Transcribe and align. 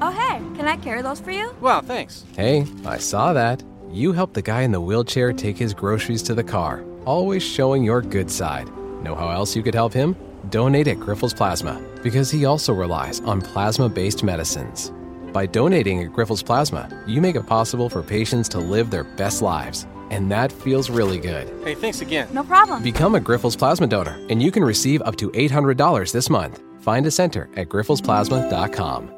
Oh, 0.00 0.10
hey, 0.10 0.38
can 0.56 0.66
I 0.68 0.76
carry 0.76 1.02
those 1.02 1.20
for 1.20 1.30
you? 1.30 1.54
Wow, 1.60 1.80
thanks. 1.80 2.24
Hey, 2.36 2.66
I 2.84 2.98
saw 2.98 3.32
that. 3.32 3.62
You 3.90 4.12
helped 4.12 4.34
the 4.34 4.42
guy 4.42 4.62
in 4.62 4.72
the 4.72 4.80
wheelchair 4.80 5.32
take 5.32 5.56
his 5.56 5.72
groceries 5.72 6.22
to 6.24 6.34
the 6.34 6.44
car, 6.44 6.84
always 7.04 7.42
showing 7.42 7.82
your 7.82 8.02
good 8.02 8.30
side. 8.30 8.68
Know 9.02 9.14
how 9.14 9.30
else 9.30 9.56
you 9.56 9.62
could 9.62 9.74
help 9.74 9.92
him? 9.92 10.16
Donate 10.50 10.88
at 10.88 10.98
Grifols 10.98 11.34
Plasma, 11.34 11.80
because 12.02 12.30
he 12.30 12.44
also 12.44 12.72
relies 12.72 13.20
on 13.20 13.40
plasma 13.40 13.88
based 13.88 14.22
medicines. 14.22 14.92
By 15.32 15.46
donating 15.46 16.02
at 16.02 16.12
Grifols 16.12 16.44
Plasma, 16.44 16.88
you 17.06 17.20
make 17.20 17.36
it 17.36 17.46
possible 17.46 17.88
for 17.88 18.02
patients 18.02 18.48
to 18.50 18.58
live 18.58 18.90
their 18.90 19.04
best 19.04 19.42
lives. 19.42 19.86
And 20.10 20.30
that 20.30 20.52
feels 20.52 20.88
really 20.88 21.18
good. 21.18 21.52
Hey, 21.64 21.74
thanks 21.74 22.00
again. 22.00 22.28
No 22.32 22.44
problem. 22.44 22.82
Become 22.82 23.16
a 23.16 23.20
Grifols 23.20 23.58
Plasma 23.58 23.86
donor, 23.88 24.18
and 24.30 24.42
you 24.42 24.52
can 24.52 24.62
receive 24.62 25.02
up 25.02 25.16
to 25.16 25.30
$800 25.30 26.12
this 26.12 26.30
month. 26.30 26.62
Find 26.80 27.04
a 27.06 27.10
center 27.10 27.48
at 27.56 27.68
grifolsplasma.com. 27.68 29.15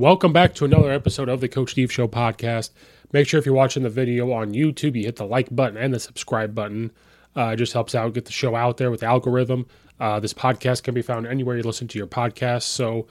Welcome 0.00 0.32
back 0.32 0.54
to 0.54 0.64
another 0.64 0.90
episode 0.90 1.28
of 1.28 1.42
the 1.42 1.48
Coach 1.48 1.72
Steve 1.72 1.92
Show 1.92 2.08
podcast. 2.08 2.70
Make 3.12 3.28
sure 3.28 3.38
if 3.38 3.44
you're 3.44 3.54
watching 3.54 3.82
the 3.82 3.90
video 3.90 4.32
on 4.32 4.54
YouTube, 4.54 4.96
you 4.96 5.04
hit 5.04 5.16
the 5.16 5.26
like 5.26 5.54
button 5.54 5.76
and 5.76 5.92
the 5.92 6.00
subscribe 6.00 6.54
button. 6.54 6.90
Uh, 7.36 7.48
it 7.48 7.56
just 7.56 7.74
helps 7.74 7.94
out 7.94 8.14
get 8.14 8.24
the 8.24 8.32
show 8.32 8.56
out 8.56 8.78
there 8.78 8.90
with 8.90 9.00
the 9.00 9.06
algorithm. 9.06 9.66
Uh, 10.00 10.18
this 10.18 10.32
podcast 10.32 10.84
can 10.84 10.94
be 10.94 11.02
found 11.02 11.26
anywhere 11.26 11.54
you 11.54 11.62
listen 11.62 11.86
to 11.88 11.98
your 11.98 12.06
podcast. 12.06 12.62
So, 12.62 13.08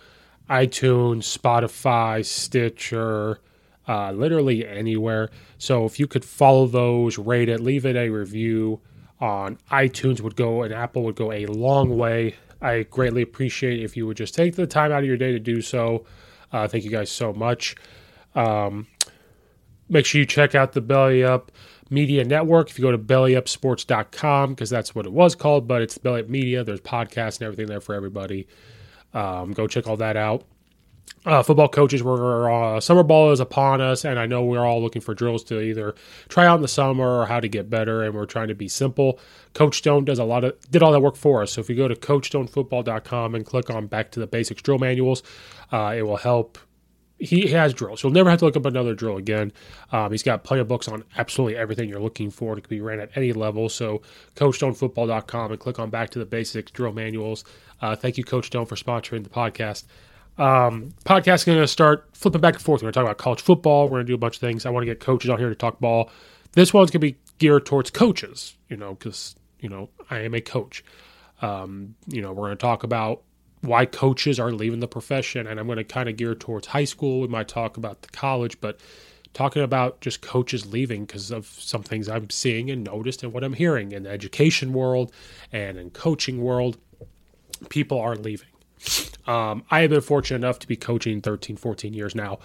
iTunes, 0.49 1.37
Spotify, 1.37 2.25
Stitcher, 2.25 3.39
uh, 3.87 4.11
literally 4.11 4.67
anywhere. 4.67 5.29
So, 5.59 5.85
if 5.85 5.99
you 5.99 6.07
could 6.07 6.25
follow 6.25 6.65
those, 6.65 7.19
rate 7.19 7.49
it, 7.49 7.59
leave 7.59 7.85
it 7.85 7.97
a 7.97 8.09
review 8.09 8.81
on 9.21 9.59
iTunes 9.69 10.21
would 10.21 10.35
go 10.35 10.63
and 10.63 10.73
Apple 10.73 11.03
would 11.03 11.15
go 11.15 11.31
a 11.31 11.45
long 11.45 11.99
way. 11.99 12.33
I 12.63 12.81
greatly 12.81 13.21
appreciate 13.21 13.79
if 13.83 13.95
you 13.95 14.07
would 14.07 14.17
just 14.17 14.33
take 14.33 14.55
the 14.55 14.65
time 14.65 14.91
out 14.91 15.03
of 15.03 15.05
your 15.05 15.17
day 15.17 15.33
to 15.33 15.39
do 15.39 15.61
so. 15.61 16.03
Uh, 16.51 16.67
thank 16.67 16.83
you 16.83 16.89
guys 16.91 17.11
so 17.11 17.33
much. 17.33 17.75
Um, 18.35 18.87
make 19.87 20.05
sure 20.05 20.19
you 20.19 20.25
check 20.25 20.55
out 20.55 20.73
the 20.73 20.81
Belly 20.81 21.23
Up 21.23 21.51
Media 21.89 22.23
Network. 22.23 22.69
If 22.69 22.77
you 22.77 22.83
go 22.83 22.91
to 22.91 22.97
bellyupsports.com, 22.97 24.51
because 24.53 24.69
that's 24.69 24.93
what 24.93 25.05
it 25.05 25.11
was 25.11 25.35
called, 25.35 25.67
but 25.67 25.81
it's 25.81 25.97
Belly 25.97 26.21
Up 26.21 26.29
Media. 26.29 26.63
There's 26.63 26.81
podcasts 26.81 27.37
and 27.37 27.43
everything 27.43 27.67
there 27.67 27.81
for 27.81 27.95
everybody. 27.95 28.47
Um, 29.13 29.53
go 29.53 29.67
check 29.67 29.87
all 29.87 29.97
that 29.97 30.17
out. 30.17 30.43
Uh, 31.25 31.43
football 31.43 31.67
coaches, 31.67 32.01
we're 32.01 32.49
uh, 32.49 32.79
summer 32.79 33.03
ball 33.03 33.31
is 33.31 33.41
upon 33.41 33.81
us, 33.81 34.05
and 34.05 34.17
I 34.17 34.25
know 34.25 34.43
we're 34.43 34.65
all 34.65 34.81
looking 34.81 35.01
for 35.01 35.13
drills 35.13 35.43
to 35.45 35.59
either 35.59 35.93
try 36.29 36.45
out 36.47 36.55
in 36.55 36.61
the 36.61 36.67
summer 36.67 37.19
or 37.19 37.25
how 37.25 37.41
to 37.41 37.49
get 37.49 37.69
better, 37.69 38.03
and 38.03 38.15
we're 38.15 38.25
trying 38.25 38.47
to 38.47 38.55
be 38.55 38.69
simple. 38.69 39.19
Coach 39.53 39.77
Stone 39.77 40.05
does 40.05 40.17
a 40.17 40.23
lot 40.23 40.45
of 40.45 40.57
did 40.71 40.81
all 40.81 40.93
that 40.93 41.01
work 41.01 41.17
for 41.17 41.41
us. 41.41 41.51
So 41.53 41.61
if 41.61 41.69
you 41.69 41.75
go 41.75 41.89
to 41.89 41.95
CoachStoneFootball.com 41.95 43.35
and 43.35 43.45
click 43.45 43.69
on 43.69 43.87
Back 43.87 44.11
to 44.11 44.19
the 44.21 44.27
Basics 44.27 44.61
drill 44.61 44.79
manuals, 44.79 45.21
uh, 45.73 45.93
it 45.97 46.03
will 46.03 46.17
help. 46.17 46.57
He 47.21 47.47
has 47.47 47.73
drills. 47.73 48.01
You'll 48.01 48.13
never 48.13 48.29
have 48.29 48.39
to 48.39 48.45
look 48.45 48.55
up 48.55 48.65
another 48.65 48.95
drill 48.95 49.17
again. 49.17 49.51
Um, 49.91 50.09
he's 50.13 50.23
got 50.23 50.45
plenty 50.45 50.61
of 50.61 50.69
books 50.69 50.87
on 50.87 51.03
absolutely 51.17 51.57
everything 51.57 51.89
you're 51.89 51.99
looking 51.99 52.31
for. 52.31 52.57
It 52.57 52.61
can 52.61 52.69
be 52.69 52.79
ran 52.79 53.01
at 53.01 53.09
any 53.17 53.33
level. 53.33 53.67
So 53.67 54.01
CoachStoneFootball.com 54.37 55.51
and 55.51 55.59
click 55.59 55.79
on 55.79 55.89
Back 55.89 56.11
to 56.11 56.19
the 56.19 56.25
Basics 56.25 56.71
drill 56.71 56.93
manuals. 56.93 57.43
Uh, 57.81 57.93
thank 57.93 58.17
you, 58.17 58.23
Coach 58.23 58.45
Stone, 58.45 58.67
for 58.67 58.77
sponsoring 58.77 59.23
the 59.23 59.29
podcast. 59.29 59.83
Um, 60.39 60.93
podcast 61.03 61.35
is 61.35 61.43
going 61.43 61.59
to 61.59 61.67
start 61.67 62.09
flipping 62.13 62.39
back 62.39 62.53
and 62.55 62.63
forth. 62.63 62.81
We're 62.81 62.85
going 62.85 62.93
to 62.93 62.99
talk 62.99 63.05
about 63.05 63.17
college 63.17 63.41
football. 63.41 63.85
We're 63.85 63.97
going 63.97 64.05
to 64.05 64.11
do 64.11 64.15
a 64.15 64.17
bunch 64.17 64.35
of 64.35 64.41
things. 64.41 64.65
I 64.65 64.69
want 64.69 64.83
to 64.83 64.85
get 64.85 65.01
coaches 65.01 65.29
on 65.29 65.37
here 65.37 65.49
to 65.49 65.55
talk 65.55 65.79
ball. 65.79 66.09
This 66.53 66.73
one's 66.73 66.89
going 66.91 67.01
to 67.01 67.11
be 67.11 67.17
geared 67.37 67.65
towards 67.65 67.91
coaches, 67.91 68.55
you 68.69 68.77
know, 68.77 68.93
because, 68.95 69.35
you 69.59 69.67
know, 69.67 69.89
I 70.09 70.19
am 70.19 70.33
a 70.33 70.41
coach. 70.41 70.83
Um, 71.41 71.95
you 72.07 72.21
know, 72.21 72.31
we're 72.31 72.47
going 72.47 72.57
to 72.57 72.61
talk 72.61 72.83
about 72.83 73.23
why 73.61 73.85
coaches 73.85 74.39
are 74.39 74.51
leaving 74.51 74.79
the 74.79 74.87
profession, 74.87 75.45
and 75.45 75.59
I'm 75.59 75.67
going 75.67 75.77
to 75.77 75.83
kind 75.83 76.07
of 76.07 76.15
gear 76.15 76.33
towards 76.35 76.67
high 76.67 76.85
school. 76.85 77.19
We 77.19 77.27
might 77.27 77.49
talk 77.49 77.75
about 77.75 78.01
the 78.01 78.09
college, 78.09 78.59
but 78.61 78.79
talking 79.33 79.61
about 79.61 79.99
just 80.01 80.21
coaches 80.21 80.65
leaving 80.65 81.05
because 81.05 81.31
of 81.31 81.45
some 81.45 81.83
things 81.83 82.07
I'm 82.07 82.29
seeing 82.29 82.71
and 82.71 82.83
noticed 82.83 83.23
and 83.23 83.33
what 83.33 83.43
I'm 83.43 83.53
hearing 83.53 83.91
in 83.91 84.03
the 84.03 84.09
education 84.09 84.73
world 84.73 85.11
and 85.51 85.77
in 85.77 85.89
coaching 85.91 86.41
world. 86.41 86.77
People 87.69 87.99
are 87.99 88.15
leaving. 88.15 88.48
Um, 89.27 89.63
I 89.69 89.81
have 89.81 89.91
been 89.91 90.01
fortunate 90.01 90.37
enough 90.37 90.59
to 90.59 90.67
be 90.67 90.75
coaching 90.75 91.21
13, 91.21 91.55
14 91.55 91.93
years 91.93 92.15
now. 92.15 92.39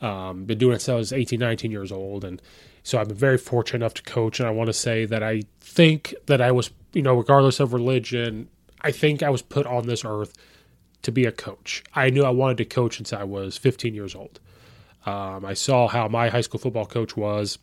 Um, 0.00 0.44
been 0.44 0.58
doing 0.58 0.74
it 0.74 0.80
since 0.80 0.94
I 0.94 0.96
was 0.96 1.12
18, 1.12 1.38
19 1.38 1.70
years 1.70 1.92
old. 1.92 2.24
And 2.24 2.40
so 2.82 2.98
I've 2.98 3.08
been 3.08 3.16
very 3.16 3.38
fortunate 3.38 3.80
enough 3.80 3.94
to 3.94 4.02
coach. 4.02 4.40
And 4.40 4.48
I 4.48 4.52
want 4.52 4.68
to 4.68 4.72
say 4.72 5.04
that 5.04 5.22
I 5.22 5.42
think 5.60 6.14
that 6.26 6.40
I 6.40 6.50
was, 6.50 6.70
you 6.92 7.02
know, 7.02 7.14
regardless 7.14 7.60
of 7.60 7.72
religion, 7.72 8.48
I 8.80 8.92
think 8.92 9.22
I 9.22 9.30
was 9.30 9.42
put 9.42 9.66
on 9.66 9.86
this 9.86 10.04
earth 10.04 10.32
to 11.02 11.12
be 11.12 11.24
a 11.24 11.32
coach. 11.32 11.84
I 11.94 12.10
knew 12.10 12.24
I 12.24 12.30
wanted 12.30 12.58
to 12.58 12.64
coach 12.64 12.96
since 12.96 13.12
I 13.12 13.24
was 13.24 13.58
15 13.58 13.94
years 13.94 14.14
old. 14.14 14.40
Um, 15.04 15.44
I 15.44 15.54
saw 15.54 15.88
how 15.88 16.08
my 16.08 16.28
high 16.28 16.40
school 16.40 16.60
football 16.60 16.86
coach 16.86 17.16
was, 17.16 17.58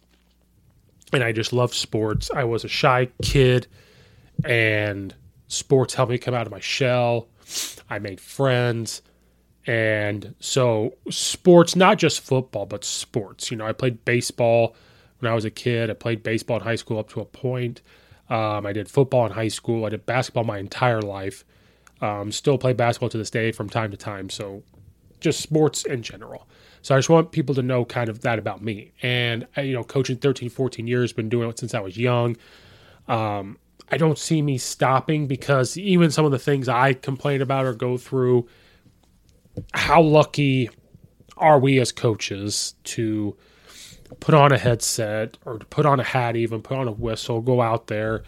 and 1.13 1.24
I 1.24 1.31
just 1.31 1.54
loved 1.54 1.74
sports. 1.74 2.30
I 2.33 2.44
was 2.44 2.66
a 2.66 2.68
shy 2.68 3.10
kid, 3.21 3.68
and 4.44 5.16
sports 5.48 5.94
helped 5.94 6.12
me 6.12 6.18
come 6.18 6.33
out 6.33 6.48
of 6.48 6.51
my 6.51 6.60
shell. 6.60 7.30
I 7.89 8.00
made 8.00 8.19
friends, 8.21 9.01
And 9.65 10.36
so, 10.39 10.95
sports, 11.09 11.75
not 11.75 11.97
just 11.97 12.21
football, 12.21 12.65
but 12.65 12.83
sports. 12.83 13.51
You 13.51 13.57
know, 13.57 13.68
I 13.68 13.74
played 13.74 14.03
baseball 14.06 14.75
when 15.19 15.31
I 15.31 15.36
was 15.36 15.45
a 15.45 15.51
kid. 15.51 15.89
I 15.89 15.94
played 15.94 16.24
baseball 16.24 16.57
in 16.57 16.63
high 16.63 16.75
school 16.77 16.97
up 16.97 17.09
to 17.09 17.21
a 17.21 17.25
point. 17.25 17.81
Um, 18.30 18.65
I 18.65 18.74
did 18.74 18.89
football 18.89 19.25
in 19.25 19.31
high 19.33 19.47
school. 19.50 19.86
I 19.86 19.89
did 19.89 20.06
basketball 20.06 20.44
my 20.44 20.57
entire 20.59 21.01
life. 21.01 21.44
Um, 22.01 22.31
still 22.31 22.57
play 22.57 22.74
basketball 22.74 23.09
to 23.09 23.18
this 23.18 23.30
day 23.30 23.51
from 23.51 23.69
time 23.69 23.92
to 23.92 23.97
time. 23.97 24.30
So, 24.30 24.63
just 25.19 25.42
sports 25.42 25.83
in 25.85 26.01
general. 26.01 26.47
So, 26.81 26.95
I 26.95 26.97
just 27.00 27.09
want 27.09 27.31
people 27.31 27.53
to 27.56 27.62
know 27.62 27.85
kind 27.85 28.09
of 28.09 28.21
that 28.21 28.39
about 28.39 28.63
me. 28.63 28.94
And, 29.03 29.45
you 29.57 29.74
know, 29.74 29.83
coaching 29.83 30.18
13, 30.18 30.50
14 30.50 30.88
years, 30.88 31.12
been 31.13 31.30
doing 31.30 31.50
it 31.50 31.59
since 31.59 31.74
I 31.74 31.81
was 31.81 31.97
young. 31.97 32.38
Um, 33.07 33.57
I 33.91 33.97
don't 33.97 34.18
see 34.18 34.41
me 34.41 34.57
stopping 34.57 35.27
because 35.27 35.77
even 35.77 36.12
some 36.12 36.25
of 36.25 36.31
the 36.31 36.39
things 36.39 36.69
I 36.69 36.94
complain 36.94 37.41
about 37.41 37.65
or 37.65 37.74
go 37.74 37.97
through, 37.97 38.47
how 39.74 40.01
lucky 40.01 40.69
are 41.38 41.59
we 41.59 41.80
as 41.80 41.91
coaches 41.91 42.75
to 42.83 43.36
put 44.19 44.36
on 44.36 44.51
a 44.51 44.57
headset 44.57 45.38
or 45.45 45.57
to 45.57 45.65
put 45.65 45.86
on 45.86 46.00
a 46.00 46.03
hat, 46.03 46.36
even 46.36 46.62
put 46.62 46.77
on 46.77 46.88
a 46.88 46.91
whistle, 46.91 47.41
go 47.41 47.62
out 47.62 47.88
there. 47.88 48.24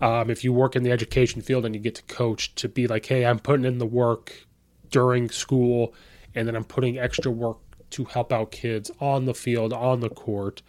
Um, 0.00 0.30
if 0.30 0.44
you 0.44 0.52
work 0.52 0.76
in 0.76 0.82
the 0.82 0.90
education 0.90 1.40
field 1.40 1.64
and 1.64 1.74
you 1.74 1.80
get 1.80 1.94
to 1.96 2.02
coach, 2.02 2.54
to 2.56 2.68
be 2.68 2.86
like, 2.86 3.06
hey, 3.06 3.24
I'm 3.24 3.38
putting 3.38 3.64
in 3.64 3.78
the 3.78 3.86
work 3.86 4.46
during 4.90 5.30
school 5.30 5.94
and 6.34 6.46
then 6.46 6.54
I'm 6.54 6.64
putting 6.64 6.98
extra 6.98 7.30
work 7.30 7.58
to 7.90 8.04
help 8.04 8.32
out 8.32 8.50
kids 8.50 8.90
on 9.00 9.24
the 9.24 9.34
field, 9.34 9.72
on 9.72 10.00
the 10.00 10.10
court, 10.10 10.62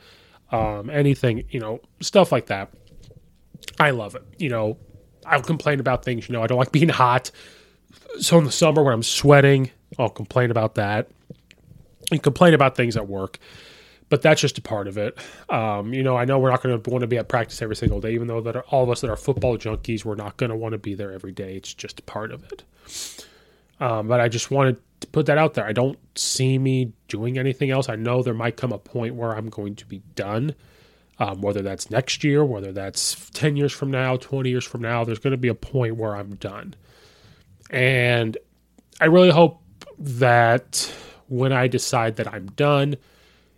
um, 0.52 0.90
anything, 0.90 1.44
you 1.50 1.60
know, 1.60 1.82
stuff 2.00 2.32
like 2.32 2.46
that. 2.48 2.72
I 3.80 3.92
love 3.92 4.16
it. 4.16 4.24
You 4.38 4.50
know, 4.50 4.78
I'll 5.26 5.42
complain 5.42 5.80
about 5.80 6.04
things. 6.04 6.28
You 6.28 6.34
know, 6.34 6.44
I 6.44 6.48
don't 6.48 6.58
like 6.58 6.72
being 6.72 6.90
hot. 6.90 7.32
So 8.20 8.38
in 8.38 8.46
the 8.46 8.52
summer 8.52 8.84
when 8.84 8.94
I'm 8.94 9.04
sweating, 9.04 9.72
I'll 10.00 10.10
complain 10.10 10.52
about 10.52 10.76
that. 10.76 11.10
And 12.12 12.24
complain 12.24 12.54
about 12.54 12.76
things 12.76 12.96
at 12.96 13.08
work. 13.08 13.38
But 14.10 14.22
that's 14.22 14.40
just 14.40 14.58
a 14.58 14.62
part 14.62 14.88
of 14.88 14.98
it. 14.98 15.18
Um, 15.50 15.94
you 15.94 16.02
know, 16.02 16.16
I 16.16 16.24
know 16.24 16.40
we're 16.40 16.50
not 16.50 16.64
going 16.64 16.82
to 16.82 16.90
want 16.90 17.02
to 17.02 17.08
be 17.08 17.18
at 17.18 17.28
practice 17.28 17.62
every 17.62 17.76
single 17.76 18.00
day, 18.00 18.14
even 18.14 18.28
though 18.28 18.40
that 18.40 18.56
are, 18.56 18.64
all 18.70 18.84
of 18.84 18.90
us 18.90 19.02
that 19.02 19.10
are 19.10 19.18
football 19.18 19.58
junkies, 19.58 20.06
we're 20.06 20.16
not 20.16 20.38
going 20.38 20.50
to 20.50 20.56
want 20.56 20.72
to 20.72 20.78
be 20.78 20.96
there 20.96 21.12
every 21.12 21.34
day. 21.34 21.58
It's 21.58 21.74
just 21.74 22.00
a 22.00 22.04
part 22.04 22.32
of 22.32 22.46
it. 22.46 22.64
Um, 23.82 24.08
but 24.08 24.22
I 24.22 24.30
just 24.30 24.50
wanted 24.50 24.78
to 25.02 25.08
put 25.08 25.26
that 25.26 25.38
out 25.38 25.56
there. 25.56 25.66
I 25.66 25.74
don't 25.74 26.00
see 26.18 26.58
me 26.58 26.94
doing 27.10 27.38
anything 27.38 27.70
else. 27.70 27.90
I 27.90 27.98
know 27.98 28.24
there 28.24 28.34
might 28.34 28.56
come 28.56 28.72
a 28.72 28.78
point 28.78 29.16
where 29.16 29.36
I'm 29.36 29.50
going 29.50 29.76
to 29.76 29.86
be 29.86 30.00
done 30.16 30.56
um, 31.20 31.42
whether 31.42 31.62
that's 31.62 31.90
next 31.90 32.24
year, 32.24 32.46
whether 32.46 32.72
that's 32.72 33.30
10 33.32 33.56
years 33.56 33.74
from 33.74 33.90
now, 33.90 34.18
20 34.18 34.50
years 34.50 34.66
from 34.66 34.82
now, 34.82 35.04
there's 35.04 35.20
going 35.20 35.32
to 35.32 35.38
be 35.38 35.48
a 35.48 35.56
point 35.56 35.96
where 35.96 36.16
I'm 36.16 36.36
done. 36.36 36.76
And 37.70 38.38
I 39.02 39.06
really 39.06 39.32
hope 39.32 39.62
that 39.98 40.92
when 41.28 41.52
I 41.52 41.68
decide 41.68 42.18
that 42.18 42.32
I'm 42.32 42.48
done, 42.48 42.96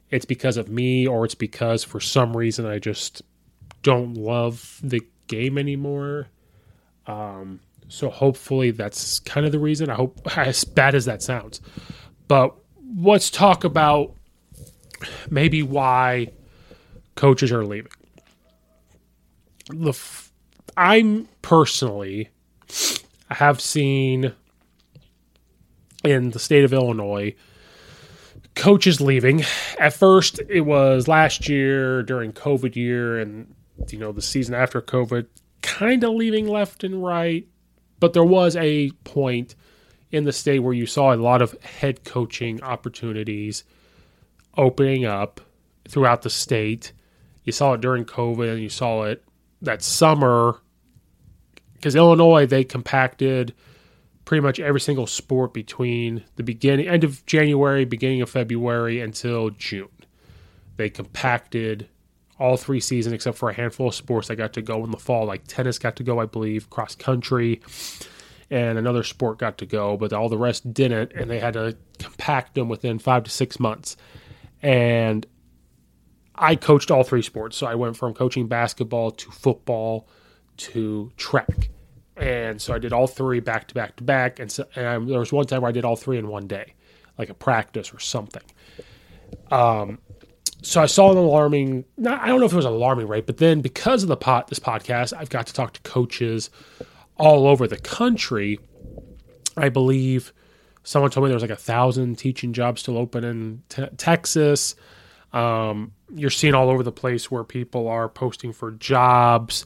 it's 0.10 0.26
because 0.26 0.58
of 0.58 0.70
me 0.70 1.06
or 1.06 1.26
it's 1.26 1.36
because 1.36 1.84
for 1.84 2.00
some 2.00 2.36
reason 2.36 2.66
I 2.66 2.80
just 2.80 3.22
don't 3.84 4.16
love 4.16 4.80
the 4.82 5.02
game 5.28 5.58
anymore. 5.58 6.28
Um, 7.08 7.60
so 7.90 8.10
hopefully 8.10 8.72
that's 8.72 9.20
kind 9.20 9.46
of 9.46 9.52
the 9.52 9.60
reason. 9.60 9.90
I 9.90 9.96
hope, 9.96 10.20
as 10.38 10.64
bad 10.64 10.96
as 10.96 11.06
that 11.06 11.22
sounds. 11.22 11.60
But 12.28 12.56
let's 12.98 13.30
talk 13.30 13.64
about 13.64 14.16
maybe 15.30 15.62
why 15.64 16.32
coaches 17.20 17.52
are 17.52 17.66
leaving. 17.66 17.92
The 19.70 19.90
f- 19.90 20.32
I'm 20.78 21.28
personally 21.42 22.30
have 23.30 23.60
seen 23.60 24.32
in 26.06 26.32
the 26.32 26.40
state 26.40 26.64
of 26.64 26.72
Illinois 26.72 27.36
coaches 28.56 29.02
leaving. 29.02 29.44
At 29.78 29.94
first, 29.94 30.40
it 30.48 30.62
was 30.62 31.10
last 31.10 31.50
year 31.50 32.04
during 32.04 32.32
COVID 32.32 32.78
year, 32.78 33.20
and 33.20 33.54
you 33.90 34.00
know 34.00 34.14
the 34.14 34.22
season 34.22 34.56
after 34.56 34.82
COVID, 34.82 35.28
kind 35.62 36.06
of 36.06 36.14
leaving 36.14 36.48
left 36.48 36.86
and 36.86 37.04
right. 37.04 37.46
But 38.00 38.14
there 38.14 38.24
was 38.24 38.56
a 38.56 38.92
point 39.04 39.56
in 40.10 40.24
the 40.24 40.32
state 40.32 40.60
where 40.60 40.74
you 40.74 40.86
saw 40.86 41.14
a 41.14 41.18
lot 41.18 41.42
of 41.42 41.62
head 41.64 42.06
coaching 42.06 42.64
opportunities 42.64 43.66
opening 44.58 45.04
up 45.04 45.42
throughout 45.86 46.22
the 46.22 46.30
state 46.30 46.94
you 47.44 47.52
saw 47.52 47.74
it 47.74 47.82
during 47.82 48.06
COVID, 48.06 48.52
and 48.52 48.62
you 48.62 48.70
saw 48.70 49.04
it 49.04 49.24
that 49.62 49.82
summer 49.82 50.60
because 51.76 51.96
Illinois 51.96 52.46
they 52.46 52.64
compacted 52.64 53.54
pretty 54.26 54.42
much 54.42 54.60
every 54.60 54.80
single 54.80 55.08
sport 55.08 55.54
between 55.54 56.24
the 56.36 56.44
beginning 56.44 56.88
end 56.88 57.04
of 57.04 57.26
January, 57.26 57.86
beginning 57.86 58.22
of 58.22 58.30
February 58.30 59.02
until 59.02 59.50
June. 59.50 59.90
They 60.78 60.90
compacted 60.90 61.90
all 62.38 62.56
three 62.56 62.80
seasons 62.80 63.14
except 63.14 63.38
for 63.38 63.50
a 63.50 63.54
handful 63.54 63.88
of 63.88 63.96
sports 63.96 64.28
that 64.28 64.36
got 64.36 64.54
to 64.54 64.62
go 64.62 64.84
in 64.84 64.92
the 64.92 64.98
fall, 64.98 65.26
like 65.26 65.48
tennis 65.48 65.80
got 65.80 65.96
to 65.98 66.04
go, 66.04 66.20
I 66.20 66.26
believe, 66.26 66.70
cross 66.70 66.96
country, 66.96 67.62
and 68.50 68.78
another 68.78 69.04
sport 69.04 69.40
got 69.40 69.58
to 69.58 69.66
go, 69.66 69.98
but 69.98 70.14
all 70.14 70.30
the 70.30 70.38
rest 70.38 70.74
didn't, 70.74 71.12
and 71.14 71.30
they 71.30 71.40
had 71.40 71.56
to 71.56 71.76
compact 71.98 72.56
them 72.56 72.70
within 72.70 73.00
five 73.00 73.24
to 73.24 73.32
six 73.32 73.60
months. 73.60 73.98
And 74.62 75.26
I 76.40 76.56
coached 76.56 76.90
all 76.90 77.04
three 77.04 77.22
sports. 77.22 77.58
So 77.58 77.68
I 77.68 77.76
went 77.76 77.98
from 77.98 78.14
coaching 78.14 78.48
basketball 78.48 79.12
to 79.12 79.32
football 79.32 80.08
to 80.58 81.12
track. 81.18 81.70
And 82.16 82.62
so 82.62 82.74
I 82.74 82.80
did 82.80 82.94
all 82.94 83.08
three 83.08 83.40
back 83.40 83.68
to 83.70 83.76
back 83.76 83.98
to 83.98 84.04
back. 84.04 84.40
And, 84.40 84.52
so, 84.52 84.66
and 84.76 85.10
there 85.10 85.20
was 85.20 85.32
one 85.32 85.46
time 85.46 85.62
where 85.62 85.70
I 85.70 85.74
did 85.74 85.86
all 85.86 85.96
three 85.96 86.18
in 86.18 86.28
one 86.28 86.48
day, 86.48 86.74
like 87.18 87.30
a 87.30 87.34
practice 87.34 87.94
or 87.94 88.00
something. 88.00 88.44
Um, 89.52 90.00
so 90.62 90.82
I 90.82 90.88
saw 90.88 91.12
an 91.12 91.18
alarming, 91.18 91.86
not, 91.98 92.22
I 92.22 92.28
don't 92.28 92.40
know 92.40 92.46
if 92.46 92.54
it 92.54 92.58
was 92.58 92.66
an 92.66 92.74
alarming 92.74 93.08
rate, 93.08 93.26
but 93.26 93.38
then 93.38 93.62
because 93.62 94.04
of 94.04 94.10
the 94.10 94.18
pot, 94.18 94.48
this 94.48 94.60
podcast, 94.60 95.14
I've 95.18 95.30
got 95.30 95.48
to 95.48 95.54
talk 95.54 95.74
to 95.74 95.82
coaches 95.82 96.50
all 97.16 97.48
over 97.48 97.68
the 97.68 97.78
country. 97.78 98.60
I 99.56 99.70
believe 99.70 100.34
someone 100.84 101.12
told 101.12 101.24
me 101.24 101.30
there 101.30 101.36
was 101.36 101.44
like 101.44 101.52
a 101.52 101.56
thousand 101.56 102.18
teaching 102.18 102.52
jobs 102.52 102.82
still 102.82 102.98
open 102.98 103.24
in 103.24 103.64
te- 103.70 103.88
Texas. 103.98 104.76
Um, 105.34 105.94
you're 106.16 106.30
seeing 106.30 106.54
all 106.54 106.70
over 106.70 106.84
the 106.84 106.92
place 106.92 107.30
where 107.30 107.44
people 107.44 107.88
are 107.88 108.10
posting 108.10 108.52
for 108.52 108.72
jobs, 108.72 109.66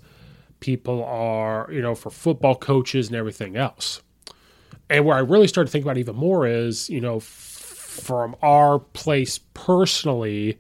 people 0.60 1.04
are, 1.04 1.70
you 1.72 1.82
know, 1.82 1.96
for 1.96 2.10
football 2.10 2.56
coaches 2.56 3.08
and 3.08 3.16
everything 3.16 3.56
else. 3.56 4.02
And 4.90 5.06
where 5.06 5.16
I 5.16 5.22
really 5.22 5.48
started 5.48 5.68
to 5.68 5.72
think 5.72 5.86
about 5.86 5.98
even 5.98 6.16
more 6.16 6.46
is, 6.46 6.90
you 6.90 7.02
know, 7.02 7.18
f- 7.18 7.24
from 7.24 8.36
our 8.42 8.80
place 8.80 9.40
personally, 9.54 10.58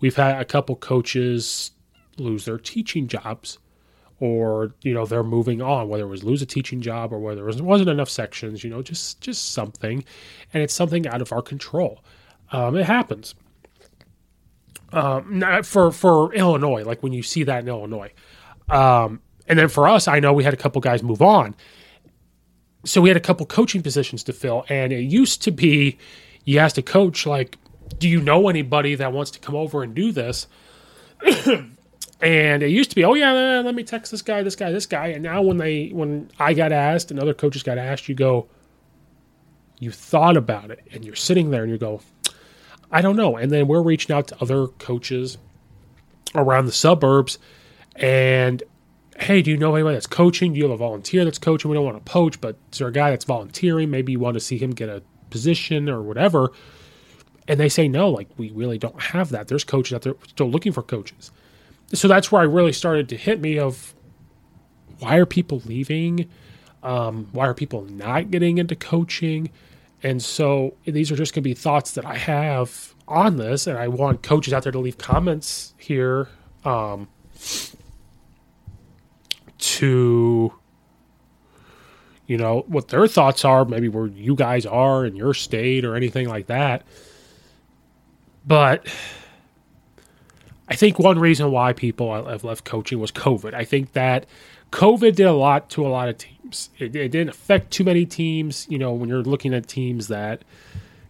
we've 0.00 0.16
had 0.16 0.40
a 0.40 0.44
couple 0.44 0.76
coaches 0.76 1.72
lose 2.18 2.44
their 2.44 2.58
teaching 2.58 3.08
jobs 3.08 3.58
or 4.20 4.72
you 4.82 4.94
know 4.94 5.04
they're 5.04 5.24
moving 5.24 5.60
on 5.60 5.88
whether 5.88 6.04
it 6.04 6.08
was 6.08 6.22
lose 6.22 6.42
a 6.42 6.46
teaching 6.46 6.80
job 6.80 7.12
or 7.12 7.18
whether 7.18 7.48
it 7.48 7.60
wasn't 7.60 7.88
enough 7.88 8.10
sections 8.10 8.62
you 8.62 8.70
know 8.70 8.82
just 8.82 9.20
just 9.20 9.52
something. 9.52 10.04
And 10.52 10.62
it's 10.62 10.74
something 10.74 11.06
out 11.08 11.22
of 11.22 11.32
our 11.32 11.42
control. 11.42 12.04
Um, 12.52 12.76
it 12.76 12.84
happens 12.84 13.34
um, 14.92 15.62
for 15.62 15.90
for 15.90 16.32
Illinois, 16.34 16.84
like 16.84 17.02
when 17.02 17.12
you 17.12 17.22
see 17.22 17.44
that 17.44 17.62
in 17.62 17.68
Illinois. 17.68 18.12
Um, 18.68 19.20
and 19.46 19.58
then 19.58 19.68
for 19.68 19.88
us, 19.88 20.06
I 20.08 20.20
know 20.20 20.32
we 20.32 20.44
had 20.44 20.54
a 20.54 20.56
couple 20.56 20.80
guys 20.80 21.02
move 21.02 21.22
on, 21.22 21.54
so 22.84 23.00
we 23.00 23.08
had 23.08 23.16
a 23.16 23.20
couple 23.20 23.46
coaching 23.46 23.82
positions 23.82 24.22
to 24.24 24.32
fill. 24.32 24.64
And 24.68 24.92
it 24.92 25.00
used 25.00 25.42
to 25.42 25.50
be, 25.50 25.98
you 26.44 26.58
asked 26.58 26.78
a 26.78 26.82
coach 26.82 27.26
like, 27.26 27.58
"Do 27.98 28.08
you 28.08 28.20
know 28.20 28.48
anybody 28.48 28.94
that 28.94 29.12
wants 29.12 29.30
to 29.32 29.38
come 29.38 29.54
over 29.54 29.82
and 29.82 29.94
do 29.94 30.12
this?" 30.12 30.46
and 32.20 32.62
it 32.62 32.70
used 32.70 32.90
to 32.90 32.96
be, 32.96 33.04
"Oh 33.04 33.14
yeah, 33.14 33.62
let 33.64 33.74
me 33.74 33.82
text 33.82 34.12
this 34.12 34.22
guy, 34.22 34.42
this 34.42 34.56
guy, 34.56 34.70
this 34.70 34.86
guy." 34.86 35.08
And 35.08 35.22
now 35.22 35.42
when 35.42 35.56
they 35.56 35.88
when 35.88 36.30
I 36.38 36.54
got 36.54 36.72
asked 36.72 37.10
and 37.10 37.18
other 37.18 37.34
coaches 37.34 37.62
got 37.62 37.78
asked, 37.78 38.08
you 38.08 38.14
go, 38.14 38.48
"You 39.78 39.90
thought 39.90 40.36
about 40.36 40.70
it," 40.70 40.86
and 40.92 41.04
you're 41.04 41.16
sitting 41.16 41.50
there 41.50 41.62
and 41.62 41.72
you 41.72 41.78
go, 41.78 42.00
I 42.92 43.00
don't 43.00 43.16
know. 43.16 43.36
And 43.36 43.50
then 43.50 43.66
we're 43.66 43.82
reaching 43.82 44.14
out 44.14 44.28
to 44.28 44.36
other 44.40 44.66
coaches 44.66 45.38
around 46.34 46.66
the 46.66 46.72
suburbs 46.72 47.38
and 47.96 48.62
hey, 49.18 49.42
do 49.42 49.50
you 49.50 49.56
know 49.56 49.74
anybody 49.74 49.94
that's 49.94 50.06
coaching? 50.06 50.52
Do 50.52 50.58
you 50.58 50.64
have 50.64 50.72
a 50.72 50.76
volunteer 50.76 51.24
that's 51.24 51.38
coaching? 51.38 51.70
We 51.70 51.76
don't 51.76 51.84
want 51.84 52.04
to 52.04 52.10
poach, 52.10 52.40
but 52.40 52.56
is 52.72 52.78
there 52.78 52.88
a 52.88 52.92
guy 52.92 53.10
that's 53.10 53.24
volunteering? 53.24 53.90
Maybe 53.90 54.12
you 54.12 54.18
want 54.18 54.34
to 54.34 54.40
see 54.40 54.58
him 54.58 54.70
get 54.70 54.88
a 54.88 55.02
position 55.30 55.88
or 55.88 56.02
whatever. 56.02 56.52
And 57.48 57.58
they 57.58 57.68
say 57.68 57.88
no, 57.88 58.10
like 58.10 58.28
we 58.36 58.50
really 58.50 58.78
don't 58.78 59.00
have 59.00 59.30
that. 59.30 59.48
There's 59.48 59.64
coaches 59.64 59.94
out 59.94 60.02
there 60.02 60.14
still 60.28 60.50
looking 60.50 60.72
for 60.72 60.82
coaches. 60.82 61.30
So 61.92 62.08
that's 62.08 62.32
where 62.32 62.40
I 62.40 62.44
really 62.44 62.72
started 62.72 63.08
to 63.10 63.16
hit 63.16 63.40
me 63.40 63.58
of 63.58 63.94
why 64.98 65.16
are 65.16 65.26
people 65.26 65.62
leaving? 65.66 66.30
Um, 66.82 67.28
why 67.32 67.46
are 67.46 67.54
people 67.54 67.82
not 67.82 68.30
getting 68.30 68.58
into 68.58 68.74
coaching? 68.74 69.50
And 70.02 70.22
so 70.22 70.74
these 70.84 71.12
are 71.12 71.16
just 71.16 71.32
going 71.32 71.42
to 71.42 71.48
be 71.48 71.54
thoughts 71.54 71.92
that 71.92 72.04
I 72.04 72.16
have 72.16 72.94
on 73.06 73.36
this, 73.36 73.66
and 73.66 73.78
I 73.78 73.88
want 73.88 74.22
coaches 74.22 74.52
out 74.52 74.64
there 74.64 74.72
to 74.72 74.78
leave 74.78 74.98
comments 74.98 75.74
here 75.78 76.28
um, 76.64 77.08
to, 79.58 80.52
you 82.26 82.36
know, 82.36 82.64
what 82.66 82.88
their 82.88 83.06
thoughts 83.06 83.44
are, 83.44 83.64
maybe 83.64 83.88
where 83.88 84.06
you 84.06 84.34
guys 84.34 84.66
are 84.66 85.04
in 85.04 85.14
your 85.14 85.34
state 85.34 85.84
or 85.84 85.94
anything 85.94 86.28
like 86.28 86.46
that. 86.46 86.84
But 88.44 88.88
I 90.68 90.74
think 90.74 90.98
one 90.98 91.18
reason 91.18 91.50
why 91.50 91.72
people 91.74 92.26
have 92.26 92.44
left 92.44 92.64
coaching 92.64 92.98
was 92.98 93.12
COVID. 93.12 93.54
I 93.54 93.64
think 93.64 93.92
that 93.92 94.26
COVID 94.70 95.14
did 95.14 95.26
a 95.26 95.32
lot 95.32 95.70
to 95.70 95.86
a 95.86 95.88
lot 95.88 96.08
of 96.08 96.18
teams. 96.18 96.31
It, 96.78 96.94
it 96.94 97.08
didn't 97.10 97.30
affect 97.30 97.70
too 97.70 97.84
many 97.84 98.06
teams. 98.06 98.66
You 98.68 98.78
know, 98.78 98.92
when 98.92 99.08
you're 99.08 99.22
looking 99.22 99.54
at 99.54 99.68
teams 99.68 100.08
that 100.08 100.42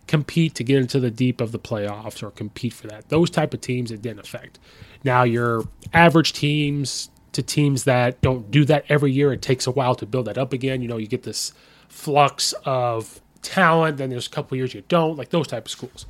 compete 0.07 0.55
to 0.57 0.65
get 0.65 0.79
into 0.79 1.01
the 1.01 1.11
deep 1.11 1.41
of 1.41 1.53
the 1.53 1.59
playoffs 1.59 2.23
or 2.23 2.31
compete 2.31 2.73
for 2.73 2.87
that, 2.89 3.09
those 3.09 3.31
type 3.31 3.55
of 3.55 3.61
teams 3.61 3.91
it 3.91 4.03
didn't 4.03 4.21
affect. 4.21 4.59
Now 5.05 5.23
your 5.23 5.65
average 5.93 6.33
teams 6.33 7.11
to 7.33 7.43
teams 7.43 7.85
that 7.85 8.21
don't 8.21 8.51
do 8.51 8.65
that 8.67 8.85
every 8.89 9.11
year, 9.11 9.33
it 9.33 9.43
takes 9.43 9.67
a 9.67 9.71
while 9.71 9.95
to 9.95 10.07
build 10.07 10.27
that 10.27 10.39
up 10.39 10.53
again. 10.53 10.83
You 10.83 10.89
know, 10.89 10.99
you 10.99 11.07
get 11.07 11.23
this 11.23 11.53
flux 11.89 12.53
of 12.65 13.21
talent, 13.41 13.97
then 13.97 14.11
there's 14.11 14.27
a 14.27 14.31
couple 14.31 14.57
years 14.57 14.75
you 14.75 14.83
don't, 14.89 15.17
like 15.17 15.31
those 15.31 15.47
type 15.47 15.65
of 15.67 15.71
schools. 15.71 16.07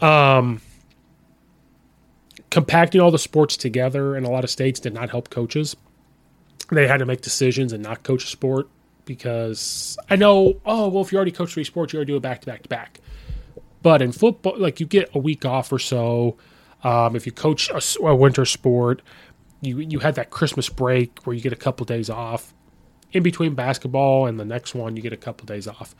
Um, 0.00 0.60
compacting 2.50 3.00
all 3.00 3.10
the 3.10 3.18
sports 3.18 3.56
together 3.56 4.16
in 4.16 4.24
a 4.24 4.30
lot 4.30 4.44
of 4.44 4.50
states 4.50 4.80
did 4.80 4.94
not 4.94 5.10
help 5.10 5.30
coaches. 5.30 5.76
They 6.70 6.86
had 6.86 6.98
to 6.98 7.06
make 7.06 7.22
decisions 7.22 7.72
and 7.72 7.82
not 7.82 8.02
coach 8.02 8.24
a 8.24 8.26
sport 8.26 8.68
because 9.04 9.96
I 10.10 10.16
know, 10.16 10.60
oh, 10.66 10.88
well, 10.88 11.02
if 11.02 11.12
you 11.12 11.16
already 11.16 11.32
coach 11.32 11.54
three 11.54 11.64
sports, 11.64 11.92
you 11.92 11.98
already 11.98 12.12
do 12.12 12.16
it 12.16 12.22
back 12.22 12.42
to 12.42 12.46
back 12.46 12.62
to 12.62 12.68
back. 12.68 13.00
But 13.82 14.02
in 14.02 14.12
football, 14.12 14.58
like 14.58 14.80
you 14.80 14.86
get 14.86 15.10
a 15.14 15.18
week 15.18 15.44
off 15.44 15.72
or 15.72 15.78
so. 15.78 16.36
Um, 16.84 17.16
if 17.16 17.26
you 17.26 17.32
coach 17.32 17.70
a, 17.70 17.80
a, 18.04 18.14
winter 18.14 18.44
sport, 18.44 19.02
you 19.60 19.78
you 19.80 19.98
had 19.98 20.14
that 20.16 20.30
Christmas 20.30 20.68
break 20.68 21.20
where 21.24 21.34
you 21.34 21.42
get 21.42 21.52
a 21.52 21.56
couple 21.56 21.84
days 21.86 22.10
off. 22.10 22.54
In 23.12 23.22
between 23.22 23.54
basketball 23.54 24.26
and 24.26 24.38
the 24.38 24.44
next 24.44 24.74
one, 24.74 24.94
you 24.94 25.02
get 25.02 25.12
a 25.12 25.16
couple 25.16 25.46
days 25.46 25.66
off. 25.66 25.94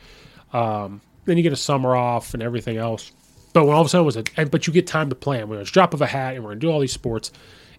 Um, 0.52 1.00
then 1.25 1.37
you 1.37 1.42
get 1.42 1.52
a 1.52 1.56
summer 1.56 1.96
off 1.96 2.34
and 2.34 2.42
everything 2.42 2.76
else. 2.76 3.12
But 3.52 3.64
when 3.64 3.75
all 3.75 3.80
of 3.80 3.87
a 3.87 3.90
sudden 3.90 4.04
it 4.04 4.06
was 4.06 4.16
a, 4.16 4.46
but 4.46 4.66
you 4.66 4.72
get 4.72 4.87
time 4.87 5.08
to 5.08 5.14
plan. 5.14 5.40
It 5.40 5.48
was 5.48 5.70
drop 5.70 5.94
of 5.94 6.02
a 6.02 6.06
hat 6.06 6.34
and 6.34 6.44
we're 6.44 6.50
gonna 6.50 6.60
do 6.60 6.70
all 6.70 6.80
these 6.80 6.92
sports, 6.92 7.32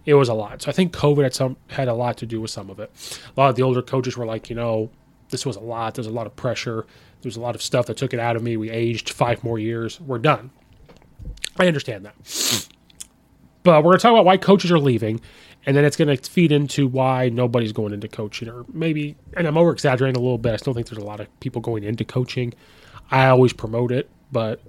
it 0.04 0.14
was 0.14 0.28
a 0.28 0.34
lot. 0.34 0.62
So 0.62 0.70
I 0.70 0.72
think 0.72 0.94
COVID 0.94 1.22
had 1.22 1.34
some 1.34 1.56
had 1.68 1.88
a 1.88 1.94
lot 1.94 2.16
to 2.18 2.26
do 2.26 2.40
with 2.40 2.50
some 2.50 2.70
of 2.70 2.80
it. 2.80 2.90
A 3.36 3.40
lot 3.40 3.50
of 3.50 3.56
the 3.56 3.62
older 3.62 3.82
coaches 3.82 4.16
were 4.16 4.26
like, 4.26 4.48
you 4.48 4.56
know, 4.56 4.90
this 5.30 5.46
was 5.46 5.56
a 5.56 5.60
lot. 5.60 5.94
There's 5.94 6.06
a 6.06 6.12
lot 6.12 6.26
of 6.26 6.34
pressure. 6.36 6.86
There's 7.22 7.36
a 7.36 7.40
lot 7.40 7.54
of 7.54 7.62
stuff 7.62 7.86
that 7.86 7.96
took 7.96 8.14
it 8.14 8.20
out 8.20 8.36
of 8.36 8.42
me. 8.42 8.56
We 8.56 8.70
aged 8.70 9.10
five 9.10 9.44
more 9.44 9.58
years. 9.58 10.00
We're 10.00 10.18
done. 10.18 10.50
I 11.58 11.66
understand 11.66 12.06
that. 12.06 12.14
But 13.62 13.84
we're 13.84 13.90
going 13.90 13.98
to 13.98 14.02
talk 14.02 14.12
about 14.12 14.24
why 14.24 14.38
coaches 14.38 14.72
are 14.72 14.78
leaving, 14.78 15.20
and 15.66 15.76
then 15.76 15.84
it's 15.84 15.96
going 15.96 16.16
to 16.16 16.30
feed 16.30 16.50
into 16.50 16.88
why 16.88 17.28
nobody's 17.28 17.72
going 17.72 17.92
into 17.92 18.08
coaching, 18.08 18.48
or 18.48 18.64
maybe, 18.72 19.16
and 19.36 19.46
I'm 19.46 19.58
over 19.58 19.70
exaggerating 19.70 20.16
a 20.16 20.20
little 20.20 20.38
bit. 20.38 20.54
I 20.54 20.56
still 20.56 20.72
think 20.72 20.88
there's 20.88 21.02
a 21.02 21.06
lot 21.06 21.20
of 21.20 21.40
people 21.40 21.60
going 21.60 21.84
into 21.84 22.04
coaching. 22.04 22.54
I 23.10 23.26
always 23.26 23.52
promote 23.52 23.92
it, 23.92 24.08
but 24.32 24.62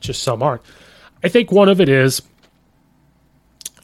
just 0.00 0.22
some 0.22 0.42
aren't. 0.42 0.62
I 1.22 1.28
think 1.28 1.52
one 1.52 1.68
of 1.68 1.80
it 1.80 1.90
is 1.90 2.22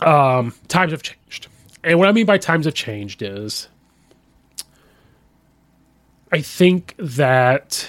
um, 0.06 0.54
times 0.68 0.92
have 0.92 1.02
changed. 1.02 1.48
And 1.84 1.98
what 1.98 2.08
I 2.08 2.12
mean 2.12 2.26
by 2.26 2.38
times 2.38 2.66
have 2.66 2.74
changed 2.74 3.22
is 3.22 3.68
I 6.30 6.40
think 6.40 6.94
that 6.98 7.88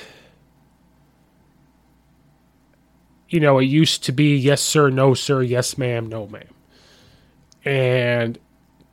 you 3.29 3.39
know, 3.39 3.57
it 3.57 3.65
used 3.65 4.03
to 4.03 4.11
be 4.11 4.35
yes 4.37 4.61
sir, 4.61 4.91
no 4.91 5.15
sir, 5.15 5.41
yes 5.41 5.75
ma'am, 5.77 6.07
no 6.07 6.27
ma'am. 6.27 6.43
And 7.65 8.37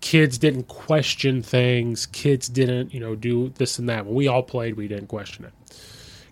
kids 0.01 0.39
didn't 0.39 0.69
question 0.69 1.43
things. 1.43 2.07
Kids 2.07 2.49
didn't, 2.49 2.95
you 2.95 3.01
know, 3.01 3.15
do 3.15 3.51
this 3.57 3.79
and 3.79 3.87
that. 3.91 4.07
When 4.07 4.15
we 4.15 4.29
all 4.29 4.43
played, 4.43 4.77
we 4.77 4.89
didn't 4.89 5.09
question 5.09 5.45
it 5.45 5.53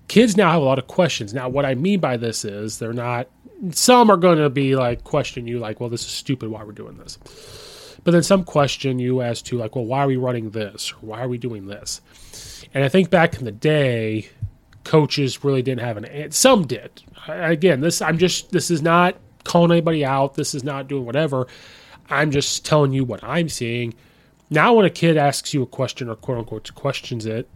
kids 0.09 0.37
now 0.37 0.51
have 0.51 0.63
a 0.63 0.65
lot 0.65 0.79
of 0.79 0.87
questions. 0.87 1.33
Now, 1.33 1.49
what 1.49 1.65
I 1.65 1.75
mean 1.75 2.01
by 2.01 2.17
this 2.17 2.45
is 2.45 2.79
they're 2.79 2.93
not, 2.93 3.29
some 3.71 4.11
are 4.11 4.17
going 4.17 4.39
to 4.39 4.51
be 4.51 4.77
like, 4.77 5.05
question 5.05 5.47
you, 5.47 5.59
like, 5.59 5.81
well, 5.81 5.89
this 5.89 6.03
is 6.03 6.11
stupid. 6.11 6.49
Why 6.51 6.65
we're 6.65 6.73
doing 6.73 6.97
this. 6.97 7.19
But 8.05 8.13
then 8.13 8.23
some 8.23 8.45
question 8.45 8.99
you 8.99 9.23
as 9.23 9.43
to, 9.43 9.59
like, 9.59 9.75
well, 9.75 9.85
why 9.85 10.05
are 10.05 10.07
we 10.07 10.17
running 10.17 10.51
this? 10.51 10.93
Or 10.93 10.97
why 11.01 11.23
are 11.23 11.29
we 11.29 11.39
doing 11.39 11.67
this? 11.67 12.01
And 12.73 12.85
I 12.85 12.89
think 12.89 13.11
back 13.11 13.37
in 13.37 13.45
the 13.45 13.53
day, 13.53 14.29
coaches 14.85 15.45
really 15.45 15.63
didn't 15.63 15.81
have 15.81 15.97
an. 15.97 16.31
Some 16.31 16.67
did. 16.67 17.03
Again, 17.27 17.81
this, 17.81 18.01
I'm 18.01 18.19
just, 18.19 18.51
this 18.51 18.71
is 18.71 18.83
not 18.83 19.17
calling 19.45 19.73
anybody 19.73 20.05
out. 20.05 20.35
This 20.35 20.55
is 20.55 20.65
not 20.65 20.89
doing 20.89 21.05
whatever. 21.05 21.47
I'm 22.09 22.31
just 22.31 22.65
telling 22.65 22.93
you 22.93 23.05
what 23.05 23.23
I'm 23.23 23.49
seeing. 23.49 23.95
Now, 24.51 24.75
when 24.75 24.87
a 24.87 24.91
kid 24.91 25.17
asks 25.17 25.53
you 25.53 25.63
a 25.63 25.67
question 25.67 26.09
or 26.09 26.15
quote 26.15 26.39
unquote 26.39 26.75
questions 26.75 27.27
it, 27.27 27.49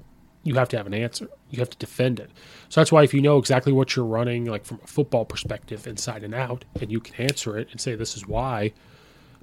you 0.42 0.54
have 0.54 0.68
to 0.70 0.76
have 0.76 0.86
an 0.86 0.94
answer. 0.94 1.28
You 1.52 1.60
have 1.60 1.70
to 1.70 1.78
defend 1.78 2.18
it. 2.18 2.30
So 2.70 2.80
that's 2.80 2.90
why 2.90 3.04
if 3.04 3.14
you 3.14 3.20
know 3.20 3.38
exactly 3.38 3.72
what 3.72 3.94
you're 3.94 4.04
running, 4.04 4.46
like 4.46 4.64
from 4.64 4.80
a 4.82 4.86
football 4.86 5.24
perspective, 5.24 5.86
inside 5.86 6.24
and 6.24 6.34
out, 6.34 6.64
and 6.80 6.90
you 6.90 6.98
can 6.98 7.14
answer 7.26 7.56
it 7.58 7.68
and 7.70 7.80
say 7.80 7.94
this 7.94 8.16
is 8.16 8.26
why, 8.26 8.72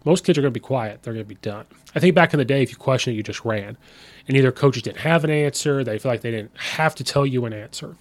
most 0.06 0.26
kids 0.26 0.38
are 0.38 0.42
going 0.42 0.54
to 0.54 0.60
be 0.60 0.64
quiet. 0.64 1.04
They're 1.04 1.14
going 1.14 1.26
to 1.26 1.30
be 1.30 1.36
done. 1.36 1.66
I 1.94 2.00
think 2.00 2.16
back 2.16 2.34
in 2.34 2.40
the 2.40 2.46
day, 2.46 2.64
if 2.64 2.72
you 2.72 2.78
question 2.78 3.14
it, 3.14 3.16
you 3.16 3.24
just 3.24 3.46
ran, 3.46 3.78
and 4.28 4.36
either 4.36 4.52
coaches 4.52 4.82
didn't 4.82 4.98
have 4.98 5.24
an 5.24 5.30
answer, 5.30 5.84
they 5.84 6.00
feel 6.00 6.12
like 6.12 6.22
they 6.22 6.32
didn't 6.32 6.58
have 6.58 6.96
to 6.96 7.04
tell 7.04 7.26
you 7.26 7.46
an 7.46 7.54
answer. 7.54 7.96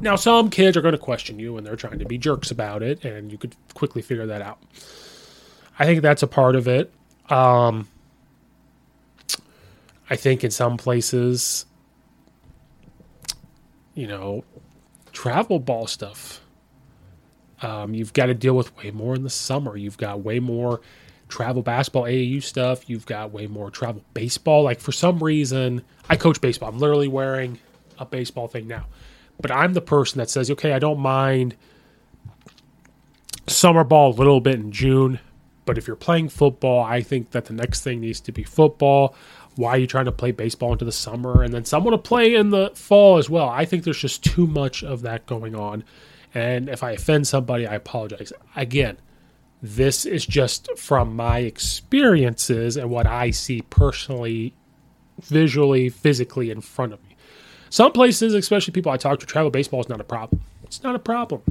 Now, 0.00 0.16
some 0.16 0.50
kids 0.50 0.76
are 0.76 0.82
going 0.82 0.92
to 0.92 0.98
question 0.98 1.38
you, 1.38 1.56
and 1.56 1.66
they're 1.66 1.76
trying 1.76 2.00
to 2.00 2.04
be 2.04 2.18
jerks 2.18 2.50
about 2.50 2.82
it, 2.82 3.04
and 3.04 3.32
you 3.32 3.38
could 3.38 3.54
quickly 3.74 4.02
figure 4.02 4.26
that 4.26 4.42
out. 4.42 4.58
I 5.78 5.86
think 5.86 6.02
that's 6.02 6.22
a 6.22 6.26
part 6.26 6.56
of 6.56 6.68
it. 6.68 6.92
Um, 7.30 7.88
I 10.10 10.16
think 10.16 10.42
in 10.44 10.50
some 10.50 10.76
places 10.76 11.66
you 14.00 14.06
know, 14.06 14.42
travel 15.12 15.58
ball 15.58 15.86
stuff. 15.86 16.40
Um, 17.60 17.92
you've 17.92 18.14
got 18.14 18.26
to 18.26 18.34
deal 18.34 18.54
with 18.54 18.74
way 18.78 18.90
more 18.90 19.14
in 19.14 19.24
the 19.24 19.30
summer. 19.30 19.76
You've 19.76 19.98
got 19.98 20.20
way 20.22 20.40
more 20.40 20.80
travel 21.28 21.62
basketball 21.62 22.04
AAU 22.04 22.42
stuff. 22.42 22.88
You've 22.88 23.04
got 23.04 23.30
way 23.30 23.46
more 23.46 23.70
travel 23.70 24.02
baseball. 24.14 24.62
Like 24.62 24.80
for 24.80 24.90
some 24.90 25.22
reason, 25.22 25.82
I 26.08 26.16
coach 26.16 26.40
baseball. 26.40 26.70
I'm 26.70 26.78
literally 26.78 27.08
wearing 27.08 27.58
a 27.98 28.06
baseball 28.06 28.48
thing 28.48 28.66
now. 28.66 28.86
But 29.38 29.50
I'm 29.50 29.74
the 29.74 29.82
person 29.82 30.16
that 30.18 30.30
says, 30.30 30.50
okay, 30.50 30.72
I 30.72 30.78
don't 30.78 30.98
mind 30.98 31.56
summer 33.46 33.84
ball 33.84 34.14
a 34.14 34.16
little 34.16 34.40
bit 34.40 34.54
in 34.54 34.72
June. 34.72 35.20
But 35.66 35.76
if 35.76 35.86
you're 35.86 35.94
playing 35.94 36.30
football, 36.30 36.82
I 36.82 37.02
think 37.02 37.32
that 37.32 37.44
the 37.44 37.52
next 37.52 37.82
thing 37.82 38.00
needs 38.00 38.20
to 38.20 38.32
be 38.32 38.44
football 38.44 39.14
why 39.60 39.72
are 39.72 39.78
you 39.78 39.86
trying 39.86 40.06
to 40.06 40.12
play 40.12 40.32
baseball 40.32 40.72
into 40.72 40.86
the 40.86 40.92
summer 40.92 41.42
and 41.42 41.52
then 41.52 41.66
some 41.66 41.84
want 41.84 41.92
to 41.92 42.08
play 42.08 42.34
in 42.34 42.48
the 42.48 42.70
fall 42.74 43.18
as 43.18 43.28
well. 43.28 43.48
I 43.48 43.66
think 43.66 43.84
there's 43.84 43.98
just 43.98 44.24
too 44.24 44.46
much 44.46 44.82
of 44.82 45.02
that 45.02 45.26
going 45.26 45.54
on. 45.54 45.84
And 46.34 46.68
if 46.68 46.82
i 46.82 46.92
offend 46.92 47.26
somebody 47.28 47.66
i 47.66 47.74
apologize. 47.74 48.32
Again 48.56 48.96
this 49.62 50.06
is 50.06 50.24
just 50.24 50.70
from 50.78 51.14
my 51.14 51.40
experiences 51.40 52.78
and 52.78 52.88
what 52.88 53.06
i 53.06 53.30
see 53.30 53.60
personally 53.62 54.54
visually 55.20 55.90
physically 55.90 56.50
in 56.50 56.62
front 56.62 56.94
of 56.94 57.02
me. 57.02 57.16
Some 57.68 57.92
places 57.92 58.32
especially 58.32 58.72
people 58.72 58.92
i 58.92 58.96
talk 58.96 59.20
to 59.20 59.26
travel 59.26 59.50
baseball 59.50 59.80
is 59.80 59.88
not 59.88 60.00
a 60.00 60.04
problem. 60.04 60.40
It's 60.64 60.82
not 60.82 60.94
a 60.94 61.00
problem. 61.00 61.42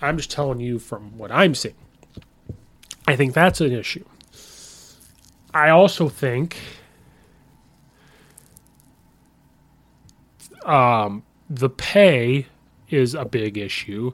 I'm 0.00 0.16
just 0.16 0.32
telling 0.32 0.58
you 0.58 0.80
from 0.80 1.16
what 1.16 1.30
i'm 1.30 1.54
seeing. 1.54 1.76
I 3.06 3.14
think 3.14 3.34
that's 3.34 3.60
an 3.60 3.72
issue. 3.72 4.04
I 5.54 5.68
also 5.68 6.08
think 6.08 6.56
Um, 10.64 11.22
the 11.50 11.70
pay 11.70 12.46
is 12.88 13.14
a 13.14 13.24
big 13.24 13.58
issue. 13.58 14.12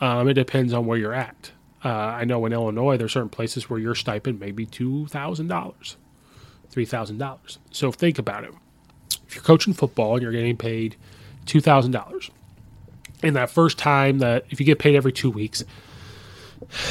Um, 0.00 0.28
it 0.28 0.34
depends 0.34 0.72
on 0.72 0.86
where 0.86 0.98
you're 0.98 1.14
at. 1.14 1.52
Uh, 1.84 1.88
I 1.88 2.24
know 2.24 2.44
in 2.46 2.52
Illinois, 2.52 2.96
there's 2.96 3.12
certain 3.12 3.28
places 3.30 3.70
where 3.70 3.78
your 3.78 3.94
stipend 3.94 4.38
may 4.40 4.50
be 4.50 4.66
two 4.66 5.06
thousand 5.06 5.48
dollars, 5.48 5.96
three 6.68 6.84
thousand 6.84 7.18
dollars. 7.18 7.58
So 7.70 7.90
think 7.90 8.18
about 8.18 8.44
it. 8.44 8.52
If 9.26 9.34
you're 9.34 9.44
coaching 9.44 9.72
football 9.72 10.14
and 10.14 10.22
you're 10.22 10.32
getting 10.32 10.56
paid 10.56 10.96
two 11.46 11.60
thousand 11.60 11.92
dollars, 11.92 12.30
in 13.22 13.34
that 13.34 13.50
first 13.50 13.78
time 13.78 14.18
that 14.18 14.44
if 14.50 14.60
you 14.60 14.66
get 14.66 14.78
paid 14.78 14.94
every 14.94 15.12
two 15.12 15.30
weeks, 15.30 15.64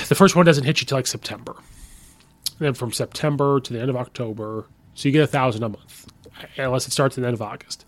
the 0.08 0.16
first 0.16 0.36
one 0.36 0.46
doesn't 0.46 0.64
hit 0.64 0.82
you 0.82 0.88
till 0.88 0.98
like 0.98 1.08
September. 1.08 1.56
And 2.58 2.66
then 2.68 2.74
from 2.74 2.92
September 2.92 3.60
to 3.60 3.74
the 3.74 3.80
end 3.80 3.90
of 3.90 3.96
October, 3.96 4.66
so 4.96 5.08
you 5.08 5.14
get 5.14 5.24
a 5.24 5.28
thousand 5.28 5.64
a 5.64 5.70
month, 5.70 6.08
unless 6.58 6.88
it 6.88 6.92
starts 6.92 7.18
at 7.18 7.22
the 7.22 7.28
end 7.28 7.36
of 7.36 7.42
August. 7.42 7.86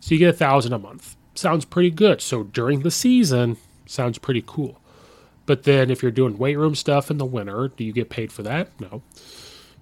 So 0.00 0.14
you 0.14 0.18
get 0.18 0.34
a 0.34 0.36
thousand 0.36 0.72
a 0.72 0.78
month. 0.78 1.16
Sounds 1.34 1.64
pretty 1.64 1.90
good. 1.90 2.20
So 2.20 2.44
during 2.44 2.80
the 2.80 2.90
season, 2.90 3.56
sounds 3.86 4.18
pretty 4.18 4.42
cool. 4.46 4.80
But 5.46 5.64
then 5.64 5.90
if 5.90 6.02
you're 6.02 6.10
doing 6.10 6.38
weight 6.38 6.56
room 6.56 6.74
stuff 6.74 7.10
in 7.10 7.18
the 7.18 7.24
winter, 7.24 7.68
do 7.68 7.84
you 7.84 7.92
get 7.92 8.10
paid 8.10 8.32
for 8.32 8.42
that? 8.42 8.68
No. 8.80 9.02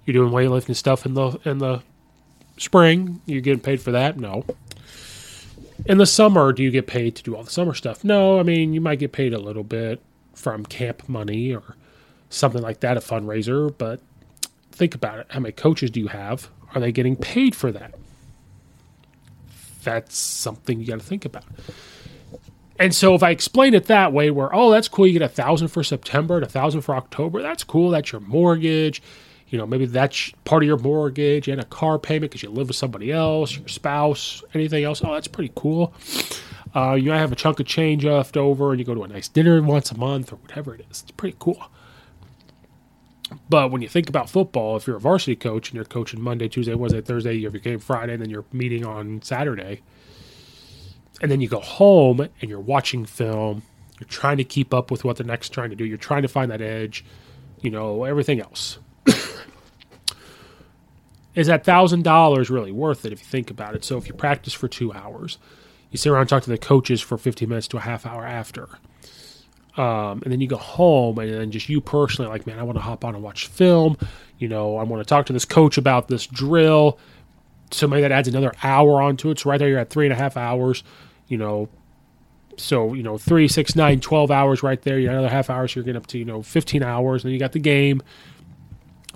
You're 0.04 0.14
doing 0.14 0.32
weightlifting 0.32 0.76
stuff 0.76 1.04
in 1.04 1.14
the 1.14 1.38
in 1.44 1.58
the 1.58 1.82
spring, 2.56 3.20
You're 3.26 3.40
getting 3.40 3.60
paid 3.60 3.80
for 3.80 3.92
that? 3.92 4.16
No. 4.18 4.44
In 5.86 5.98
the 5.98 6.06
summer, 6.06 6.52
do 6.52 6.62
you 6.62 6.70
get 6.70 6.86
paid 6.86 7.14
to 7.16 7.22
do 7.22 7.36
all 7.36 7.44
the 7.44 7.50
summer 7.50 7.74
stuff? 7.74 8.02
No. 8.04 8.40
I 8.40 8.42
mean, 8.42 8.72
you 8.72 8.80
might 8.80 8.98
get 8.98 9.12
paid 9.12 9.32
a 9.32 9.38
little 9.38 9.62
bit 9.62 10.00
from 10.34 10.64
camp 10.64 11.08
money 11.08 11.54
or 11.54 11.76
something 12.30 12.62
like 12.62 12.80
that, 12.80 12.96
a 12.96 13.00
fundraiser, 13.00 13.76
but 13.76 14.00
think 14.72 14.94
about 14.94 15.18
it. 15.18 15.26
How 15.30 15.40
many 15.40 15.52
coaches 15.52 15.90
do 15.90 16.00
you 16.00 16.08
have 16.08 16.48
Are 16.74 16.80
they 16.80 16.92
getting 16.92 17.16
paid 17.16 17.54
for 17.54 17.72
that? 17.72 17.94
That's 19.84 20.16
something 20.16 20.80
you 20.80 20.86
got 20.86 21.00
to 21.00 21.06
think 21.06 21.24
about. 21.24 21.44
And 22.78 22.94
so 22.94 23.14
if 23.14 23.22
I 23.22 23.30
explain 23.30 23.74
it 23.74 23.86
that 23.86 24.12
way, 24.12 24.30
where 24.30 24.54
oh 24.54 24.70
that's 24.70 24.88
cool, 24.88 25.06
you 25.06 25.12
get 25.12 25.22
a 25.22 25.28
thousand 25.28 25.68
for 25.68 25.82
September 25.82 26.36
and 26.36 26.44
a 26.44 26.48
thousand 26.48 26.82
for 26.82 26.94
October. 26.94 27.42
That's 27.42 27.64
cool. 27.64 27.90
That's 27.90 28.12
your 28.12 28.20
mortgage. 28.20 29.02
You 29.48 29.58
know, 29.58 29.66
maybe 29.66 29.86
that's 29.86 30.30
part 30.44 30.62
of 30.62 30.66
your 30.66 30.76
mortgage 30.76 31.48
and 31.48 31.60
a 31.60 31.64
car 31.64 31.98
payment 31.98 32.30
because 32.30 32.42
you 32.42 32.50
live 32.50 32.68
with 32.68 32.76
somebody 32.76 33.10
else, 33.10 33.56
your 33.56 33.66
spouse, 33.66 34.44
anything 34.54 34.84
else. 34.84 35.02
Oh, 35.02 35.14
that's 35.14 35.28
pretty 35.28 35.52
cool. 35.56 35.94
Uh, 36.76 36.92
you 36.92 37.10
might 37.10 37.18
have 37.18 37.32
a 37.32 37.36
chunk 37.36 37.58
of 37.58 37.66
change 37.66 38.04
left 38.04 38.36
over, 38.36 38.70
and 38.70 38.78
you 38.78 38.84
go 38.84 38.94
to 38.94 39.02
a 39.02 39.08
nice 39.08 39.26
dinner 39.26 39.60
once 39.62 39.90
a 39.90 39.96
month 39.96 40.32
or 40.32 40.36
whatever 40.36 40.74
it 40.74 40.82
is. 40.82 41.02
It's 41.02 41.10
pretty 41.12 41.36
cool. 41.40 41.70
But 43.48 43.70
when 43.70 43.82
you 43.82 43.88
think 43.88 44.08
about 44.08 44.30
football, 44.30 44.76
if 44.76 44.86
you're 44.86 44.96
a 44.96 45.00
varsity 45.00 45.36
coach 45.36 45.68
and 45.68 45.76
you're 45.76 45.84
coaching 45.84 46.20
Monday, 46.20 46.48
Tuesday, 46.48 46.74
Wednesday, 46.74 47.00
Thursday, 47.00 47.34
you 47.34 47.44
have 47.44 47.54
your 47.54 47.60
game 47.60 47.78
Friday, 47.78 48.14
and 48.14 48.22
then 48.22 48.30
you're 48.30 48.44
meeting 48.52 48.86
on 48.86 49.20
Saturday, 49.22 49.82
and 51.20 51.30
then 51.30 51.40
you 51.40 51.48
go 51.48 51.60
home 51.60 52.20
and 52.20 52.50
you're 52.50 52.60
watching 52.60 53.04
film, 53.04 53.62
you're 53.98 54.08
trying 54.08 54.36
to 54.38 54.44
keep 54.44 54.72
up 54.72 54.90
with 54.90 55.04
what 55.04 55.16
the 55.16 55.24
next 55.24 55.50
trying 55.52 55.70
to 55.70 55.76
do, 55.76 55.84
you're 55.84 55.98
trying 55.98 56.22
to 56.22 56.28
find 56.28 56.50
that 56.50 56.60
edge, 56.60 57.04
you 57.60 57.70
know, 57.70 58.04
everything 58.04 58.40
else. 58.40 58.78
Is 61.34 61.46
that 61.48 61.64
thousand 61.64 62.04
dollars 62.04 62.50
really 62.50 62.72
worth 62.72 63.04
it 63.04 63.12
if 63.12 63.20
you 63.20 63.26
think 63.26 63.50
about 63.50 63.74
it? 63.74 63.84
So 63.84 63.98
if 63.98 64.08
you 64.08 64.14
practice 64.14 64.54
for 64.54 64.68
two 64.68 64.92
hours, 64.92 65.38
you 65.90 65.98
sit 65.98 66.10
around 66.10 66.22
and 66.22 66.28
talk 66.30 66.42
to 66.44 66.50
the 66.50 66.58
coaches 66.58 67.00
for 67.00 67.18
15 67.18 67.48
minutes 67.48 67.68
to 67.68 67.76
a 67.78 67.80
half 67.80 68.06
hour 68.06 68.24
after. 68.24 68.68
Um, 69.78 70.22
and 70.24 70.32
then 70.32 70.40
you 70.40 70.48
go 70.48 70.56
home 70.56 71.20
and 71.20 71.32
then 71.32 71.52
just 71.52 71.68
you 71.68 71.80
personally 71.80 72.28
like 72.28 72.48
man 72.48 72.58
i 72.58 72.64
want 72.64 72.76
to 72.76 72.82
hop 72.82 73.04
on 73.04 73.14
and 73.14 73.22
watch 73.22 73.46
film. 73.46 73.96
You 74.38 74.48
know 74.48 74.76
i 74.76 74.82
want 74.82 75.00
to 75.00 75.08
talk 75.08 75.26
to 75.26 75.32
this 75.32 75.44
coach 75.44 75.78
about 75.78 76.08
this 76.08 76.26
drill. 76.26 76.98
So 77.70 77.86
maybe 77.86 78.02
that 78.02 78.12
adds 78.12 78.28
another 78.28 78.52
hour 78.62 79.00
onto 79.00 79.30
it. 79.30 79.38
So 79.38 79.50
right 79.50 79.58
there 79.58 79.68
you're 79.68 79.78
at 79.78 79.90
three 79.90 80.06
and 80.06 80.12
a 80.12 80.16
half 80.16 80.36
hours 80.36 80.82
you 81.28 81.38
know. 81.38 81.68
So 82.56 82.92
you 82.92 83.04
know 83.04 83.18
three 83.18 83.46
six 83.46 83.76
nine 83.76 84.00
12 84.00 84.30
hours 84.32 84.62
right 84.64 84.82
there. 84.82 84.98
You 84.98 85.10
another 85.10 85.28
half 85.28 85.48
hour 85.48 85.68
so 85.68 85.76
you're 85.76 85.84
getting 85.84 86.00
up 86.00 86.08
to 86.08 86.18
you 86.18 86.24
know 86.24 86.42
15 86.42 86.82
hours. 86.82 87.22
And 87.22 87.28
then 87.28 87.34
you 87.34 87.38
got 87.38 87.52
the 87.52 87.60
game. 87.60 88.02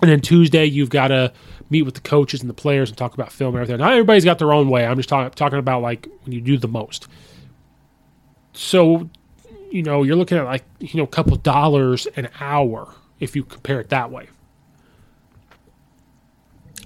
And 0.01 0.09
then 0.09 0.21
tuesday 0.21 0.65
you've 0.65 0.89
got 0.89 1.09
to 1.09 1.33
meet 1.69 1.81
with 1.81 1.95
the 1.95 2.01
coaches 2.01 2.39
and 2.41 2.49
the 2.49 2.53
players 2.53 2.89
and 2.89 2.97
talk 2.97 3.13
about 3.13 3.33
film 3.33 3.55
and 3.55 3.61
everything. 3.61 3.79
Not 3.79 3.91
everybody's 3.91 4.23
got 4.23 4.39
their 4.39 4.53
own 4.53 4.69
way. 4.69 4.85
I'm 4.85 4.95
just 4.95 5.09
talk, 5.09 5.35
talking 5.35 5.59
about 5.59 5.81
like 5.81 6.07
when 6.23 6.31
you 6.31 6.39
do 6.39 6.57
the 6.57 6.67
most. 6.69 7.07
So 8.53 9.09
you 9.73 9.81
know, 9.81 10.03
you're 10.03 10.15
looking 10.15 10.37
at 10.37 10.45
like, 10.45 10.63
you 10.79 10.99
know, 10.99 11.03
a 11.03 11.07
couple 11.07 11.35
dollars 11.35 12.05
an 12.15 12.29
hour 12.39 12.93
if 13.19 13.35
you 13.35 13.43
compare 13.43 13.79
it 13.79 13.89
that 13.89 14.11
way. 14.11 14.27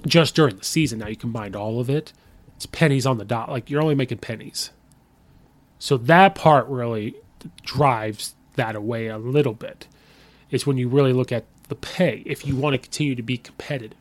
Just 0.06 0.36
during 0.36 0.56
the 0.56 0.64
season. 0.64 1.00
Now 1.00 1.08
you 1.08 1.18
combine 1.18 1.54
all 1.54 1.82
of 1.82 1.90
it, 1.90 2.14
it's 2.56 2.66
pennies 2.66 3.06
on 3.06 3.18
the 3.18 3.26
dot. 3.26 3.50
Like 3.50 3.70
you're 3.70 3.82
only 3.82 3.94
making 3.94 4.20
pennies. 4.20 4.72
So 5.80 5.98
that 5.98 6.34
part 6.34 6.66
really 6.68 7.16
drives 7.64 8.36
that 8.56 8.76
away 8.78 9.08
a 9.08 9.18
little 9.18 9.54
bit. 9.54 9.88
It's 10.50 10.66
when 10.66 10.78
you 10.78 10.88
really 10.88 11.12
look 11.12 11.34
at 11.34 11.44
the 11.68 11.76
pay 11.76 12.24
if 12.26 12.48
you 12.48 12.56
want 12.56 12.74
to 12.74 12.78
continue 12.78 13.16
to 13.16 13.22
be 13.22 13.38
competitive. 13.38 13.98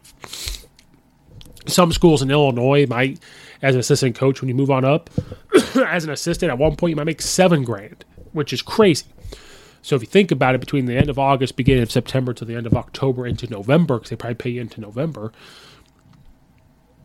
Some 1.66 1.92
schools 1.92 2.22
in 2.22 2.30
Illinois 2.30 2.86
might, 2.86 3.18
as 3.60 3.74
an 3.74 3.80
assistant 3.80 4.14
coach, 4.14 4.40
when 4.40 4.48
you 4.48 4.54
move 4.54 4.70
on 4.70 4.84
up, 4.84 5.10
as 5.74 6.04
an 6.04 6.10
assistant, 6.10 6.52
at 6.52 6.58
one 6.58 6.76
point 6.76 6.90
you 6.90 6.96
might 6.96 7.04
make 7.06 7.20
seven 7.20 7.64
grand 7.64 8.04
which 8.36 8.52
is 8.52 8.62
crazy. 8.62 9.06
So 9.82 9.96
if 9.96 10.02
you 10.02 10.08
think 10.08 10.30
about 10.30 10.54
it, 10.54 10.60
between 10.60 10.86
the 10.86 10.96
end 10.96 11.08
of 11.08 11.18
August, 11.18 11.56
beginning 11.56 11.82
of 11.82 11.90
September 11.90 12.32
to 12.34 12.44
the 12.44 12.54
end 12.54 12.66
of 12.66 12.74
October 12.74 13.26
into 13.26 13.48
November, 13.48 13.96
because 13.96 14.10
they 14.10 14.16
probably 14.16 14.34
pay 14.34 14.50
you 14.50 14.60
into 14.60 14.80
November, 14.80 15.32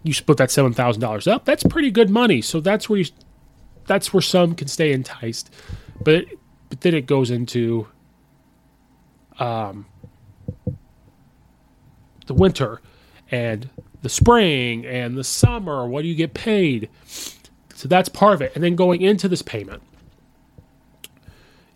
you 0.03 0.13
split 0.13 0.38
that 0.39 0.50
seven 0.50 0.73
thousand 0.73 1.00
dollars 1.00 1.27
up. 1.27 1.45
That's 1.45 1.63
pretty 1.63 1.91
good 1.91 2.09
money. 2.09 2.41
So 2.41 2.59
that's 2.59 2.89
where 2.89 3.00
you, 3.00 3.05
that's 3.85 4.11
where 4.13 4.21
some 4.21 4.55
can 4.55 4.67
stay 4.67 4.91
enticed, 4.93 5.53
but 6.03 6.25
but 6.69 6.81
then 6.81 6.95
it 6.95 7.05
goes 7.05 7.29
into, 7.29 7.88
um, 9.38 9.85
the 12.25 12.33
winter, 12.33 12.81
and 13.29 13.70
the 14.01 14.09
spring 14.09 14.85
and 14.85 15.15
the 15.15 15.24
summer. 15.24 15.87
What 15.87 16.01
do 16.01 16.07
you 16.07 16.15
get 16.15 16.33
paid? 16.33 16.89
So 17.75 17.87
that's 17.87 18.09
part 18.09 18.33
of 18.33 18.41
it, 18.41 18.53
and 18.55 18.63
then 18.63 18.75
going 18.75 19.01
into 19.01 19.27
this 19.27 19.44
payment 19.44 19.83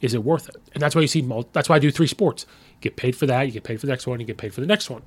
is 0.02 0.14
it 0.14 0.24
worth 0.24 0.50
it? 0.50 0.58
And 0.74 0.82
that's 0.82 0.96
why 0.96 1.02
you 1.02 1.08
see, 1.08 1.22
that's 1.54 1.70
why 1.70 1.78
I 1.78 1.80
do 1.80 1.92
three 1.92 2.08
sports. 2.08 2.46
You 2.70 2.82
get 2.82 2.96
paid 2.96 3.16
for 3.16 3.26
that, 3.26 3.44
you 3.44 3.52
get 3.52 3.64
paid 3.64 3.80
for 3.80 3.86
the 3.86 3.92
next 3.92 4.08
one, 4.08 4.20
you 4.20 4.26
get 4.26 4.38
paid 4.38 4.54
for 4.54 4.62
the 4.62 4.68
next 4.68 4.90
one. 4.90 5.02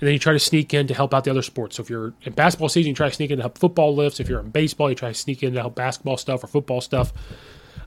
And 0.00 0.06
then 0.06 0.12
you 0.12 0.18
try 0.18 0.32
to 0.32 0.38
sneak 0.38 0.72
in 0.72 0.86
to 0.86 0.94
help 0.94 1.12
out 1.12 1.24
the 1.24 1.30
other 1.30 1.42
sports. 1.42 1.76
So 1.76 1.82
if 1.82 1.90
you're 1.90 2.14
in 2.22 2.32
basketball 2.34 2.68
season, 2.68 2.90
you 2.90 2.94
try 2.94 3.08
to 3.08 3.14
sneak 3.14 3.30
in 3.30 3.38
to 3.38 3.42
help 3.42 3.58
football 3.58 3.94
lifts. 3.94 4.20
If 4.20 4.28
you're 4.28 4.40
in 4.40 4.50
baseball, 4.50 4.88
you 4.90 4.94
try 4.94 5.08
to 5.08 5.14
sneak 5.14 5.42
in 5.42 5.54
to 5.54 5.60
help 5.60 5.74
basketball 5.74 6.16
stuff 6.16 6.44
or 6.44 6.46
football 6.46 6.80
stuff. 6.80 7.12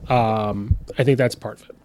Um, 0.09 0.77
I 0.97 1.03
think 1.03 1.17
that's 1.17 1.35
part 1.35 1.61
of 1.61 1.69
it. 1.69 1.77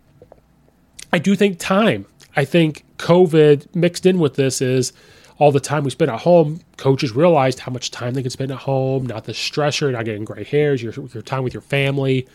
I 1.13 1.19
do 1.19 1.37
think 1.37 1.59
time. 1.59 2.07
I 2.35 2.45
think 2.45 2.85
COVID 2.99 3.75
mixed 3.75 4.05
in 4.05 4.19
with 4.19 4.35
this 4.35 4.61
is 4.61 4.93
all 5.39 5.53
the 5.53 5.61
time 5.61 5.85
we 5.85 5.91
spend 5.91 6.11
at 6.11 6.21
home. 6.21 6.61
Coaches 6.77 7.13
realized 7.13 7.61
how 7.61 7.71
much 7.71 7.91
time 7.91 8.15
they 8.15 8.23
can 8.23 8.31
spend 8.31 8.51
at 8.51 8.59
home, 8.59 9.07
not 9.07 9.25
the 9.25 9.33
stressor, 9.33 9.93
not 9.93 10.05
getting 10.05 10.25
gray 10.25 10.45
hairs, 10.45 10.83
your, 10.83 10.93
your 10.93 11.23
time 11.23 11.45
with 11.45 11.55
your 11.55 11.61
family 11.61 12.27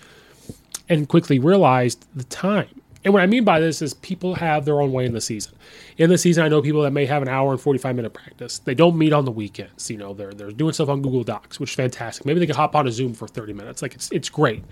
and 0.91 1.07
quickly 1.07 1.39
realized 1.39 2.05
the 2.13 2.25
time. 2.25 2.67
And 3.03 3.13
what 3.13 3.23
I 3.23 3.25
mean 3.25 3.45
by 3.45 3.59
this 3.59 3.81
is 3.81 3.93
people 3.95 4.35
have 4.35 4.65
their 4.65 4.81
own 4.81 4.91
way 4.91 5.05
in 5.05 5.13
the 5.13 5.21
season. 5.21 5.53
In 5.97 6.09
the 6.09 6.17
season, 6.17 6.43
I 6.43 6.49
know 6.49 6.61
people 6.61 6.81
that 6.83 6.91
may 6.91 7.05
have 7.05 7.21
an 7.21 7.29
hour 7.29 7.51
and 7.51 7.59
45 7.59 7.95
minute 7.95 8.13
practice. 8.13 8.59
They 8.59 8.75
don't 8.75 8.97
meet 8.97 9.13
on 9.13 9.25
the 9.25 9.31
weekends. 9.31 9.89
You 9.89 9.97
know, 9.97 10.13
they're, 10.13 10.33
they're 10.33 10.51
doing 10.51 10.73
stuff 10.73 10.89
on 10.89 11.01
Google 11.01 11.23
Docs, 11.23 11.59
which 11.59 11.71
is 11.71 11.75
fantastic. 11.75 12.25
Maybe 12.25 12.41
they 12.41 12.45
can 12.45 12.55
hop 12.55 12.75
on 12.75 12.87
a 12.87 12.91
Zoom 12.91 13.13
for 13.13 13.27
30 13.27 13.53
minutes. 13.53 13.81
Like, 13.81 13.95
it's, 13.95 14.11
it's 14.11 14.29
great. 14.29 14.63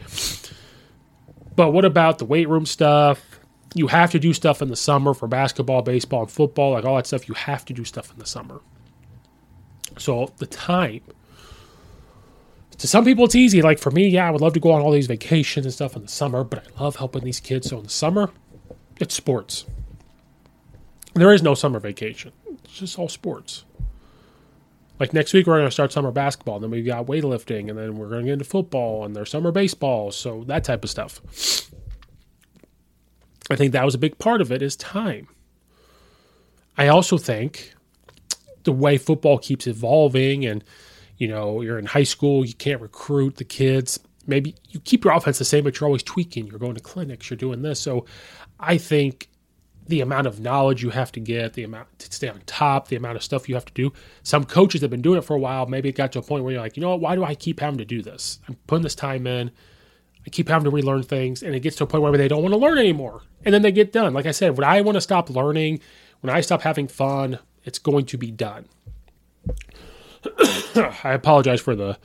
But 1.56 1.72
what 1.72 1.86
about 1.86 2.20
the 2.20 2.26
weight 2.26 2.50
room 2.50 2.66
stuff? 2.66 3.40
You 3.74 3.88
have 3.88 4.12
to 4.12 4.20
do 4.20 4.34
stuff 4.34 4.62
in 4.62 4.68
the 4.68 4.76
summer 4.76 5.14
for 5.14 5.28
basketball, 5.28 5.82
baseball, 5.82 6.24
and 6.24 6.32
football, 6.32 6.74
like 6.74 6.86
all 6.86 6.98
that 6.98 7.08
stuff. 7.08 7.30
You 7.30 7.36
have 7.36 7.66
to 7.66 7.74
do 7.74 7.86
stuff 7.86 8.12
in 8.12 8.20
the 8.20 8.26
summer. 8.26 8.60
So 9.98 10.34
the 10.38 10.48
time 10.48 11.02
to 12.80 12.88
some 12.88 13.06
people 13.06 13.26
it's 13.26 13.36
easy. 13.36 13.62
Like 13.62 13.78
for 13.78 13.92
me, 13.92 14.08
yeah, 14.08 14.28
I 14.28 14.32
would 14.32 14.42
love 14.42 14.54
to 14.54 14.60
go 14.60 14.72
on 14.72 14.82
all 14.82 14.92
these 14.92 15.08
vacations 15.08 15.66
and 15.66 15.74
stuff 15.74 15.96
in 15.96 16.02
the 16.02 16.08
summer, 16.08 16.44
but 16.44 16.66
I 16.66 16.84
love 16.84 16.96
helping 16.96 17.24
these 17.24 17.40
kids. 17.40 17.70
So 17.70 17.78
in 17.78 17.84
the 17.84 17.90
summer, 17.90 18.32
it's 19.00 19.14
sports. 19.14 19.66
There 21.14 21.32
is 21.34 21.44
no 21.44 21.54
summer 21.54 21.80
vacation. 21.80 22.32
It's 22.64 22.80
just 22.80 22.98
all 22.98 23.10
sports. 23.10 23.66
Like 25.00 25.14
next 25.14 25.34
week, 25.34 25.48
we're 25.48 25.58
going 25.58 25.68
to 25.68 25.72
start 25.72 25.92
summer 25.92 26.12
basketball. 26.12 26.56
And 26.56 26.64
then 26.64 26.72
we've 26.72 26.86
got 26.86 27.06
weightlifting, 27.06 27.70
and 27.70 27.78
then 27.78 27.98
we're 27.98 28.10
going 28.10 28.22
to 28.22 28.26
get 28.26 28.34
into 28.34 28.46
football, 28.46 29.06
and 29.06 29.16
there's 29.16 29.30
summer 29.30 29.52
baseball. 29.52 30.12
So 30.12 30.44
that 30.46 30.64
type 30.64 30.84
of 30.84 30.90
stuff. 30.90 31.22
I 33.50 33.56
think 33.56 33.74
that 33.74 33.84
was 33.84 33.96
a 33.96 34.00
big 34.00 34.18
part 34.20 34.42
of 34.42 34.52
it 34.52 34.62
is 34.62 34.76
time. 34.76 35.28
I 36.78 36.88
also 36.88 37.18
think 37.18 37.74
the 38.64 38.72
way 38.72 38.98
football 38.98 39.38
keeps 39.38 39.68
evolving 39.68 40.46
and 40.46 40.64
you 41.20 41.28
know, 41.28 41.62
you're 41.62 41.78
in 41.78 41.86
high 41.86 42.04
school, 42.04 42.44
you 42.44 42.56
can't 42.56 42.82
recruit 42.82 43.36
the 43.36 43.44
kids. 43.44 44.00
Maybe 44.26 44.56
you 44.70 44.80
keep 44.80 45.04
your 45.04 45.14
offense 45.14 45.38
the 45.38 45.46
same, 45.46 45.64
but 45.64 45.80
you're 45.80 45.88
always 45.88 46.04
tweaking. 46.04 46.48
You're 46.48 46.60
going 46.60 46.76
to 46.76 46.82
clinics, 46.82 47.30
you're 47.30 47.38
doing 47.38 47.62
this. 47.62 47.80
So 47.80 48.06
I 48.60 48.78
think 48.78 49.30
the 49.88 50.02
amount 50.02 50.28
of 50.28 50.40
knowledge 50.40 50.84
you 50.84 50.92
have 50.92 51.12
to 51.12 51.20
get, 51.20 51.54
the 51.54 51.64
amount 51.64 51.88
to 52.00 52.12
stay 52.14 52.30
on 52.30 52.40
top, 52.46 52.88
the 52.88 52.96
amount 52.96 53.18
of 53.18 53.24
stuff 53.24 53.50
you 53.50 53.56
have 53.56 53.66
to 53.66 53.74
do. 53.74 53.92
Some 54.24 54.46
coaches 54.46 54.82
have 54.82 54.92
been 54.92 55.02
doing 55.02 55.18
it 55.18 55.24
for 55.24 55.36
a 55.36 55.40
while. 55.40 55.66
Maybe 55.66 55.90
it 55.90 55.96
got 55.96 56.12
to 56.14 56.20
a 56.20 56.22
point 56.22 56.44
where 56.44 56.54
you're 56.54 56.62
like, 56.62 56.78
you 56.78 56.82
know 56.82 56.92
what, 56.92 57.02
why 57.02 57.16
do 57.16 57.24
I 57.24 57.36
keep 57.36 57.60
having 57.60 57.80
to 57.80 57.86
do 57.86 58.02
this? 58.02 58.40
I'm 58.48 58.56
putting 58.68 58.84
this 58.84 58.96
time 58.96 59.28
in. 59.28 59.52
I 60.26 60.30
keep 60.30 60.48
having 60.48 60.66
to 60.66 60.70
relearn 60.70 61.04
things, 61.04 61.42
and 61.42 61.56
it 61.56 61.62
gets 61.62 61.78
to 61.78 61.86
a 61.86 61.88
point 61.88 62.04
where 62.04 62.12
they 62.12 62.28
don't 62.28 62.44
want 62.44 62.54
to 62.54 62.60
learn 62.60 62.78
anymore. 62.78 63.24
And 63.46 63.54
then 63.54 63.62
they 63.62 63.72
get 63.72 63.92
done. 63.92 64.14
Like 64.14 64.26
I 64.26 64.32
said, 64.32 64.58
when 64.58 64.68
I 64.68 64.82
want 64.82 64.96
to 64.96 65.02
stop 65.02 65.30
learning, 65.30 65.80
when 66.20 66.34
I 66.34 66.42
stop 66.42 66.62
having 66.62 66.88
fun, 66.88 67.40
it's 67.64 67.80
going 67.80 68.06
to 68.08 68.18
be 68.18 68.30
done. 68.30 68.66
I 71.04 71.14
apologize 71.14 71.62
for 71.62 71.76
the 71.76 71.98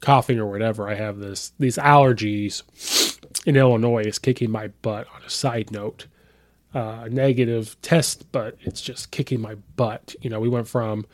coughing 0.00 0.38
or 0.38 0.46
whatever. 0.46 0.88
I 0.88 0.94
have 0.94 1.18
this 1.18 1.52
these 1.58 1.76
allergies 1.76 2.62
in 3.46 3.56
Illinois 3.56 4.02
is 4.02 4.18
kicking 4.18 4.50
my 4.50 4.68
butt. 4.82 5.06
On 5.14 5.22
a 5.24 5.30
side 5.30 5.70
note, 5.70 6.06
uh, 6.74 7.08
negative 7.10 7.76
test, 7.82 8.30
but 8.32 8.56
it's 8.60 8.80
just 8.80 9.10
kicking 9.10 9.40
my 9.40 9.56
butt. 9.76 10.14
You 10.20 10.30
know, 10.30 10.40
we 10.40 10.48
went 10.48 10.68
from 10.68 11.06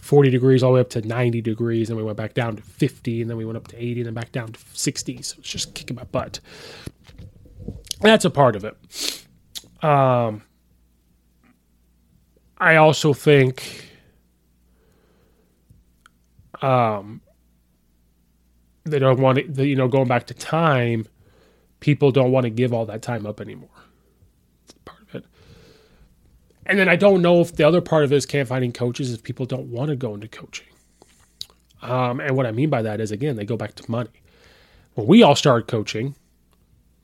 40 0.00 0.30
degrees 0.30 0.62
all 0.62 0.70
the 0.70 0.74
way 0.74 0.80
up 0.80 0.90
to 0.90 1.02
90 1.02 1.40
degrees, 1.40 1.90
and 1.90 1.96
we 1.96 2.04
went 2.04 2.16
back 2.16 2.34
down 2.34 2.56
to 2.56 2.62
50, 2.62 3.22
and 3.22 3.30
then 3.30 3.36
we 3.36 3.44
went 3.44 3.56
up 3.56 3.68
to 3.68 3.76
80, 3.76 4.00
and 4.00 4.06
then 4.06 4.14
back 4.14 4.32
down 4.32 4.52
to 4.52 4.60
60. 4.72 5.22
So 5.22 5.36
it's 5.38 5.48
just 5.48 5.74
kicking 5.74 5.96
my 5.96 6.04
butt. 6.04 6.40
That's 8.00 8.24
a 8.24 8.30
part 8.30 8.54
of 8.56 8.64
it. 8.64 8.76
Um, 9.82 10.42
I 12.58 12.76
also 12.76 13.12
think 13.12 13.93
um, 16.64 17.20
they 18.84 18.98
don't 18.98 19.20
want 19.20 19.56
to, 19.56 19.66
you 19.66 19.76
know, 19.76 19.88
going 19.88 20.08
back 20.08 20.26
to 20.28 20.34
time, 20.34 21.06
people 21.80 22.10
don't 22.10 22.32
want 22.32 22.44
to 22.44 22.50
give 22.50 22.72
all 22.72 22.86
that 22.86 23.02
time 23.02 23.26
up 23.26 23.40
anymore. 23.40 23.68
That's 24.66 24.78
part 24.84 25.02
of 25.02 25.14
it. 25.14 25.24
And 26.64 26.78
then 26.78 26.88
I 26.88 26.96
don't 26.96 27.20
know 27.20 27.40
if 27.40 27.54
the 27.54 27.64
other 27.64 27.82
part 27.82 28.04
of 28.04 28.12
it 28.12 28.16
is 28.16 28.24
can't 28.24 28.48
finding 28.48 28.72
coaches 28.72 29.12
if 29.12 29.22
people 29.22 29.44
don't 29.44 29.66
want 29.66 29.90
to 29.90 29.96
go 29.96 30.14
into 30.14 30.28
coaching. 30.28 30.68
Um, 31.82 32.20
and 32.20 32.34
what 32.34 32.46
I 32.46 32.52
mean 32.52 32.70
by 32.70 32.80
that 32.80 32.98
is, 32.98 33.10
again, 33.10 33.36
they 33.36 33.44
go 33.44 33.58
back 33.58 33.74
to 33.74 33.90
money. 33.90 34.22
When 34.94 35.06
we 35.06 35.22
all 35.22 35.36
started 35.36 35.68
coaching, 35.68 36.14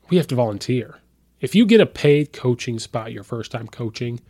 we 0.09 0.17
have 0.17 0.27
to 0.27 0.35
volunteer. 0.35 0.97
If 1.39 1.53
you 1.53 1.67
get 1.67 1.81
a 1.81 1.85
paid 1.85 2.33
coaching 2.33 2.79
spot 2.79 3.11
your 3.11 3.23
first 3.23 3.51
time 3.51 3.67
coaching, 3.67 4.21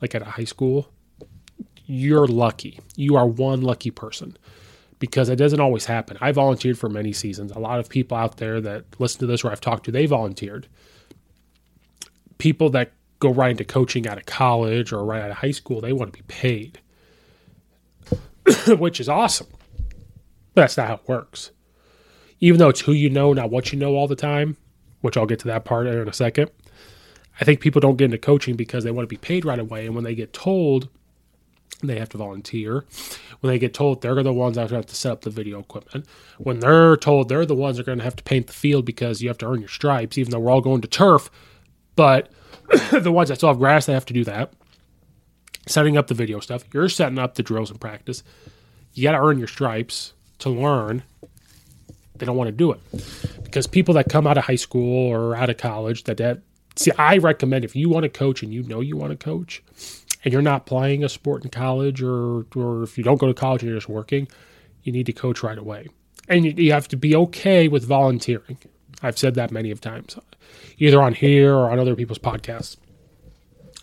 like 0.00 0.14
at 0.14 0.22
a 0.22 0.26
high 0.26 0.44
school, 0.44 0.88
you're 1.86 2.26
lucky. 2.26 2.80
You 2.96 3.16
are 3.16 3.26
one 3.26 3.62
lucky 3.62 3.90
person 3.90 4.36
because 4.98 5.28
it 5.28 5.36
doesn't 5.36 5.60
always 5.60 5.84
happen. 5.84 6.16
I 6.20 6.32
volunteered 6.32 6.78
for 6.78 6.88
many 6.88 7.12
seasons. 7.12 7.52
A 7.52 7.58
lot 7.58 7.78
of 7.78 7.88
people 7.88 8.16
out 8.16 8.38
there 8.38 8.60
that 8.60 8.84
listen 8.98 9.20
to 9.20 9.26
this 9.26 9.44
or 9.44 9.50
I've 9.50 9.60
talked 9.60 9.84
to, 9.84 9.92
they 9.92 10.06
volunteered. 10.06 10.66
People 12.38 12.70
that 12.70 12.92
go 13.18 13.30
right 13.30 13.50
into 13.50 13.64
coaching 13.64 14.06
out 14.06 14.18
of 14.18 14.26
college 14.26 14.92
or 14.92 15.04
right 15.04 15.22
out 15.22 15.30
of 15.30 15.38
high 15.38 15.50
school, 15.50 15.80
they 15.80 15.92
want 15.92 16.12
to 16.12 16.18
be 16.18 16.24
paid, 16.26 16.80
which 18.78 19.00
is 19.00 19.08
awesome. 19.08 19.48
But 20.54 20.62
that's 20.62 20.76
not 20.76 20.88
how 20.88 20.94
it 20.94 21.08
works. 21.08 21.50
Even 22.40 22.58
though 22.58 22.68
it's 22.68 22.80
who 22.80 22.92
you 22.92 23.10
know, 23.10 23.32
not 23.32 23.50
what 23.50 23.72
you 23.72 23.78
know 23.78 23.96
all 23.96 24.08
the 24.08 24.16
time, 24.16 24.56
which 25.00 25.16
I'll 25.16 25.26
get 25.26 25.38
to 25.40 25.48
that 25.48 25.64
part 25.64 25.86
in 25.86 26.08
a 26.08 26.12
second. 26.12 26.50
I 27.40 27.44
think 27.44 27.60
people 27.60 27.80
don't 27.80 27.96
get 27.96 28.06
into 28.06 28.18
coaching 28.18 28.54
because 28.56 28.84
they 28.84 28.90
want 28.90 29.04
to 29.08 29.12
be 29.12 29.16
paid 29.16 29.44
right 29.44 29.58
away. 29.58 29.86
And 29.86 29.94
when 29.94 30.04
they 30.04 30.14
get 30.14 30.32
told 30.32 30.88
they 31.82 31.98
have 31.98 32.08
to 32.10 32.18
volunteer, 32.18 32.84
when 33.40 33.52
they 33.52 33.58
get 33.58 33.74
told 33.74 34.00
they're 34.00 34.22
the 34.22 34.32
ones 34.32 34.56
that 34.56 34.70
have 34.70 34.86
to 34.86 34.94
set 34.94 35.12
up 35.12 35.20
the 35.22 35.30
video 35.30 35.60
equipment, 35.60 36.06
when 36.38 36.60
they're 36.60 36.96
told 36.96 37.28
they're 37.28 37.46
the 37.46 37.54
ones 37.54 37.76
that 37.76 37.82
are 37.82 37.86
going 37.86 37.98
to 37.98 38.04
have 38.04 38.16
to 38.16 38.22
paint 38.22 38.46
the 38.46 38.52
field 38.52 38.84
because 38.84 39.22
you 39.22 39.28
have 39.28 39.38
to 39.38 39.46
earn 39.46 39.60
your 39.60 39.68
stripes, 39.68 40.18
even 40.18 40.30
though 40.30 40.40
we're 40.40 40.50
all 40.50 40.60
going 40.60 40.80
to 40.80 40.88
turf, 40.88 41.30
but 41.96 42.30
the 42.92 43.12
ones 43.12 43.28
that 43.28 43.36
still 43.36 43.48
have 43.48 43.58
grass, 43.58 43.86
they 43.86 43.92
have 43.92 44.06
to 44.06 44.14
do 44.14 44.24
that. 44.24 44.52
Setting 45.66 45.96
up 45.96 46.08
the 46.08 46.14
video 46.14 46.40
stuff, 46.40 46.64
you're 46.72 46.88
setting 46.88 47.18
up 47.18 47.34
the 47.34 47.42
drills 47.42 47.70
and 47.70 47.80
practice. 47.80 48.22
You 48.92 49.02
got 49.02 49.12
to 49.12 49.18
earn 49.18 49.38
your 49.38 49.48
stripes 49.48 50.12
to 50.40 50.50
learn. 50.50 51.02
They 52.16 52.26
don't 52.26 52.36
want 52.36 52.48
to 52.48 52.52
do 52.52 52.70
it 52.70 52.80
because 53.42 53.66
people 53.66 53.94
that 53.94 54.08
come 54.08 54.26
out 54.26 54.38
of 54.38 54.44
high 54.44 54.56
school 54.56 55.10
or 55.10 55.34
out 55.34 55.50
of 55.50 55.56
college 55.56 56.04
that, 56.04 56.18
that 56.18 56.42
see, 56.76 56.92
I 56.98 57.18
recommend 57.18 57.64
if 57.64 57.74
you 57.74 57.88
want 57.88 58.04
to 58.04 58.08
coach 58.08 58.42
and 58.42 58.52
you 58.52 58.62
know 58.62 58.80
you 58.80 58.96
want 58.96 59.10
to 59.10 59.16
coach, 59.16 59.62
and 60.24 60.32
you're 60.32 60.42
not 60.42 60.66
playing 60.66 61.04
a 61.04 61.08
sport 61.08 61.44
in 61.44 61.50
college 61.50 62.02
or 62.02 62.46
or 62.56 62.82
if 62.82 62.96
you 62.98 63.04
don't 63.04 63.18
go 63.18 63.26
to 63.26 63.34
college 63.34 63.62
and 63.62 63.70
you're 63.70 63.78
just 63.78 63.88
working, 63.88 64.26
you 64.82 64.92
need 64.92 65.06
to 65.06 65.12
coach 65.12 65.42
right 65.42 65.58
away. 65.58 65.88
And 66.28 66.44
you, 66.44 66.54
you 66.56 66.72
have 66.72 66.88
to 66.88 66.96
be 66.96 67.14
okay 67.14 67.68
with 67.68 67.84
volunteering. 67.84 68.58
I've 69.02 69.18
said 69.18 69.34
that 69.34 69.50
many 69.50 69.70
of 69.70 69.80
times, 69.80 70.18
either 70.78 71.02
on 71.02 71.12
here 71.12 71.54
or 71.54 71.70
on 71.70 71.78
other 71.78 71.94
people's 71.94 72.18
podcasts. 72.18 72.76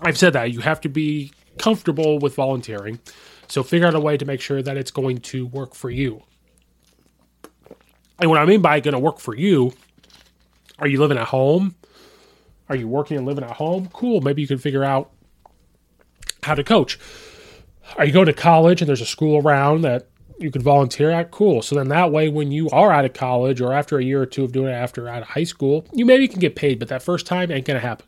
I've 0.02 0.18
said 0.18 0.34
that 0.34 0.52
you 0.52 0.62
have 0.62 0.82
to 0.82 0.90
be 0.90 1.32
comfortable 1.60 2.18
with 2.18 2.34
volunteering. 2.34 3.00
So 3.48 3.62
figure 3.62 3.88
out 3.88 3.94
a 3.94 4.00
way 4.00 4.18
to 4.18 4.26
make 4.26 4.42
sure 4.42 4.64
that 4.64 4.78
it's 4.78 4.90
going 4.90 5.20
to 5.20 5.46
work 5.46 5.76
for 5.76 5.92
you. 5.92 6.24
And 8.20 8.30
what 8.30 8.40
I 8.40 8.46
mean 8.46 8.62
by 8.62 8.80
going 8.80 8.94
to 8.94 9.00
work 9.00 9.20
for 9.20 9.36
you, 9.36 9.74
are 10.80 10.88
you 10.88 11.00
living 11.00 11.18
at 11.18 11.28
home? 11.28 11.76
Are 12.70 12.76
you 12.76 12.88
working 12.88 13.18
and 13.18 13.26
living 13.26 13.44
at 13.44 13.52
home? 13.52 13.90
Cool. 13.94 14.22
Maybe 14.22 14.42
you 14.42 14.48
can 14.48 14.58
figure 14.58 14.84
out 14.84 15.12
how 16.44 16.56
to 16.56 16.64
coach. 16.64 17.00
Are 17.98 18.06
you 18.06 18.14
going 18.14 18.28
to 18.28 18.34
college 18.34 18.82
and 18.82 18.88
there's 18.88 19.02
a 19.02 19.06
school 19.06 19.42
around 19.42 19.82
that 19.82 20.08
you 20.40 20.52
could 20.52 20.64
volunteer 20.64 21.12
at? 21.12 21.32
Cool. 21.32 21.62
So 21.62 21.76
then 21.76 21.90
that 21.90 22.12
way, 22.12 22.30
when 22.30 22.52
you 22.52 22.70
are 22.70 22.92
out 22.92 23.06
of 23.06 23.14
college 23.14 23.62
or 23.62 23.74
after 23.74 23.98
a 23.98 24.04
year 24.04 24.22
or 24.22 24.26
two 24.26 24.44
of 24.44 24.52
doing 24.52 24.70
it 24.70 24.76
after 24.76 25.08
out 25.08 25.22
of 25.22 25.30
high 25.30 25.44
school, 25.44 25.86
you 25.94 26.06
maybe 26.06 26.28
can 26.28 26.40
get 26.40 26.56
paid, 26.56 26.80
but 26.80 26.88
that 26.88 27.04
first 27.04 27.26
time 27.26 27.52
ain't 27.52 27.66
to 27.66 27.80
happen. 27.80 28.08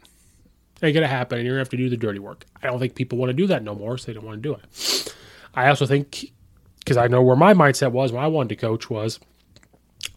Ain't 0.82 0.98
to 0.98 1.08
happen, 1.08 1.38
and 1.38 1.48
you're 1.48 1.56
to 1.56 1.60
have 1.60 1.70
to 1.70 1.78
do 1.78 1.90
the 1.90 1.96
dirty 1.96 2.20
work. 2.20 2.46
I 2.62 2.68
don't 2.68 2.78
think 2.78 2.96
people 2.96 3.18
want 3.18 3.30
to 3.30 3.34
do 3.34 3.48
that 3.48 3.64
no 3.64 3.74
more, 3.74 3.98
so 3.98 4.08
they 4.08 4.14
don't 4.14 4.26
want 4.26 4.44
to 4.44 4.50
do 4.50 4.54
it. 4.56 5.16
I 5.54 5.70
also 5.70 5.86
think, 5.86 6.32
because 6.80 6.98
I 6.98 7.08
know 7.08 7.22
where 7.22 7.38
my 7.38 7.54
mindset 7.54 7.92
was 7.92 8.12
when 8.12 8.22
I 8.22 8.28
wanted 8.28 8.50
to 8.50 8.56
coach 8.58 8.90
was 8.90 9.20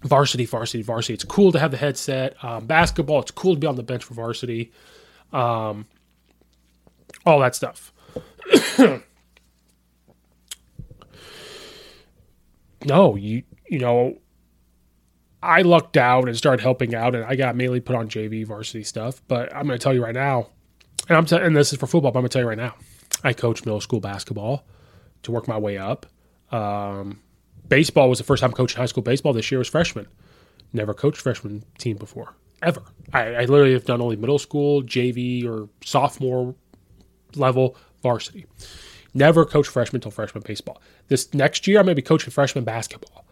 varsity, 0.02 0.44
varsity, 0.44 0.82
varsity. 0.82 1.14
It's 1.14 1.24
cool 1.24 1.52
to 1.52 1.60
have 1.60 1.70
the 1.70 1.76
headset. 1.76 2.42
Um, 2.42 2.66
basketball, 2.66 3.20
it's 3.20 3.30
cool 3.30 3.54
to 3.54 3.60
be 3.60 3.66
on 3.68 3.76
the 3.76 3.84
bench 3.84 4.02
for 4.02 4.14
varsity. 4.14 4.72
Um, 5.32 5.86
all 7.24 7.38
that 7.40 7.54
stuff. 7.54 7.92
no, 12.84 13.16
you 13.16 13.42
you 13.68 13.78
know, 13.78 14.18
I 15.42 15.62
lucked 15.62 15.96
out 15.96 16.28
and 16.28 16.36
started 16.36 16.62
helping 16.62 16.94
out, 16.94 17.14
and 17.14 17.24
I 17.24 17.36
got 17.36 17.56
mainly 17.56 17.80
put 17.80 17.96
on 17.96 18.08
JV 18.08 18.46
varsity 18.46 18.84
stuff. 18.84 19.22
But 19.28 19.54
I'm 19.54 19.66
going 19.66 19.78
to 19.78 19.82
tell 19.82 19.94
you 19.94 20.02
right 20.02 20.14
now, 20.14 20.50
and 21.08 21.16
I'm 21.16 21.24
t- 21.26 21.36
and 21.36 21.56
this 21.56 21.72
is 21.72 21.78
for 21.78 21.86
football. 21.86 22.12
But 22.12 22.18
I'm 22.18 22.22
going 22.22 22.30
to 22.30 22.32
tell 22.32 22.42
you 22.42 22.48
right 22.48 22.58
now, 22.58 22.74
I 23.24 23.32
coached 23.32 23.64
middle 23.66 23.80
school 23.80 24.00
basketball 24.00 24.66
to 25.22 25.32
work 25.32 25.48
my 25.48 25.58
way 25.58 25.78
up. 25.78 26.06
Um, 26.52 27.20
baseball 27.68 28.08
was 28.08 28.18
the 28.18 28.24
first 28.24 28.40
time 28.40 28.52
coaching 28.52 28.78
high 28.78 28.86
school 28.86 29.02
baseball. 29.02 29.32
This 29.32 29.50
year 29.50 29.58
was 29.58 29.68
freshman. 29.68 30.06
Never 30.72 30.94
coached 30.94 31.20
freshman 31.20 31.64
team 31.78 31.96
before 31.96 32.34
ever. 32.62 32.82
I, 33.12 33.34
I 33.34 33.40
literally 33.44 33.72
have 33.72 33.84
done 33.84 34.00
only 34.00 34.16
middle 34.16 34.38
school, 34.38 34.82
JV, 34.82 35.46
or 35.46 35.68
sophomore 35.84 36.54
level 37.34 37.76
varsity. 38.06 38.46
Never 39.14 39.44
coached 39.44 39.70
freshman 39.70 39.98
until 39.98 40.12
freshman 40.12 40.44
baseball. 40.46 40.80
This 41.08 41.34
next 41.34 41.66
year, 41.66 41.78
I'm 41.78 41.86
going 41.86 41.96
to 41.96 42.02
be 42.02 42.06
coaching 42.06 42.30
freshman 42.30 42.64
basketball. 42.64 43.24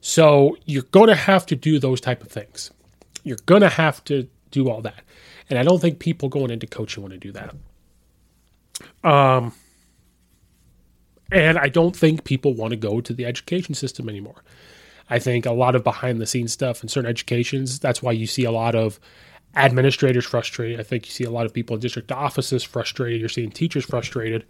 So 0.00 0.56
you're 0.64 0.88
going 0.90 1.08
to 1.08 1.14
have 1.14 1.44
to 1.46 1.56
do 1.56 1.78
those 1.78 2.00
type 2.00 2.22
of 2.22 2.28
things. 2.28 2.70
You're 3.24 3.44
going 3.44 3.62
to 3.62 3.68
have 3.68 4.02
to 4.04 4.28
do 4.50 4.70
all 4.70 4.80
that. 4.82 5.02
And 5.50 5.58
I 5.58 5.62
don't 5.62 5.80
think 5.80 5.98
people 5.98 6.28
going 6.28 6.50
into 6.50 6.66
coaching 6.66 7.02
want 7.02 7.12
to 7.12 7.18
do 7.18 7.32
that. 7.32 7.54
Um, 9.04 9.52
and 11.30 11.58
I 11.58 11.68
don't 11.68 11.94
think 11.94 12.24
people 12.24 12.54
want 12.54 12.70
to 12.70 12.76
go 12.76 13.00
to 13.00 13.12
the 13.12 13.26
education 13.26 13.74
system 13.74 14.08
anymore. 14.08 14.42
I 15.10 15.18
think 15.18 15.44
a 15.44 15.52
lot 15.52 15.74
of 15.74 15.84
behind 15.84 16.20
the 16.20 16.26
scenes 16.26 16.52
stuff 16.52 16.82
in 16.82 16.88
certain 16.88 17.10
educations, 17.10 17.78
that's 17.78 18.02
why 18.02 18.12
you 18.12 18.26
see 18.26 18.44
a 18.44 18.52
lot 18.52 18.74
of 18.74 18.98
administrators 19.54 20.24
frustrated. 20.24 20.80
I 20.80 20.82
think 20.82 21.06
you 21.06 21.12
see 21.12 21.24
a 21.24 21.30
lot 21.30 21.46
of 21.46 21.52
people 21.52 21.74
in 21.74 21.80
district 21.80 22.10
offices 22.10 22.62
frustrated. 22.62 23.20
You're 23.20 23.28
seeing 23.28 23.50
teachers 23.50 23.84
frustrated. 23.84 24.44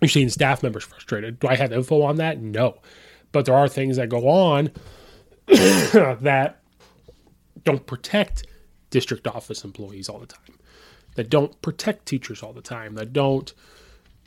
You're 0.00 0.08
seeing 0.08 0.28
staff 0.28 0.62
members 0.62 0.84
frustrated. 0.84 1.40
Do 1.40 1.48
I 1.48 1.56
have 1.56 1.72
info 1.72 2.02
on 2.02 2.16
that? 2.16 2.40
No. 2.40 2.78
But 3.32 3.46
there 3.46 3.54
are 3.54 3.68
things 3.68 3.96
that 3.96 4.08
go 4.08 4.28
on 4.28 4.70
that 5.46 6.60
don't 7.64 7.86
protect 7.86 8.46
district 8.90 9.26
office 9.26 9.64
employees 9.64 10.08
all 10.08 10.18
the 10.18 10.26
time, 10.26 10.58
that 11.16 11.28
don't 11.28 11.60
protect 11.62 12.06
teachers 12.06 12.42
all 12.42 12.52
the 12.52 12.62
time, 12.62 12.94
that 12.94 13.12
don't 13.12 13.52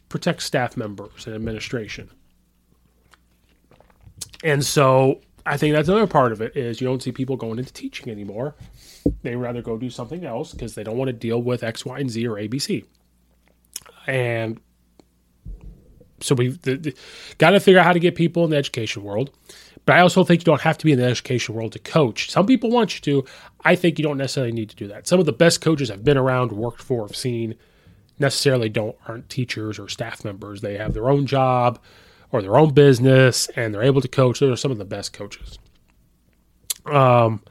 protect 0.10 0.42
staff 0.42 0.76
members 0.76 1.26
and 1.26 1.36
administration. 1.36 2.10
And 4.44 4.66
so 4.66 5.22
I 5.50 5.58
think 5.58 5.74
that's 5.74 5.90
another 5.90 6.06
part 6.06 6.32
of 6.32 6.42
it 6.42 6.56
is 6.56 6.80
you 6.80 6.86
don't 6.86 7.02
see 7.02 7.12
people 7.12 7.36
going 7.36 7.58
into 7.58 7.74
teaching 7.74 8.10
anymore. 8.12 8.54
They 9.24 9.36
rather 9.36 9.64
go 9.64 9.80
do 9.80 9.90
something 9.90 10.24
else 10.24 10.52
because 10.52 10.76
they 10.76 10.84
don't 10.84 10.96
want 10.96 11.08
to 11.08 11.14
deal 11.14 11.42
with 11.42 11.64
X, 11.64 11.84
Y, 11.84 11.98
and 11.98 12.08
Z 12.08 12.28
or 12.28 12.36
ABC. 12.36 12.86
And 14.06 14.62
so 16.20 16.36
we've 16.36 16.62
got 17.40 17.50
to 17.50 17.60
figure 17.60 17.80
out 17.80 17.86
how 17.88 17.94
to 17.94 18.00
get 18.00 18.14
people 18.14 18.44
in 18.44 18.52
the 18.52 18.58
education 18.58 19.04
world. 19.04 19.32
But 19.88 19.96
I 19.96 20.02
also 20.02 20.24
think 20.24 20.42
you 20.42 20.46
don't 20.46 20.62
have 20.62 20.78
to 20.78 20.86
be 20.86 20.92
in 20.92 21.00
the 21.00 21.06
education 21.06 21.56
world 21.56 21.72
to 21.72 21.80
coach. 21.80 22.30
Some 22.30 22.46
people 22.46 22.70
want 22.70 22.94
you 22.94 23.02
to. 23.02 23.28
I 23.66 23.74
think 23.74 23.98
you 23.98 24.04
don't 24.04 24.20
necessarily 24.20 24.52
need 24.52 24.70
to 24.70 24.76
do 24.76 24.88
that. 24.90 25.08
Some 25.08 25.20
of 25.20 25.26
the 25.26 25.34
best 25.34 25.62
coaches 25.62 25.90
I've 25.90 26.04
been 26.04 26.18
around, 26.18 26.52
worked 26.52 26.84
for, 26.84 27.08
have 27.08 27.16
seen 27.16 27.56
necessarily 28.20 28.70
don't 28.70 28.96
aren't 29.08 29.30
teachers 29.30 29.80
or 29.80 29.88
staff 29.88 30.24
members. 30.24 30.62
They 30.62 30.78
have 30.78 30.94
their 30.94 31.10
own 31.10 31.26
job 31.26 31.80
or 32.32 32.42
their 32.42 32.58
own 32.58 32.74
business 32.74 33.48
and 33.56 33.74
they're 33.74 33.84
able 33.84 34.02
to 34.02 34.08
coach. 34.08 34.40
Those 34.40 34.54
are 34.54 34.58
some 34.58 34.72
of 34.72 34.78
the 34.78 34.86
best 34.86 35.14
coaches. 35.14 35.58
Um, 36.86 37.42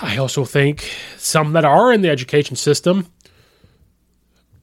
I 0.00 0.16
also 0.18 0.44
think 0.44 0.90
some 1.16 1.52
that 1.52 1.64
are 1.64 1.92
in 1.92 2.02
the 2.02 2.10
education 2.10 2.56
system, 2.56 3.06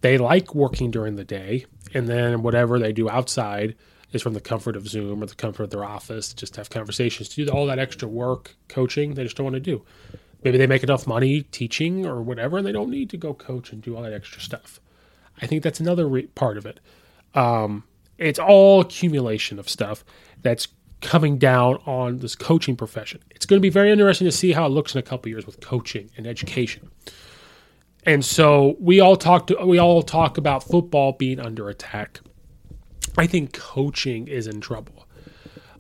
they 0.02 0.18
like 0.18 0.56
working 0.56 0.92
during 0.92 1.16
the 1.16 1.24
day, 1.24 1.66
and 1.94 2.08
then 2.08 2.42
whatever 2.42 2.80
they 2.80 2.94
do 2.94 3.10
outside 3.10 3.76
is 4.12 4.22
from 4.22 4.34
the 4.34 4.42
comfort 4.42 4.76
of 4.76 4.88
Zoom 4.88 5.22
or 5.22 5.26
the 5.26 5.36
comfort 5.36 5.64
of 5.64 5.70
their 5.70 5.84
office. 5.84 6.34
Just 6.34 6.56
have 6.56 6.70
conversations, 6.70 7.30
do 7.30 7.48
all 7.50 7.66
that 7.68 7.80
extra 7.80 8.08
work, 8.08 8.56
coaching. 8.68 9.14
They 9.14 9.24
just 9.24 9.38
don't 9.38 9.46
want 9.46 9.56
to 9.56 9.60
do. 9.60 9.84
Maybe 10.44 10.58
they 10.58 10.68
make 10.68 10.84
enough 10.84 11.06
money 11.06 11.42
teaching 11.44 12.06
or 12.06 12.22
whatever, 12.22 12.58
and 12.58 12.66
they 12.66 12.72
don't 12.72 12.90
need 12.90 13.10
to 13.10 13.18
go 13.18 13.34
coach 13.34 13.72
and 13.72 13.82
do 13.82 13.96
all 13.96 14.04
that 14.04 14.14
extra 14.14 14.42
stuff. 14.42 14.80
I 15.42 15.48
think 15.48 15.64
that's 15.64 15.80
another 15.80 16.08
re- 16.08 16.28
part 16.28 16.58
of 16.58 16.66
it. 16.66 16.80
Um, 17.36 17.84
it's 18.20 18.40
all 18.40 18.82
accumulation 18.82 19.60
of 19.60 19.70
stuff 19.70 20.04
that's 20.42 20.68
coming 21.02 21.38
down 21.38 21.76
on 21.86 22.18
this 22.18 22.36
coaching 22.36 22.76
profession. 22.76 23.22
It's 23.32 23.46
going 23.46 23.60
to 23.60 23.62
be 23.62 23.70
very 23.70 23.92
interesting 23.92 24.26
to 24.26 24.32
see 24.32 24.52
how 24.52 24.66
it 24.66 24.70
looks 24.70 24.94
in 24.94 25.00
a 25.00 25.04
couple 25.04 25.30
years 25.30 25.46
with 25.46 25.62
coaching 25.62 26.12
and 26.18 26.28
education. 26.28 26.90
And 28.06 28.24
so 28.24 28.76
we 28.80 29.00
all 29.00 29.16
talk 29.16 29.48
to, 29.48 29.66
we 29.66 29.78
all 29.78 30.02
talk 30.02 30.38
about 30.38 30.64
football 30.64 31.14
being 31.14 31.40
under 31.40 31.70
attack. 31.70 32.20
I 33.18 33.28
think 33.28 33.54
coaching 33.54 34.28
is 34.28 34.48
in 34.48 34.62
trouble. 34.62 35.08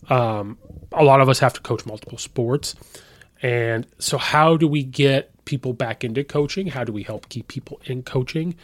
Um, 0.10 0.58
a 0.92 1.04
lot 1.04 1.22
of 1.22 1.30
us 1.30 1.40
have 1.40 1.54
to 1.54 1.62
coach 1.62 1.86
multiple 1.86 2.18
sports. 2.18 2.76
And 3.42 3.88
so, 4.00 4.18
how 4.18 4.58
do 4.58 4.68
we 4.68 4.84
get 4.84 5.32
people 5.46 5.72
back 5.74 6.04
into 6.04 6.24
coaching? 6.24 6.68
How 6.68 6.84
do 6.84 6.92
we 6.92 7.04
help 7.04 7.30
keep 7.30 7.48
people 7.48 7.80
in 7.86 8.04
coaching? 8.04 8.56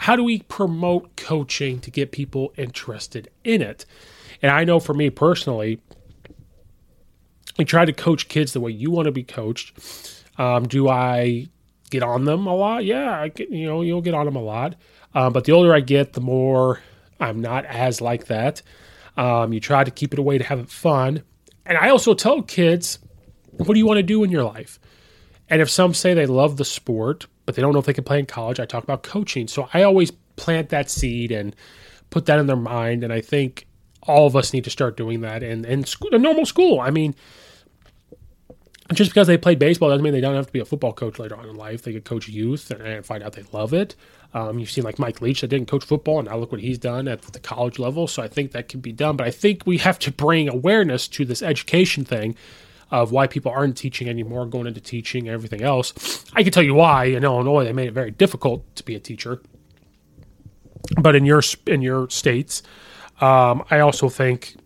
How 0.00 0.16
do 0.16 0.24
we 0.24 0.40
promote 0.40 1.14
coaching 1.16 1.78
to 1.80 1.90
get 1.90 2.10
people 2.10 2.54
interested 2.56 3.28
in 3.44 3.60
it? 3.60 3.84
And 4.40 4.50
I 4.50 4.64
know 4.64 4.80
for 4.80 4.94
me 4.94 5.10
personally, 5.10 5.78
we 7.58 7.66
try 7.66 7.84
to 7.84 7.92
coach 7.92 8.26
kids 8.28 8.54
the 8.54 8.60
way 8.60 8.70
you 8.70 8.90
want 8.90 9.06
to 9.06 9.12
be 9.12 9.22
coached. 9.22 9.78
Um, 10.38 10.66
do 10.66 10.88
I 10.88 11.48
get 11.90 12.02
on 12.02 12.24
them 12.24 12.46
a 12.46 12.54
lot? 12.56 12.86
Yeah, 12.86 13.20
I 13.20 13.28
get, 13.28 13.50
you 13.50 13.66
know, 13.66 13.82
you'll 13.82 14.00
get 14.00 14.14
on 14.14 14.24
them 14.24 14.36
a 14.36 14.42
lot. 14.42 14.74
Um, 15.12 15.34
but 15.34 15.44
the 15.44 15.52
older 15.52 15.74
I 15.74 15.80
get, 15.80 16.14
the 16.14 16.22
more 16.22 16.80
I'm 17.20 17.42
not 17.42 17.66
as 17.66 18.00
like 18.00 18.24
that. 18.28 18.62
Um, 19.18 19.52
you 19.52 19.60
try 19.60 19.84
to 19.84 19.90
keep 19.90 20.14
it 20.14 20.18
away 20.18 20.38
to 20.38 20.44
have 20.44 20.60
it 20.60 20.70
fun. 20.70 21.24
And 21.66 21.76
I 21.76 21.90
also 21.90 22.14
tell 22.14 22.40
kids, 22.40 23.00
what 23.50 23.74
do 23.74 23.78
you 23.78 23.86
want 23.86 23.98
to 23.98 24.02
do 24.02 24.24
in 24.24 24.30
your 24.30 24.44
life? 24.44 24.80
And 25.50 25.60
if 25.60 25.68
some 25.68 25.92
say 25.92 26.14
they 26.14 26.24
love 26.24 26.56
the 26.56 26.64
sport, 26.64 27.26
but 27.50 27.56
they 27.56 27.62
don't 27.62 27.72
know 27.72 27.80
if 27.80 27.86
they 27.86 27.92
can 27.92 28.04
play 28.04 28.20
in 28.20 28.26
college, 28.26 28.60
I 28.60 28.64
talk 28.64 28.84
about 28.84 29.02
coaching. 29.02 29.48
So 29.48 29.68
I 29.74 29.82
always 29.82 30.12
plant 30.36 30.68
that 30.68 30.88
seed 30.88 31.32
and 31.32 31.56
put 32.10 32.26
that 32.26 32.38
in 32.38 32.46
their 32.46 32.54
mind. 32.54 33.02
And 33.02 33.12
I 33.12 33.20
think 33.20 33.66
all 34.04 34.24
of 34.24 34.36
us 34.36 34.52
need 34.52 34.62
to 34.62 34.70
start 34.70 34.96
doing 34.96 35.20
that 35.22 35.42
in, 35.42 35.64
in, 35.64 35.84
school, 35.84 36.14
in 36.14 36.22
normal 36.22 36.46
school. 36.46 36.78
I 36.78 36.90
mean, 36.90 37.12
just 38.92 39.10
because 39.10 39.26
they 39.26 39.36
played 39.36 39.58
baseball 39.58 39.88
doesn't 39.88 40.04
mean 40.04 40.12
they 40.12 40.20
don't 40.20 40.36
have 40.36 40.46
to 40.46 40.52
be 40.52 40.60
a 40.60 40.64
football 40.64 40.92
coach 40.92 41.18
later 41.18 41.34
on 41.34 41.48
in 41.48 41.56
life. 41.56 41.82
They 41.82 41.92
could 41.92 42.04
coach 42.04 42.28
youth 42.28 42.70
and, 42.70 42.80
and 42.82 43.04
find 43.04 43.24
out 43.24 43.32
they 43.32 43.42
love 43.50 43.74
it. 43.74 43.96
Um, 44.32 44.60
you've 44.60 44.70
seen 44.70 44.84
like 44.84 45.00
Mike 45.00 45.20
Leach 45.20 45.40
that 45.40 45.48
didn't 45.48 45.66
coach 45.66 45.84
football, 45.84 46.20
and 46.20 46.28
now 46.28 46.36
look 46.36 46.52
what 46.52 46.60
he's 46.60 46.78
done 46.78 47.08
at 47.08 47.20
the 47.22 47.40
college 47.40 47.80
level. 47.80 48.06
So 48.06 48.22
I 48.22 48.28
think 48.28 48.52
that 48.52 48.68
can 48.68 48.78
be 48.78 48.92
done. 48.92 49.16
But 49.16 49.26
I 49.26 49.32
think 49.32 49.66
we 49.66 49.78
have 49.78 49.98
to 49.98 50.12
bring 50.12 50.48
awareness 50.48 51.08
to 51.08 51.24
this 51.24 51.42
education 51.42 52.04
thing 52.04 52.36
of 52.90 53.12
why 53.12 53.26
people 53.26 53.52
aren't 53.52 53.76
teaching 53.76 54.08
anymore, 54.08 54.46
going 54.46 54.66
into 54.66 54.80
teaching 54.80 55.28
and 55.28 55.34
everything 55.34 55.62
else. 55.62 56.24
I 56.34 56.42
can 56.42 56.52
tell 56.52 56.62
you 56.62 56.74
why 56.74 57.04
in 57.04 57.24
Illinois 57.24 57.64
they 57.64 57.72
made 57.72 57.88
it 57.88 57.92
very 57.92 58.10
difficult 58.10 58.74
to 58.76 58.84
be 58.84 58.94
a 58.94 59.00
teacher. 59.00 59.40
But 61.00 61.14
in 61.14 61.24
your 61.24 61.42
in 61.66 61.82
your 61.82 62.08
states, 62.10 62.62
um, 63.20 63.62
I 63.70 63.80
also 63.80 64.08
think 64.08 64.56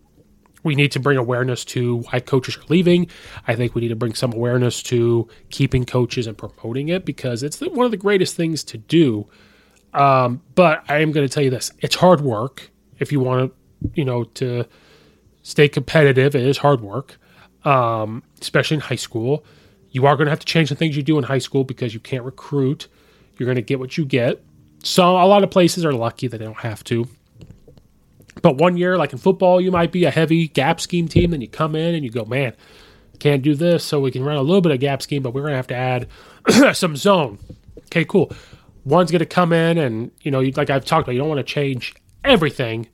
we 0.62 0.74
need 0.74 0.90
to 0.92 1.00
bring 1.00 1.18
awareness 1.18 1.64
to 1.66 1.98
why 1.98 2.20
coaches 2.20 2.56
are 2.56 2.64
leaving. 2.68 3.08
I 3.46 3.54
think 3.54 3.74
we 3.74 3.82
need 3.82 3.88
to 3.88 3.96
bring 3.96 4.14
some 4.14 4.32
awareness 4.32 4.82
to 4.84 5.28
keeping 5.50 5.84
coaches 5.84 6.26
and 6.26 6.36
promoting 6.36 6.88
it 6.88 7.04
because 7.04 7.42
it's 7.42 7.60
one 7.60 7.84
of 7.84 7.90
the 7.90 7.98
greatest 7.98 8.34
things 8.36 8.64
to 8.64 8.78
do. 8.78 9.28
Um, 9.92 10.42
but 10.54 10.82
I 10.88 10.98
am 10.98 11.12
going 11.12 11.26
to 11.26 11.32
tell 11.32 11.44
you 11.44 11.50
this: 11.50 11.70
it's 11.80 11.96
hard 11.96 12.22
work. 12.22 12.70
If 12.98 13.12
you 13.12 13.20
want 13.20 13.52
to, 13.52 13.90
you 13.94 14.04
know, 14.04 14.24
to 14.24 14.64
stay 15.42 15.68
competitive, 15.68 16.34
it 16.34 16.42
is 16.42 16.58
hard 16.58 16.80
work, 16.80 17.18
um, 17.64 18.22
especially 18.40 18.76
in 18.76 18.80
high 18.80 18.96
school. 18.96 19.44
You 19.90 20.06
are 20.06 20.16
going 20.16 20.26
to 20.26 20.30
have 20.30 20.40
to 20.40 20.46
change 20.46 20.70
the 20.70 20.74
things 20.74 20.96
you 20.96 21.02
do 21.02 21.18
in 21.18 21.24
high 21.24 21.38
school 21.38 21.64
because 21.64 21.94
you 21.94 22.00
can't 22.00 22.24
recruit. 22.24 22.88
You're 23.38 23.46
going 23.46 23.56
to 23.56 23.62
get 23.62 23.78
what 23.78 23.96
you 23.96 24.04
get. 24.04 24.42
So 24.82 25.16
a 25.16 25.26
lot 25.26 25.44
of 25.44 25.50
places 25.50 25.84
are 25.84 25.92
lucky 25.92 26.26
that 26.28 26.38
they 26.38 26.44
don't 26.44 26.58
have 26.58 26.84
to. 26.84 27.08
But 28.42 28.56
one 28.56 28.76
year, 28.76 28.98
like 28.98 29.12
in 29.12 29.18
football, 29.18 29.60
you 29.60 29.70
might 29.70 29.92
be 29.92 30.04
a 30.04 30.10
heavy 30.10 30.48
gap 30.48 30.80
scheme 30.80 31.08
team. 31.08 31.30
Then 31.30 31.40
you 31.40 31.48
come 31.48 31.74
in 31.74 31.94
and 31.94 32.04
you 32.04 32.10
go, 32.10 32.24
man, 32.24 32.54
can't 33.18 33.42
do 33.42 33.54
this. 33.54 33.84
So 33.84 34.00
we 34.00 34.10
can 34.10 34.24
run 34.24 34.36
a 34.36 34.42
little 34.42 34.60
bit 34.60 34.72
of 34.72 34.80
gap 34.80 35.00
scheme, 35.00 35.22
but 35.22 35.32
we're 35.32 35.42
going 35.42 35.52
to 35.52 35.56
have 35.56 35.66
to 35.68 35.74
add 35.74 36.08
some 36.76 36.96
zone. 36.96 37.38
Okay, 37.86 38.04
cool. 38.04 38.32
One's 38.84 39.10
going 39.10 39.20
to 39.20 39.26
come 39.26 39.52
in 39.52 39.78
and, 39.78 40.10
you 40.22 40.30
know, 40.30 40.40
like 40.40 40.68
I've 40.68 40.84
talked 40.84 41.06
about, 41.06 41.12
you 41.12 41.20
don't 41.20 41.28
want 41.28 41.38
to 41.38 41.44
change 41.44 41.94
everything, 42.22 42.88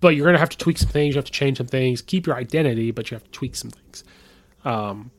but 0.00 0.14
you're 0.14 0.30
to 0.32 0.38
have 0.38 0.48
to 0.50 0.58
tweak 0.58 0.78
some 0.78 0.90
things. 0.90 1.14
You 1.14 1.18
have 1.18 1.24
to 1.24 1.32
change 1.32 1.58
some 1.58 1.66
things. 1.66 2.02
Keep 2.02 2.26
your 2.26 2.36
identity, 2.36 2.90
but 2.90 3.10
you 3.10 3.16
have 3.16 3.24
to 3.24 3.30
tweak 3.30 3.56
some 3.56 3.70
things. 3.70 4.04
Um, 4.64 5.10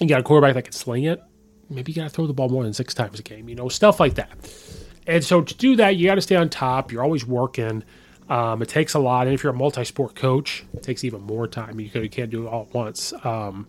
you 0.00 0.08
got 0.08 0.20
a 0.20 0.22
quarterback 0.22 0.54
that 0.54 0.62
can 0.62 0.72
sling 0.72 1.04
it. 1.04 1.22
Maybe 1.68 1.92
you 1.92 1.96
got 1.96 2.04
to 2.04 2.10
throw 2.10 2.26
the 2.26 2.32
ball 2.32 2.48
more 2.48 2.64
than 2.64 2.72
six 2.72 2.94
times 2.94 3.20
a 3.20 3.22
game, 3.22 3.48
you 3.48 3.54
know, 3.54 3.68
stuff 3.68 4.00
like 4.00 4.14
that. 4.14 4.30
And 5.06 5.24
so 5.24 5.42
to 5.42 5.54
do 5.54 5.76
that, 5.76 5.96
you 5.96 6.06
got 6.06 6.16
to 6.16 6.20
stay 6.20 6.36
on 6.36 6.48
top. 6.48 6.90
You're 6.90 7.02
always 7.02 7.26
working. 7.26 7.84
Um, 8.28 8.62
it 8.62 8.68
takes 8.68 8.94
a 8.94 8.98
lot, 9.00 9.26
and 9.26 9.34
if 9.34 9.42
you're 9.42 9.52
a 9.52 9.56
multi-sport 9.56 10.14
coach, 10.14 10.64
it 10.72 10.84
takes 10.84 11.02
even 11.02 11.22
more 11.22 11.48
time. 11.48 11.80
You, 11.80 11.90
can't 12.08 12.30
do 12.30 12.46
it 12.46 12.48
all 12.48 12.62
at 12.62 12.74
once. 12.74 13.12
Um, 13.24 13.66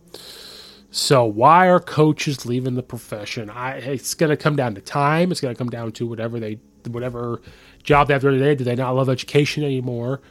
so 0.92 1.26
why 1.26 1.68
are 1.68 1.80
coaches 1.80 2.46
leaving 2.46 2.76
the 2.76 2.84
profession? 2.84 3.50
I, 3.50 3.78
it's 3.78 4.14
going 4.14 4.30
to 4.30 4.38
come 4.38 4.56
down 4.56 4.76
to 4.76 4.82
time. 4.82 5.32
It's 5.32 5.42
going 5.42 5.56
to 5.56 5.58
come 5.58 5.70
down 5.70 5.94
to 5.94 6.06
whatever 6.06 6.40
they, 6.40 6.60
whatever 6.90 7.42
job 7.84 8.08
they 8.08 8.14
have 8.14 8.22
during 8.22 8.40
the 8.40 8.46
day. 8.46 8.56
Do 8.56 8.64
they 8.64 8.76
not 8.76 8.96
love 8.96 9.10
education 9.10 9.64
anymore? 9.64 10.22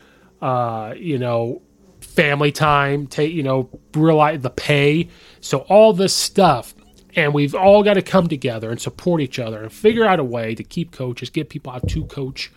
Uh, 0.41 0.95
you 0.97 1.19
know, 1.19 1.63
family 2.01 2.53
time. 2.53 3.07
Take 3.07 3.33
you 3.33 3.43
know, 3.43 3.69
realize 3.95 4.41
the 4.41 4.51
pay. 4.51 5.09
So 5.41 5.59
all 5.69 5.93
this 5.93 6.15
stuff 6.15 6.75
and 7.17 7.35
we've 7.35 7.55
all 7.55 7.83
got 7.83 7.95
to 7.95 8.03
come 8.03 8.29
together 8.29 8.71
and 8.71 8.81
support 8.81 9.21
each 9.21 9.39
other 9.39 9.63
and 9.63 9.73
figure 9.73 10.05
out 10.05 10.21
a 10.21 10.25
way 10.25 10.55
to 10.55 10.63
keep 10.63 10.93
coaches, 10.93 11.29
get 11.29 11.49
people 11.49 11.73
out 11.73 11.89
to 11.89 12.05
coach, 12.05 12.53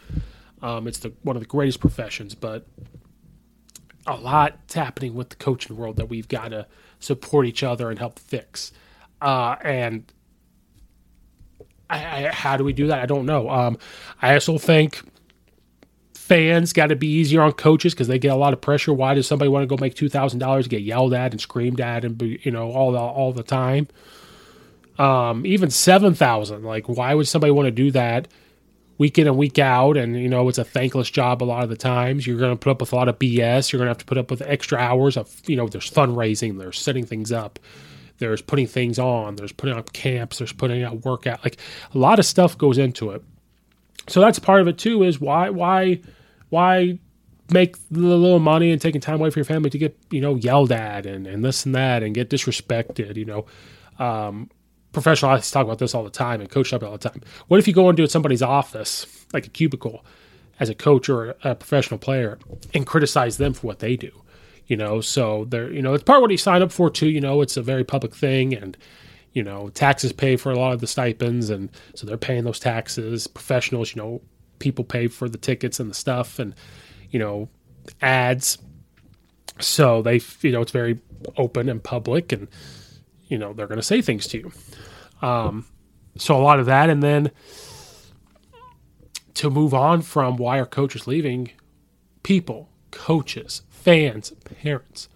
um, 0.63 0.88
it's 0.88 0.99
the 0.99 1.13
one 1.23 1.36
of 1.36 1.41
the 1.41 1.47
greatest 1.47 1.82
professions, 1.82 2.36
but 2.36 2.65
a 4.08 4.15
lot's 4.15 4.73
happening 4.73 5.13
with 5.13 5.29
the 5.29 5.36
coaching 5.36 5.75
world 5.75 5.97
that 5.97 6.08
we've 6.08 6.29
got 6.29 6.49
to 6.49 6.67
support 6.99 7.45
each 7.45 7.63
other 7.63 7.89
and 7.89 7.99
help 7.99 8.17
fix. 8.17 8.71
Uh, 9.21 9.58
and 9.62 10.12
I, 11.93 12.27
I, 12.27 12.32
how 12.32 12.58
do 12.58 12.63
we 12.63 12.73
do 12.73 12.88
that? 12.88 12.99
I 12.99 13.06
don't 13.06 13.25
know. 13.25 13.49
Um, 13.49 13.77
I 14.21 14.34
also 14.34 14.58
think 14.58 15.01
fans 16.13 16.73
got 16.73 16.88
to 16.88 16.95
be 16.95 17.08
easier 17.08 17.41
on 17.41 17.51
coaches 17.51 17.93
because 17.93 18.08
they 18.08 18.19
get 18.19 18.32
a 18.32 18.36
lot 18.36 18.53
of 18.53 18.62
pressure. 18.62 18.93
Why 18.93 19.13
does 19.13 19.27
somebody 19.27 19.49
want 19.49 19.63
to 19.63 19.67
go 19.67 19.79
make 19.79 19.95
two 19.95 20.10
thousand 20.10 20.39
dollars, 20.39 20.67
get 20.67 20.82
yelled 20.82 21.13
at 21.13 21.32
and 21.32 21.41
screamed 21.41 21.82
at, 21.82 22.06
and 22.06 22.17
be, 22.17 22.39
you 22.43 22.51
know 22.51 22.71
all 22.71 22.91
the 22.91 22.99
all 22.99 23.34
the 23.34 23.43
time? 23.43 23.88
Um, 24.97 25.45
even 25.45 25.69
seven 25.69 26.13
thousand. 26.13 26.63
Like, 26.63 26.88
why 26.88 27.13
would 27.13 27.27
somebody 27.27 27.51
want 27.51 27.67
to 27.67 27.71
do 27.71 27.91
that? 27.91 28.27
week 28.97 29.17
in 29.17 29.27
and 29.27 29.38
week 29.38 29.60
out 29.60 29.97
and 29.97 30.15
you 30.19 30.29
know 30.29 30.47
it's 30.47 30.58
a 30.58 30.63
thankless 30.63 31.10
job 31.10 31.41
a 31.41 31.45
lot 31.45 31.63
of 31.63 31.69
the 31.69 31.75
times 31.75 32.27
you're 32.27 32.38
going 32.38 32.51
to 32.51 32.56
put 32.56 32.69
up 32.69 32.79
with 32.79 32.93
a 32.93 32.95
lot 32.95 33.10
of 33.10 33.17
bs 33.17 33.71
you're 33.71 33.79
going 33.79 33.88
to 33.88 33.89
have 33.89 33.97
to 33.97 34.06
put 34.06 34.17
up 34.17 34.29
with 34.29 34.41
extra 34.43 34.77
hours 34.77 35.17
of 35.17 35.41
you 35.47 35.56
know 35.56 35.67
there's 35.67 35.89
fundraising 35.89 36.60
there's 36.60 36.79
setting 36.79 37.06
things 37.06 37.32
up 37.32 37.60
there's 38.29 38.41
putting 38.41 38.67
things 38.67 38.97
on 38.99 39.36
there's 39.36 39.51
putting 39.51 39.75
up 39.75 39.93
camps 39.93 40.39
there's 40.39 40.53
putting 40.53 40.83
out 40.83 41.05
workout 41.05 41.43
like 41.43 41.57
a 41.93 41.97
lot 41.97 42.19
of 42.19 42.25
stuff 42.25 42.57
goes 42.57 42.77
into 42.77 43.12
it 43.12 43.23
so 44.07 44.19
that's 44.19 44.39
part 44.39 44.62
of 44.62 44.67
it 44.67 44.77
too 44.77 45.03
is 45.03 45.19
why 45.19 45.49
why 45.49 45.99
why 46.49 46.97
make 47.51 47.77
the 47.89 47.99
little 47.99 48.39
money 48.39 48.71
and 48.71 48.81
taking 48.81 49.01
time 49.01 49.19
away 49.19 49.29
from 49.29 49.41
your 49.41 49.45
family 49.45 49.69
to 49.69 49.77
get 49.77 49.97
you 50.12 50.21
know 50.21 50.36
yelled 50.36 50.71
at 50.71 51.05
and, 51.05 51.27
and 51.27 51.43
this 51.43 51.65
and 51.65 51.75
that 51.75 52.03
and 52.03 52.15
get 52.15 52.29
disrespected 52.29 53.15
you 53.15 53.25
know 53.25 53.45
um, 53.99 54.49
professional 54.93 55.31
athletes 55.31 55.51
talk 55.51 55.65
about 55.65 55.79
this 55.79 55.93
all 55.93 56.03
the 56.03 56.09
time 56.09 56.39
and 56.39 56.49
coach 56.49 56.71
up 56.71 56.83
all 56.83 56.91
the 56.91 57.09
time. 57.09 57.21
What 57.47 57.59
if 57.59 57.67
you 57.67 57.73
go 57.73 57.89
into 57.89 58.07
somebody's 58.07 58.41
office, 58.41 59.05
like 59.33 59.45
a 59.45 59.49
cubicle, 59.49 60.05
as 60.59 60.69
a 60.69 60.75
coach 60.75 61.09
or 61.09 61.36
a 61.43 61.55
professional 61.55 61.97
player, 61.97 62.38
and 62.73 62.86
criticize 62.88 63.38
them 63.38 63.53
for 63.53 63.67
what 63.67 63.79
they 63.79 63.97
do? 63.97 64.12
You 64.67 64.78
know, 64.78 65.02
so 65.02 65.45
they're 65.45 65.71
you 65.71 65.82
know 65.82 65.93
it's 65.93 66.04
part 66.04 66.17
of 66.17 66.21
what 66.21 66.32
he 66.32 66.38
signed 66.38 66.63
up 66.63 66.71
for 66.71 66.89
too. 66.89 67.10
You 67.10 67.21
know, 67.21 67.41
it's 67.41 67.58
a 67.58 67.62
very 67.62 67.84
public 67.84 68.15
thing, 68.15 68.54
and 68.54 68.78
you 69.34 69.43
know 69.43 69.69
taxes 69.69 70.13
pay 70.13 70.36
for 70.36 70.52
a 70.52 70.58
lot 70.58 70.73
of 70.73 70.80
the 70.80 70.88
stipends, 70.88 71.49
and 71.49 71.69
so 71.95 72.08
they're 72.08 72.17
paying 72.17 72.43
those 72.43 72.60
taxes. 72.60 73.28
Professionals, 73.28 73.95
you 73.95 74.02
know, 74.02 74.21
people 74.60 74.86
pay 74.86 75.08
for 75.08 75.28
the 75.28 75.38
tickets 75.38 75.80
and 75.80 75.89
the 75.89 75.95
stuff, 75.95 76.39
and 76.39 76.56
you 77.12 77.19
know 77.19 77.49
ads. 78.02 78.58
So 79.60 80.02
they, 80.02 80.21
you 80.41 80.52
know, 80.52 80.62
it's 80.62 80.71
very 80.71 80.99
open 81.38 81.69
and 81.69 81.84
public, 81.84 82.32
and 82.32 82.47
you 83.28 83.38
know 83.38 83.54
they're 83.54 83.67
going 83.67 83.80
to 83.80 83.84
say 83.84 84.02
things 84.02 84.28
to 84.28 84.38
you. 84.38 84.52
Um, 85.21 85.65
so 86.17 86.38
a 86.38 86.41
lot 86.41 86.60
of 86.60 86.65
that, 86.67 86.89
and 86.89 87.04
then 87.04 87.32
to 89.36 89.49
move 89.49 89.73
on 89.73 90.02
from 90.02 90.38
why 90.38 90.60
are 90.60 90.65
coaches 90.65 91.08
leaving, 91.08 91.52
people, 92.21 92.69
coaches, 92.91 93.63
fans, 93.83 94.31
parents, 94.61 95.09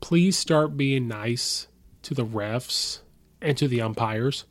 please 0.00 0.36
start 0.36 0.76
being 0.76 1.08
nice 1.08 1.68
to 2.02 2.14
the 2.14 2.24
refs 2.24 3.00
and 3.40 3.56
to 3.56 3.66
the 3.68 3.80
umpires. 3.80 4.44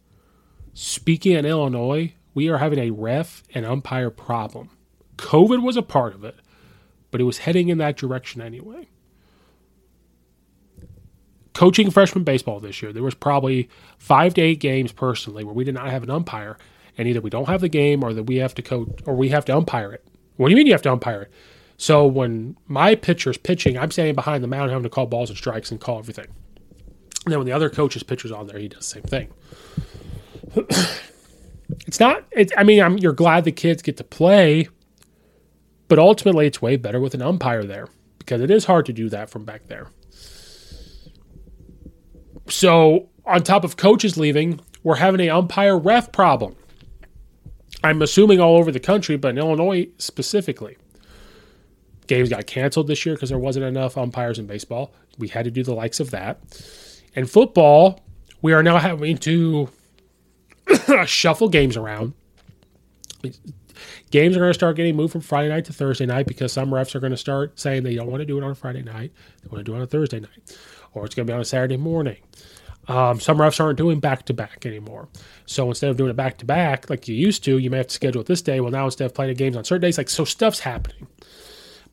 Speaking 0.73 1.33
in 1.33 1.45
Illinois, 1.45 2.13
we 2.33 2.49
are 2.49 2.57
having 2.57 2.79
a 2.79 2.91
ref 2.91 3.43
and 3.53 3.65
umpire 3.65 4.09
problem. 4.09 4.69
COVID 5.17 5.63
was 5.63 5.77
a 5.77 5.81
part 5.81 6.13
of 6.13 6.23
it, 6.23 6.35
but 7.11 7.21
it 7.21 7.25
was 7.25 7.39
heading 7.39 7.69
in 7.69 7.77
that 7.77 7.95
direction 7.95 8.41
anyway 8.41 8.87
coaching 11.55 11.89
freshman 11.89 12.23
baseball 12.23 12.59
this 12.59 12.81
year, 12.81 12.93
there 12.93 13.01
was 13.01 13.15
probably 13.15 13.67
five 13.97 14.35
to 14.35 14.41
eight 14.41 14.59
games 14.59 14.91
personally 14.91 15.43
where 15.43 15.53
we 15.53 15.63
did 15.63 15.73
not 15.73 15.89
have 15.89 16.03
an 16.03 16.11
umpire, 16.11 16.57
and 16.97 17.07
either 17.07 17.21
we 17.21 17.29
don't 17.31 17.47
have 17.47 17.61
the 17.61 17.69
game 17.69 18.03
or 18.03 18.13
that 18.13 18.23
we 18.23 18.35
have 18.35 18.53
to 18.53 18.61
coach 18.61 18.99
or 19.05 19.15
we 19.15 19.29
have 19.29 19.45
to 19.45 19.55
umpire 19.55 19.91
it. 19.91 20.05
What 20.35 20.47
do 20.47 20.51
you 20.51 20.57
mean 20.57 20.67
you 20.67 20.73
have 20.73 20.81
to 20.83 20.91
umpire 20.91 21.23
it? 21.23 21.31
So 21.77 22.05
when 22.05 22.55
my 22.67 22.95
pitcher's 22.95 23.37
pitching, 23.37 23.77
I'm 23.77 23.91
standing 23.91 24.15
behind 24.15 24.43
the 24.43 24.47
mound 24.47 24.71
having 24.71 24.83
to 24.83 24.89
call 24.89 25.07
balls 25.07 25.29
and 25.29 25.37
strikes 25.37 25.71
and 25.71 25.79
call 25.79 25.99
everything. 25.99 26.27
And 27.25 27.31
then 27.31 27.39
when 27.39 27.47
the 27.47 27.53
other 27.53 27.69
coach's 27.69 28.03
pitcher's 28.03 28.31
on 28.31 28.47
there, 28.47 28.59
he 28.59 28.67
does 28.67 28.79
the 28.79 29.01
same 29.01 29.03
thing. 29.03 29.33
it's 31.87 31.99
not. 31.99 32.23
It's. 32.31 32.53
I 32.55 32.63
mean, 32.63 32.81
I'm, 32.81 32.97
you're 32.97 33.13
glad 33.13 33.43
the 33.43 33.51
kids 33.51 33.81
get 33.81 33.97
to 33.97 34.03
play, 34.03 34.67
but 35.87 35.99
ultimately, 35.99 36.47
it's 36.47 36.61
way 36.61 36.77
better 36.77 36.99
with 36.99 37.13
an 37.13 37.21
umpire 37.21 37.63
there 37.63 37.87
because 38.19 38.41
it 38.41 38.51
is 38.51 38.65
hard 38.65 38.85
to 38.85 38.93
do 38.93 39.09
that 39.09 39.29
from 39.29 39.43
back 39.43 39.67
there. 39.67 39.87
So, 42.47 43.09
on 43.25 43.41
top 43.41 43.63
of 43.63 43.75
coaches 43.75 44.17
leaving, 44.17 44.61
we're 44.83 44.95
having 44.95 45.19
an 45.19 45.29
umpire 45.29 45.77
ref 45.77 46.11
problem. 46.11 46.55
I'm 47.83 48.01
assuming 48.01 48.39
all 48.39 48.57
over 48.57 48.71
the 48.71 48.79
country, 48.79 49.17
but 49.17 49.29
in 49.29 49.39
Illinois 49.39 49.87
specifically. 49.97 50.77
Games 52.07 52.29
got 52.29 52.45
canceled 52.47 52.87
this 52.87 53.05
year 53.05 53.15
because 53.15 53.29
there 53.29 53.39
wasn't 53.39 53.65
enough 53.65 53.97
umpires 53.97 54.39
in 54.39 54.47
baseball. 54.47 54.93
We 55.17 55.27
had 55.27 55.45
to 55.45 55.51
do 55.51 55.63
the 55.63 55.73
likes 55.73 55.99
of 55.99 56.11
that. 56.11 56.39
In 57.13 57.25
football, 57.25 58.01
we 58.41 58.53
are 58.53 58.63
now 58.63 58.77
having 58.77 59.17
to 59.19 59.69
shuffle 61.05 61.49
games 61.49 61.77
around. 61.77 62.13
Games 64.11 64.35
are 64.35 64.39
going 64.39 64.49
to 64.49 64.53
start 64.53 64.75
getting 64.75 64.95
moved 64.95 65.11
from 65.11 65.21
Friday 65.21 65.49
night 65.49 65.65
to 65.65 65.73
Thursday 65.73 66.05
night 66.05 66.27
because 66.27 66.53
some 66.53 66.69
refs 66.69 66.95
are 66.95 66.99
going 66.99 67.11
to 67.11 67.17
start 67.17 67.59
saying 67.59 67.83
they 67.83 67.95
don't 67.95 68.09
want 68.09 68.21
to 68.21 68.25
do 68.25 68.37
it 68.37 68.43
on 68.43 68.51
a 68.51 68.55
Friday 68.55 68.83
night. 68.83 69.11
They 69.41 69.49
want 69.49 69.59
to 69.59 69.63
do 69.63 69.73
it 69.73 69.77
on 69.77 69.83
a 69.83 69.87
Thursday 69.87 70.19
night. 70.19 70.57
Or 70.93 71.05
it's 71.05 71.15
going 71.15 71.27
to 71.27 71.31
be 71.31 71.35
on 71.35 71.41
a 71.41 71.45
Saturday 71.45 71.77
morning. 71.77 72.17
Um, 72.87 73.19
some 73.19 73.37
refs 73.37 73.59
aren't 73.59 73.77
doing 73.77 73.99
back 73.99 74.25
to 74.27 74.33
back 74.33 74.65
anymore. 74.65 75.09
So 75.45 75.67
instead 75.67 75.89
of 75.89 75.97
doing 75.97 76.11
it 76.11 76.15
back 76.15 76.37
to 76.39 76.45
back 76.45 76.89
like 76.89 77.07
you 77.07 77.15
used 77.15 77.43
to, 77.45 77.57
you 77.57 77.69
may 77.69 77.77
have 77.77 77.87
to 77.87 77.93
schedule 77.93 78.21
it 78.21 78.27
this 78.27 78.41
day. 78.41 78.59
Well, 78.59 78.71
now 78.71 78.85
instead 78.85 79.05
of 79.05 79.13
playing 79.13 79.35
games 79.35 79.57
on 79.57 79.63
certain 79.63 79.81
days, 79.81 79.97
like 79.97 80.09
so 80.09 80.23
stuff's 80.23 80.59
happening. 80.59 81.07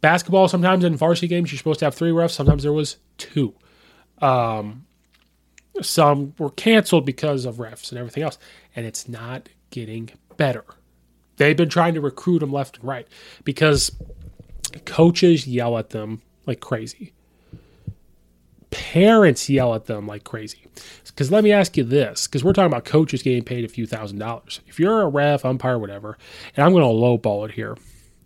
Basketball, 0.02 0.48
sometimes 0.48 0.84
in 0.84 0.96
varsity 0.96 1.28
games, 1.28 1.50
you're 1.50 1.58
supposed 1.58 1.78
to 1.78 1.86
have 1.86 1.94
three 1.94 2.10
refs. 2.10 2.32
Sometimes 2.32 2.62
there 2.62 2.72
was 2.72 2.98
two. 3.16 3.54
Um, 4.20 4.84
some 5.80 6.34
were 6.38 6.50
canceled 6.50 7.06
because 7.06 7.46
of 7.46 7.56
refs 7.56 7.90
and 7.90 7.98
everything 7.98 8.22
else. 8.22 8.36
And 8.76 8.84
it's 8.84 9.08
not 9.08 9.48
getting 9.70 10.10
better. 10.36 10.64
They've 11.38 11.56
been 11.56 11.70
trying 11.70 11.94
to 11.94 12.02
recruit 12.02 12.40
them 12.40 12.52
left 12.52 12.76
and 12.76 12.84
right 12.84 13.08
because 13.44 13.90
coaches 14.84 15.46
yell 15.46 15.78
at 15.78 15.90
them 15.90 16.20
like 16.44 16.60
crazy 16.60 17.14
parents 18.72 19.48
yell 19.48 19.74
at 19.74 19.86
them 19.86 20.06
like 20.08 20.24
crazy. 20.24 20.66
Because 21.06 21.30
let 21.30 21.44
me 21.44 21.52
ask 21.52 21.76
you 21.76 21.84
this, 21.84 22.26
because 22.26 22.42
we're 22.42 22.54
talking 22.54 22.72
about 22.72 22.84
coaches 22.84 23.22
getting 23.22 23.44
paid 23.44 23.64
a 23.64 23.68
few 23.68 23.86
thousand 23.86 24.18
dollars. 24.18 24.60
If 24.66 24.80
you're 24.80 25.02
a 25.02 25.08
ref, 25.08 25.44
umpire, 25.44 25.78
whatever, 25.78 26.18
and 26.56 26.64
I'm 26.64 26.72
going 26.72 26.82
to 26.82 26.88
lowball 26.88 27.48
it 27.48 27.52
here. 27.52 27.76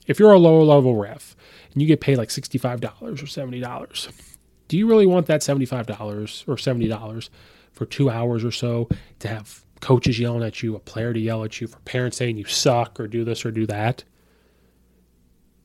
If 0.06 0.18
you're 0.18 0.32
a 0.32 0.38
lower 0.38 0.62
level 0.62 0.94
ref 0.94 1.35
and 1.76 1.82
you 1.82 1.86
get 1.86 2.00
paid 2.00 2.16
like 2.16 2.30
$65 2.30 2.84
or 3.02 3.12
$70, 3.12 4.22
do 4.68 4.78
you 4.78 4.88
really 4.88 5.06
want 5.06 5.26
that 5.26 5.42
$75 5.42 6.48
or 6.48 6.56
$70 6.56 7.28
for 7.72 7.84
two 7.84 8.08
hours 8.08 8.44
or 8.44 8.50
so 8.50 8.88
to 9.18 9.28
have 9.28 9.62
coaches 9.80 10.18
yelling 10.18 10.42
at 10.42 10.62
you, 10.62 10.74
a 10.74 10.78
player 10.80 11.12
to 11.12 11.20
yell 11.20 11.44
at 11.44 11.60
you, 11.60 11.66
for 11.66 11.78
parents 11.80 12.16
saying 12.16 12.38
you 12.38 12.46
suck 12.46 12.98
or 12.98 13.06
do 13.06 13.24
this 13.24 13.44
or 13.44 13.50
do 13.50 13.66
that? 13.66 14.04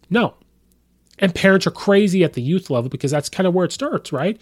No. 0.10 0.36
And 1.18 1.34
parents 1.34 1.66
are 1.66 1.72
crazy 1.72 2.26
at 2.26 2.34
the 2.34 2.42
youth 2.42 2.70
level 2.70 2.90
because 2.90 3.12
that's 3.12 3.30
kind 3.30 3.48
of 3.48 3.54
where 3.54 3.64
it 3.64 3.72
starts, 3.72 4.12
right? 4.12 4.38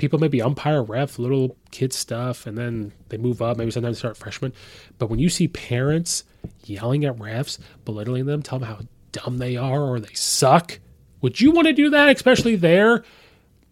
people 0.00 0.18
maybe 0.18 0.40
umpire, 0.40 0.82
ref, 0.82 1.18
little 1.18 1.56
kid 1.70 1.92
stuff, 1.92 2.46
and 2.46 2.56
then 2.56 2.90
they 3.10 3.18
move 3.18 3.42
up. 3.42 3.58
Maybe 3.58 3.70
sometimes 3.70 3.96
they 3.96 4.00
start 4.00 4.16
freshmen. 4.16 4.54
But 4.98 5.10
when 5.10 5.18
you 5.18 5.28
see 5.28 5.46
parents 5.46 6.24
yelling 6.64 7.04
at 7.04 7.18
refs, 7.18 7.58
belittling 7.84 8.24
them, 8.24 8.42
telling 8.42 8.64
them 8.64 8.76
how 8.76 8.80
dumb 9.12 9.38
they 9.38 9.56
are 9.56 9.82
or 9.82 10.00
they 10.00 10.14
suck, 10.14 10.80
would 11.20 11.40
you 11.40 11.50
want 11.50 11.66
to 11.66 11.72
do 11.72 11.90
that, 11.90 12.08
especially 12.08 12.56
there? 12.56 13.04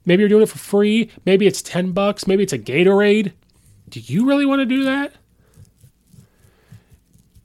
Maybe 0.05 0.23
you're 0.23 0.29
doing 0.29 0.43
it 0.43 0.49
for 0.49 0.59
free. 0.59 1.11
Maybe 1.27 1.47
it's 1.47 1.63
10 1.63 1.93
bucks. 1.93 2.27
Maybe 2.27 2.43
it's 2.43 2.53
a 2.53 2.59
Gatorade. 2.59 3.33
Do 3.89 4.01
you 4.01 4.27
really 4.27 4.47
want 4.47 4.61
to 4.61 4.67
do 4.67 4.85
that? 4.85 5.13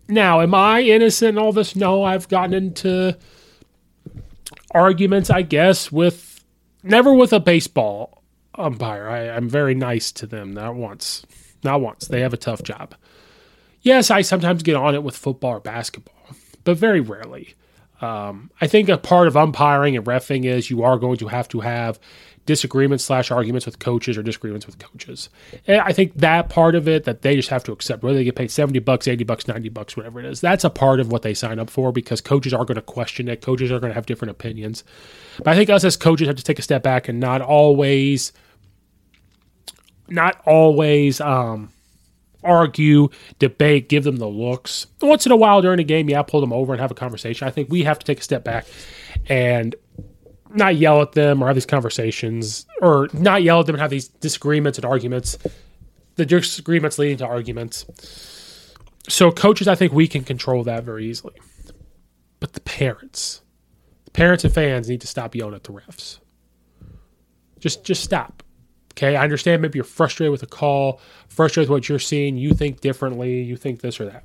Now, 0.08 0.42
am 0.42 0.54
I 0.54 0.82
innocent 0.82 1.38
in 1.38 1.38
all 1.38 1.54
this? 1.54 1.76
No, 1.76 2.04
I've 2.04 2.28
gotten 2.28 2.54
into 2.54 3.18
arguments, 4.72 5.30
I 5.30 5.42
guess, 5.42 5.92
with 5.92 6.44
never 6.84 7.13
with 7.13 7.34
a 7.34 7.39
baseball 7.39 8.24
umpire. 8.56 9.10
I, 9.10 9.30
I'm 9.30 9.50
very 9.50 9.74
nice 9.74 10.12
to 10.13 10.28
them. 10.28 10.54
Not 10.54 10.76
once. 10.76 11.26
Not 11.63 11.82
once. 11.82 12.08
They 12.08 12.22
have 12.22 12.34
a 12.34 12.38
tough 12.38 12.63
job. 12.63 12.96
Yes, 13.82 14.12
I 14.12 14.22
sometimes 14.22 14.63
get 14.63 14.76
on 14.76 14.96
it 14.96 15.04
with 15.04 15.18
football 15.18 15.52
or 15.52 15.60
basketball, 15.60 16.36
but 16.63 16.78
very 16.78 17.02
rarely. 17.02 17.56
Um, 18.04 18.52
I 18.60 18.68
think 18.68 18.89
a 18.89 18.98
part 18.98 19.30
of 19.30 19.38
umpiring 19.38 19.96
and 19.96 20.06
refing 20.06 20.44
is 20.44 20.70
you 20.70 20.84
are 20.84 20.98
going 20.98 21.16
to 21.20 21.30
have 21.30 21.48
to 21.50 21.62
have 21.62 22.00
disagreements 22.46 23.06
slash 23.06 23.32
arguments 23.32 23.66
with 23.66 23.80
coaches 23.80 24.18
or 24.18 24.24
disagreements 24.24 24.66
with 24.66 24.78
coaches. 24.78 25.30
And 25.66 25.80
I 25.80 25.94
think 25.94 26.16
that 26.16 26.50
part 26.50 26.76
of 26.76 26.89
it 26.89 27.06
that 27.06 27.22
they 27.22 27.38
just 27.38 27.48
have 27.48 27.63
to 27.63 27.72
accept, 27.72 28.04
whether 28.04 28.18
they 28.18 28.26
get 28.26 28.36
paid 28.36 28.52
70 28.52 28.80
bucks, 28.80 29.08
80 29.08 29.24
bucks, 29.24 29.48
90 29.48 29.70
bucks, 29.70 29.96
whatever 29.96 30.20
it 30.20 30.26
is, 30.26 30.42
that's 30.42 30.66
a 30.66 30.70
part 30.70 31.00
of 31.00 31.13
what 31.13 31.22
they 31.22 31.34
sign 31.34 31.60
up 31.60 31.70
for 31.70 31.94
because 31.94 32.20
coaches 32.20 32.54
are 32.54 32.66
going 32.66 32.76
to 32.76 32.82
question 32.82 33.30
it. 33.30 33.42
Coaches 33.42 33.72
are 33.72 33.80
going 33.80 33.92
to 33.92 33.96
have 33.96 34.06
different 34.06 34.32
opinions. 34.32 34.84
But 35.38 35.48
I 35.48 35.56
think 35.56 35.70
us 35.70 35.86
as 35.86 35.96
coaches 35.96 36.28
have 36.28 36.36
to 36.36 36.44
take 36.44 36.60
a 36.60 36.63
step 36.63 36.84
back 36.84 37.08
and 37.08 37.22
not 37.22 37.42
always, 37.42 38.34
not 40.10 40.42
always, 40.46 41.22
um, 41.22 41.73
argue, 42.44 43.10
debate, 43.40 43.90
give 43.90 44.04
them 44.04 44.18
the 44.18 44.28
looks. 44.28 44.88
Once 45.02 45.26
in 45.26 45.32
a 45.32 45.36
while 45.36 45.62
during 45.62 45.80
a 45.80 45.84
game, 45.84 46.10
yeah, 46.10 46.22
pull 46.22 46.42
them 46.42 46.54
over 46.54 46.74
and 46.74 46.82
have 46.82 46.92
a 46.92 46.96
conversation. 46.96 47.48
I 47.48 47.52
think 47.52 47.70
we 47.70 47.84
have 47.84 48.00
to 48.00 48.06
take 48.06 48.20
a 48.20 48.24
step 48.24 48.44
back 48.44 48.66
and 49.28 49.76
not 50.54 50.76
yell 50.76 51.02
at 51.02 51.14
them 51.14 51.42
or 51.42 51.48
have 51.48 51.56
these 51.56 51.66
conversations 51.66 52.66
or 52.82 53.10
not 53.14 53.44
yell 53.44 53.60
at 53.60 53.66
them 53.66 53.76
and 53.76 53.82
have 53.82 53.92
these 53.92 54.08
disagreements 54.08 54.78
and 54.78 54.86
arguments. 54.86 55.38
The 56.16 56.26
disagreements 56.26 57.00
leading 57.00 57.18
to 57.18 57.26
arguments. 57.26 57.86
So 59.10 59.32
coaches, 59.32 59.68
I 59.68 59.76
think 59.76 59.94
we 59.94 60.08
can 60.08 60.24
control 60.24 60.64
that 60.64 60.84
very 60.84 61.08
easily. 61.08 61.34
But 62.40 62.54
the 62.54 62.62
parents, 62.62 63.42
the 64.06 64.12
parents 64.12 64.44
and 64.44 64.54
fans 64.54 64.90
need 64.90 65.02
to 65.02 65.08
stop 65.08 65.34
yelling 65.34 65.56
at 65.56 65.64
the 65.64 65.74
refs. 65.74 66.20
Just 67.60 67.86
just 67.86 68.04
stop. 68.04 68.44
Okay, 68.96 69.16
I 69.16 69.24
understand 69.24 69.62
maybe 69.62 69.78
you're 69.78 69.84
frustrated 69.84 70.32
with 70.32 70.44
a 70.44 70.48
call, 70.48 71.02
frustrated 71.28 71.70
with 71.70 71.78
what 71.78 71.90
you're 71.90 71.98
seeing, 71.98 72.38
you 72.38 72.54
think 72.54 72.80
differently, 72.80 73.42
you 73.42 73.58
think 73.58 73.82
this 73.82 74.00
or 74.00 74.06
that. 74.06 74.24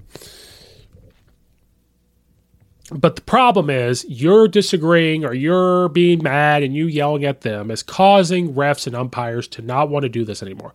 But 2.91 3.17
the 3.17 3.23
problem 3.23 3.71
is 3.71 4.05
you're 4.09 4.49
disagreeing 4.49 5.25
or 5.25 5.35
you're 5.35 5.89
being 5.91 6.23
mad 6.23 6.63
and 6.63 6.75
you 6.75 6.87
yelling 6.87 7.25
at 7.25 7.43
them 7.43 7.71
is 7.71 7.83
causing 7.83 8.55
refs 8.55 8.87
and 8.87 8.97
umpires 8.97 9.47
to 9.49 9.63
not 9.63 9.91
want 9.91 10.05
to 10.05 10.09
do 10.09 10.25
this 10.25 10.43
anymore. 10.43 10.73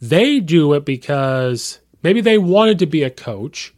They 0.00 0.40
do 0.40 0.74
it 0.74 0.84
because 0.84 1.80
maybe 2.02 2.20
they 2.20 2.38
wanted 2.38 2.78
to 2.80 2.86
be 2.86 3.02
a 3.02 3.10
coach, 3.10 3.74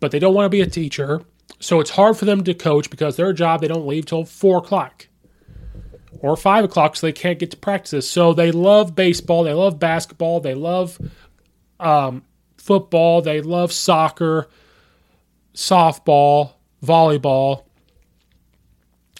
but 0.00 0.10
they 0.10 0.18
don't 0.18 0.34
want 0.34 0.46
to 0.46 0.50
be 0.50 0.60
a 0.60 0.66
teacher. 0.66 1.22
So 1.60 1.80
it's 1.80 1.90
hard 1.90 2.16
for 2.16 2.24
them 2.24 2.42
to 2.44 2.54
coach 2.54 2.90
because 2.90 3.16
their 3.16 3.32
job 3.32 3.60
they 3.60 3.68
don't 3.68 3.86
leave 3.86 4.06
till 4.06 4.24
four 4.24 4.58
o'clock 4.58 5.06
or 6.20 6.36
five 6.36 6.64
o'clock, 6.64 6.96
so 6.96 7.06
they 7.06 7.12
can't 7.12 7.38
get 7.38 7.50
to 7.50 7.56
practice. 7.56 8.08
So 8.08 8.32
they 8.32 8.52
love 8.52 8.94
baseball, 8.94 9.44
they 9.44 9.52
love 9.52 9.78
basketball, 9.78 10.40
they 10.40 10.54
love 10.54 10.98
um, 11.80 12.22
football, 12.56 13.22
they 13.22 13.40
love 13.40 13.72
soccer, 13.72 14.48
softball, 15.54 16.52
volleyball. 16.82 17.64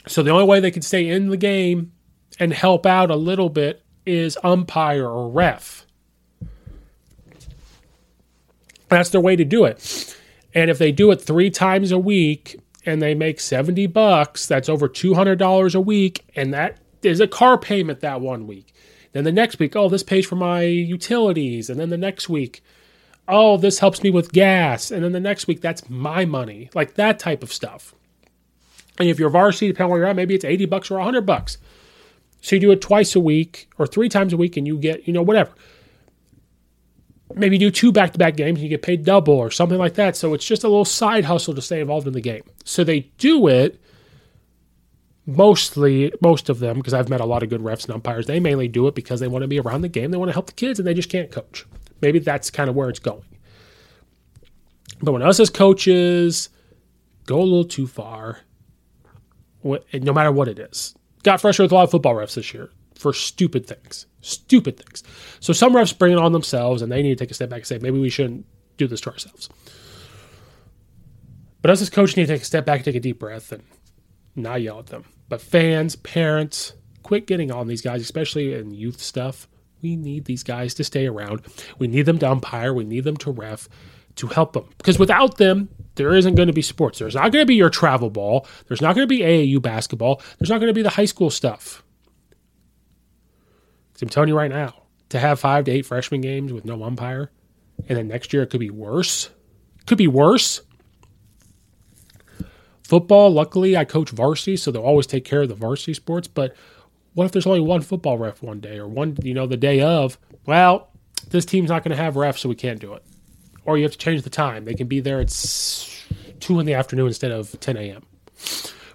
So 0.07 0.23
the 0.23 0.31
only 0.31 0.45
way 0.45 0.61
they 0.61 0.71
can 0.71 0.83
stay 0.83 1.09
in 1.09 1.29
the 1.29 1.37
game 1.37 1.93
and 2.39 2.53
help 2.53 2.85
out 2.85 3.11
a 3.11 3.17
little 3.17 3.49
bit 3.49 3.83
is 4.05 4.37
umpire 4.43 5.09
or 5.09 5.29
ref. 5.29 5.87
That's 8.89 9.11
their 9.11 9.21
way 9.21 9.35
to 9.37 9.45
do 9.45 9.65
it. 9.65 10.17
And 10.55 10.71
if 10.71 10.79
they 10.79 10.93
do 10.93 11.11
it 11.11 11.21
three 11.21 11.51
times 11.51 11.91
a 11.91 11.99
week 11.99 12.61
and 12.87 13.03
they 13.03 13.15
make 13.15 13.41
70 13.41 13.87
bucks, 13.89 14.47
that's 14.47 14.69
over 14.69 14.89
$200 14.89 15.75
a 15.75 15.81
week. 15.81 16.25
And 16.37 16.55
that 16.55 16.79
is 17.05 17.21
a 17.21 17.27
car 17.27 17.59
payment 17.59 18.01
that 18.01 18.21
one 18.21 18.47
week. 18.47 18.75
Then 19.13 19.25
the 19.25 19.33
next 19.33 19.59
week, 19.59 19.77
oh, 19.77 19.89
this 19.89 20.03
pays 20.03 20.27
for 20.27 20.37
my 20.37 20.63
utilities. 20.63 21.71
And 21.71 21.79
then 21.79 21.91
the 21.91 21.97
next 21.97 22.29
week, 22.29 22.63
oh, 23.29 23.57
this 23.57 23.79
helps 23.79 24.03
me 24.03 24.11
with 24.11 24.33
gas. 24.33 24.91
And 24.91 25.05
then 25.05 25.13
the 25.13 25.21
next 25.21 25.47
week, 25.47 25.61
that's 25.61 25.89
my 25.89 26.25
money. 26.25 26.69
Like 26.75 26.95
that 26.95 27.21
type 27.21 27.43
of 27.43 27.53
stuff. 27.53 27.95
And 28.99 29.09
if 29.09 29.19
you're 29.19 29.31
varsity, 29.31 29.69
depending 29.69 29.85
on 29.85 29.91
where 29.91 30.01
you're 30.01 30.09
at, 30.09 30.17
maybe 30.17 30.35
it's 30.35 30.45
80 30.45 30.67
bucks 30.67 30.91
or 30.91 30.95
100 30.95 31.25
bucks. 31.25 31.59
So 32.41 32.57
you 32.57 32.61
do 32.61 32.73
it 32.73 32.81
twice 32.81 33.17
a 33.17 33.21
week 33.21 33.69
or 33.79 33.87
three 33.87 34.09
times 34.09 34.33
a 34.33 34.37
week 34.37 34.57
and 34.57 34.67
you 34.67 34.79
get, 34.79 35.07
you 35.07 35.15
know, 35.15 35.23
whatever. 35.23 35.53
Maybe 37.35 37.57
you 37.57 37.61
do 37.61 37.71
two 37.71 37.91
back 37.91 38.13
to 38.13 38.19
back 38.19 38.37
games 38.37 38.59
and 38.59 38.65
you 38.65 38.69
get 38.69 38.83
paid 38.83 39.05
double 39.05 39.35
or 39.35 39.51
something 39.51 39.79
like 39.79 39.95
that. 39.95 40.15
So 40.17 40.35
it's 40.35 40.45
just 40.45 40.63
a 40.63 40.69
little 40.69 40.85
side 40.85 41.25
hustle 41.25 41.55
to 41.55 41.63
stay 41.63 41.81
involved 41.81 42.07
in 42.07 42.13
the 42.13 42.21
game. 42.21 42.43
So 42.65 42.85
they 42.85 43.01
do 43.19 43.47
it 43.47 43.81
mostly, 45.27 46.13
most 46.21 46.49
of 46.49 46.59
them, 46.59 46.77
because 46.77 46.95
I've 46.95 47.09
met 47.09 47.21
a 47.21 47.27
lot 47.27 47.43
of 47.43 47.49
good 47.49 47.63
refs 47.63 47.85
and 47.85 47.95
umpires, 47.95 48.27
they 48.27 48.41
mainly 48.41 48.69
do 48.69 48.87
it 48.87 48.95
because 48.95 49.21
they 49.21 49.29
want 49.29 49.43
to 49.43 49.49
be 49.49 49.61
around 49.61 49.83
the 49.83 49.89
game. 49.89 50.11
They 50.11 50.17
want 50.17 50.29
to 50.29 50.35
help 50.35 50.47
the 50.47 50.53
kids 50.53 50.79
and 50.79 50.87
they 50.87 50.95
just 50.95 51.11
can't 51.11 51.31
coach. 51.31 51.67
Maybe 52.01 52.19
that's 52.19 52.51
kind 52.51 52.69
of 52.69 52.77
where 52.77 52.89
it's 52.89 52.99
going. 52.99 53.25
But 55.01 55.13
when 55.13 55.23
us 55.23 55.41
as 55.41 55.51
coaches 55.51 56.49
go 57.27 57.41
a 57.41 57.43
little 57.43 57.65
too 57.65 57.87
far, 57.87 58.41
no 59.63 60.13
matter 60.13 60.33
what 60.33 60.49
it 60.49 60.59
is, 60.59 60.95
got 61.23 61.41
frustrated 61.41 61.71
with 61.71 61.73
a 61.73 61.75
lot 61.77 61.85
of 61.85 61.91
football 61.91 62.15
refs 62.15 62.35
this 62.35 62.53
year 62.53 62.71
for 62.95 63.13
stupid 63.13 63.67
things. 63.67 64.07
Stupid 64.21 64.77
things. 64.77 65.03
So 65.41 65.53
some 65.53 65.75
refs 65.75 65.97
bring 65.97 66.13
it 66.13 66.19
on 66.19 66.33
themselves 66.33 66.83
and 66.83 66.93
they 66.93 67.03
need 67.03 67.17
to 67.19 67.25
take 67.25 67.31
a 67.31 67.35
step 67.35 67.49
back 67.49 67.61
and 67.61 67.67
say, 67.67 67.79
maybe 67.79 67.99
we 67.99 68.11
shouldn't 68.11 68.47
do 68.77 68.87
this 68.87 69.01
to 69.03 69.11
ourselves. 69.11 69.49
But 71.63 71.71
us 71.71 71.81
as 71.81 71.89
coaches 71.89 72.17
need 72.17 72.27
to 72.27 72.35
take 72.35 72.43
a 72.43 72.45
step 72.45 72.67
back, 72.67 72.77
and 72.77 72.85
take 72.85 72.95
a 72.95 73.01
deep 73.01 73.19
breath, 73.19 73.51
and 73.51 73.63
not 74.37 74.61
yell 74.61 74.81
at 74.81 74.89
them. 74.89 75.05
But 75.29 75.41
fans, 75.41 75.97
parents, 75.97 76.75
quit 77.03 77.27
getting 77.27 77.51
on 77.51 77.67
these 77.67 77.83
guys, 77.83 78.03
especially 78.03 78.55
in 78.55 78.73
youth 78.73 79.01
stuff. 79.01 79.49
We 79.83 79.97
need 79.97 80.25
these 80.25 80.43
guys 80.43 80.75
to 80.75 80.85
stay 80.85 81.07
around. 81.07 81.43
We 81.79 81.89
need 81.89 82.07
them 82.07 82.19
to 82.19 82.31
umpire. 82.31 82.73
We 82.73 82.85
need 82.85 83.05
them 83.05 83.17
to 83.19 83.31
ref 83.31 83.69
to 84.17 84.27
help 84.29 84.53
them. 84.53 84.69
Because 84.79 84.99
without 84.99 85.39
them, 85.39 85.69
there 85.97 86.15
isn't 86.15 86.35
going 86.35 86.47
to 86.47 86.53
be 86.53 86.63
sports. 86.63 86.99
There's 86.99 87.15
not 87.15 87.33
going 87.33 87.43
to 87.43 87.47
be 87.47 87.57
your 87.57 87.71
travel 87.71 88.11
ball. 88.11 88.47
There's 88.69 88.81
not 88.81 88.95
going 88.95 89.07
to 89.07 89.15
be 89.15 89.21
AAU 89.21 89.61
basketball. 89.61 90.23
There's 90.39 90.51
not 90.51 90.59
going 90.59 90.71
to 90.71 90.75
be 90.75 90.83
the 90.83 90.91
high 90.91 91.05
school 91.05 91.31
stuff. 91.31 91.83
I'm 94.03 94.09
telling 94.09 94.29
you 94.29 94.37
right 94.37 94.51
now, 94.51 94.75
to 95.11 95.19
have 95.19 95.41
five 95.41 95.65
to 95.65 95.71
eight 95.71 95.87
freshman 95.87 96.21
games 96.21 96.53
with 96.53 96.65
no 96.65 96.83
umpire, 96.83 97.31
and 97.89 97.97
then 97.97 98.09
next 98.09 98.33
year 98.33 98.43
it 98.43 98.51
could 98.51 98.61
be 98.61 98.71
worse. 98.71 99.31
Could 99.87 99.99
be 99.99 100.09
worse. 100.09 100.61
Football, 102.95 103.31
luckily, 103.33 103.77
I 103.77 103.85
coach 103.85 104.11
varsity, 104.11 104.57
so 104.57 104.71
they'll 104.71 104.85
always 104.85 105.09
take 105.09 105.25
care 105.25 105.43
of 105.43 105.49
the 105.49 105.57
varsity 105.57 105.95
sports. 105.95 106.29
But 106.29 106.55
what 107.15 107.25
if 107.25 107.33
there's 107.33 107.45
only 107.45 107.59
one 107.59 107.81
football 107.81 108.19
ref 108.19 108.41
one 108.41 108.61
day, 108.61 108.79
or 108.79 108.87
one, 108.87 109.17
you 109.21 109.35
know, 109.35 109.49
the 109.49 109.57
day 109.57 109.81
of? 109.81 110.17
Well, 110.47 110.91
this 111.29 111.45
team's 111.45 111.71
not 111.71 111.83
going 111.83 111.91
to 111.91 112.01
have 112.01 112.15
refs, 112.15 112.39
so 112.39 112.49
we 112.49 112.55
can't 112.55 112.79
do 112.79 112.95
it. 112.95 113.03
Or 113.65 113.77
you 113.77 113.83
have 113.83 113.91
to 113.91 113.99
change 113.99 114.23
the 114.23 114.31
time. 114.31 114.65
They 114.65 114.75
can 114.75 114.87
be 114.87 115.01
there 115.01 115.21
at 115.21 115.31
two 116.39 116.61
in 116.61 116.67
the 116.67 116.75
afternoon 116.75 117.09
instead 117.09 117.33
of 117.33 117.59
10 117.59 117.77
a.m. 117.79 118.07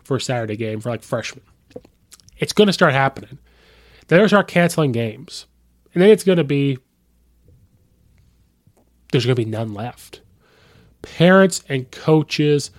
for 0.06 0.16
a 0.16 0.22
Saturday 0.22 0.56
game 0.56 0.80
for 0.80 0.91
like 0.91 1.04
freshmen. 1.04 1.43
It's 2.38 2.54
going 2.54 2.68
to 2.68 2.74
start 2.74 2.93
happening. 2.93 3.38
They're 4.08 4.30
start 4.30 4.47
canceling 4.47 4.93
games. 4.93 5.45
And 5.93 6.02
then 6.02 6.10
it's 6.10 6.24
going 6.24 6.38
to 6.38 6.45
be, 6.45 6.78
there's 9.12 9.26
going 9.26 9.36
to 9.36 9.43
be 9.43 9.52
none 9.52 9.74
left. 9.74 10.22
Parents 11.02 11.66
and 11.68 11.91
coaches, 11.91 12.72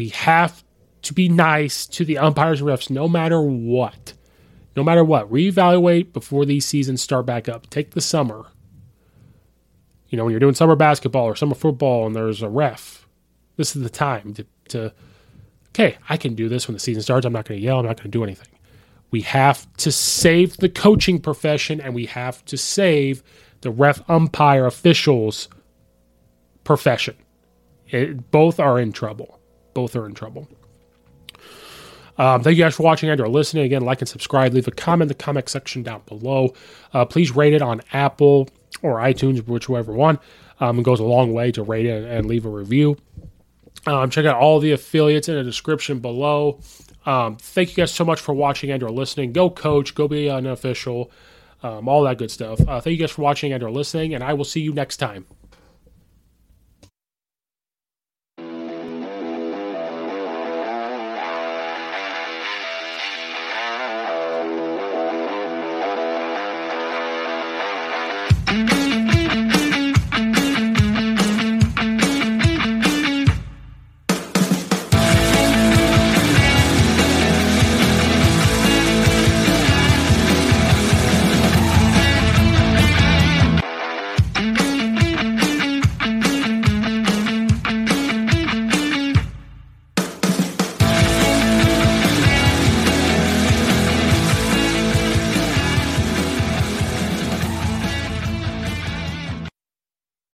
we 0.00 0.08
have 0.08 0.64
to 1.02 1.12
be 1.12 1.28
nice 1.28 1.84
to 1.84 2.06
the 2.06 2.16
umpires 2.16 2.62
and 2.62 2.70
refs 2.70 2.88
no 2.88 3.06
matter 3.06 3.42
what. 3.42 4.14
No 4.74 4.82
matter 4.82 5.04
what. 5.04 5.30
Reevaluate 5.30 6.14
before 6.14 6.46
these 6.46 6.64
seasons 6.64 7.02
start 7.02 7.26
back 7.26 7.50
up. 7.50 7.68
Take 7.68 7.90
the 7.90 8.00
summer. 8.00 8.46
You 10.08 10.16
know, 10.16 10.24
when 10.24 10.30
you're 10.30 10.40
doing 10.40 10.54
summer 10.54 10.74
basketball 10.74 11.26
or 11.26 11.36
summer 11.36 11.54
football 11.54 12.06
and 12.06 12.16
there's 12.16 12.40
a 12.40 12.48
ref, 12.48 13.06
this 13.58 13.76
is 13.76 13.82
the 13.82 13.90
time 13.90 14.32
to, 14.32 14.46
to 14.68 14.94
okay, 15.74 15.98
I 16.08 16.16
can 16.16 16.34
do 16.34 16.48
this 16.48 16.66
when 16.66 16.72
the 16.72 16.80
season 16.80 17.02
starts. 17.02 17.26
I'm 17.26 17.34
not 17.34 17.44
going 17.44 17.60
to 17.60 17.62
yell. 17.62 17.80
I'm 17.80 17.84
not 17.84 17.98
going 17.98 18.04
to 18.04 18.08
do 18.08 18.24
anything. 18.24 18.48
We 19.10 19.20
have 19.20 19.70
to 19.76 19.92
save 19.92 20.56
the 20.56 20.70
coaching 20.70 21.20
profession 21.20 21.78
and 21.78 21.94
we 21.94 22.06
have 22.06 22.42
to 22.46 22.56
save 22.56 23.22
the 23.60 23.70
ref 23.70 24.00
umpire 24.08 24.64
officials 24.64 25.50
profession. 26.64 27.16
It, 27.88 28.30
both 28.30 28.58
are 28.58 28.80
in 28.80 28.92
trouble. 28.92 29.39
Both 29.74 29.96
are 29.96 30.06
in 30.06 30.14
trouble. 30.14 30.48
Um, 32.18 32.42
thank 32.42 32.58
you 32.58 32.64
guys 32.64 32.74
for 32.74 32.82
watching 32.82 33.08
and 33.08 33.20
or 33.20 33.28
listening. 33.28 33.64
Again, 33.64 33.82
like 33.82 34.00
and 34.00 34.08
subscribe. 34.08 34.52
Leave 34.52 34.68
a 34.68 34.72
comment 34.72 35.02
in 35.02 35.08
the 35.08 35.14
comment 35.14 35.48
section 35.48 35.82
down 35.82 36.02
below. 36.06 36.52
Uh, 36.92 37.04
please 37.04 37.34
rate 37.34 37.54
it 37.54 37.62
on 37.62 37.80
Apple 37.92 38.48
or 38.82 38.98
iTunes, 38.98 39.46
whichever 39.46 39.92
one. 39.92 40.18
Um, 40.60 40.78
it 40.78 40.82
goes 40.82 41.00
a 41.00 41.04
long 41.04 41.32
way 41.32 41.50
to 41.52 41.62
rate 41.62 41.86
it 41.86 42.04
and 42.04 42.26
leave 42.26 42.44
a 42.44 42.50
review. 42.50 42.98
Um, 43.86 44.10
check 44.10 44.26
out 44.26 44.36
all 44.36 44.60
the 44.60 44.72
affiliates 44.72 45.28
in 45.28 45.36
the 45.36 45.42
description 45.42 46.00
below. 46.00 46.60
Um, 47.06 47.36
thank 47.36 47.70
you 47.70 47.76
guys 47.76 47.92
so 47.92 48.04
much 48.04 48.20
for 48.20 48.34
watching 48.34 48.70
and 48.70 48.82
or 48.82 48.90
listening. 48.90 49.32
Go 49.32 49.48
coach, 49.48 49.94
go 49.94 50.06
be 50.06 50.28
an 50.28 50.46
official, 50.46 51.10
um, 51.62 51.88
all 51.88 52.02
that 52.04 52.18
good 52.18 52.30
stuff. 52.30 52.60
Uh, 52.60 52.80
thank 52.80 52.92
you 52.92 53.00
guys 53.00 53.10
for 53.10 53.22
watching 53.22 53.52
and 53.52 53.62
or 53.62 53.70
listening, 53.70 54.14
and 54.14 54.22
I 54.22 54.34
will 54.34 54.44
see 54.44 54.60
you 54.60 54.74
next 54.74 54.98
time. 54.98 55.26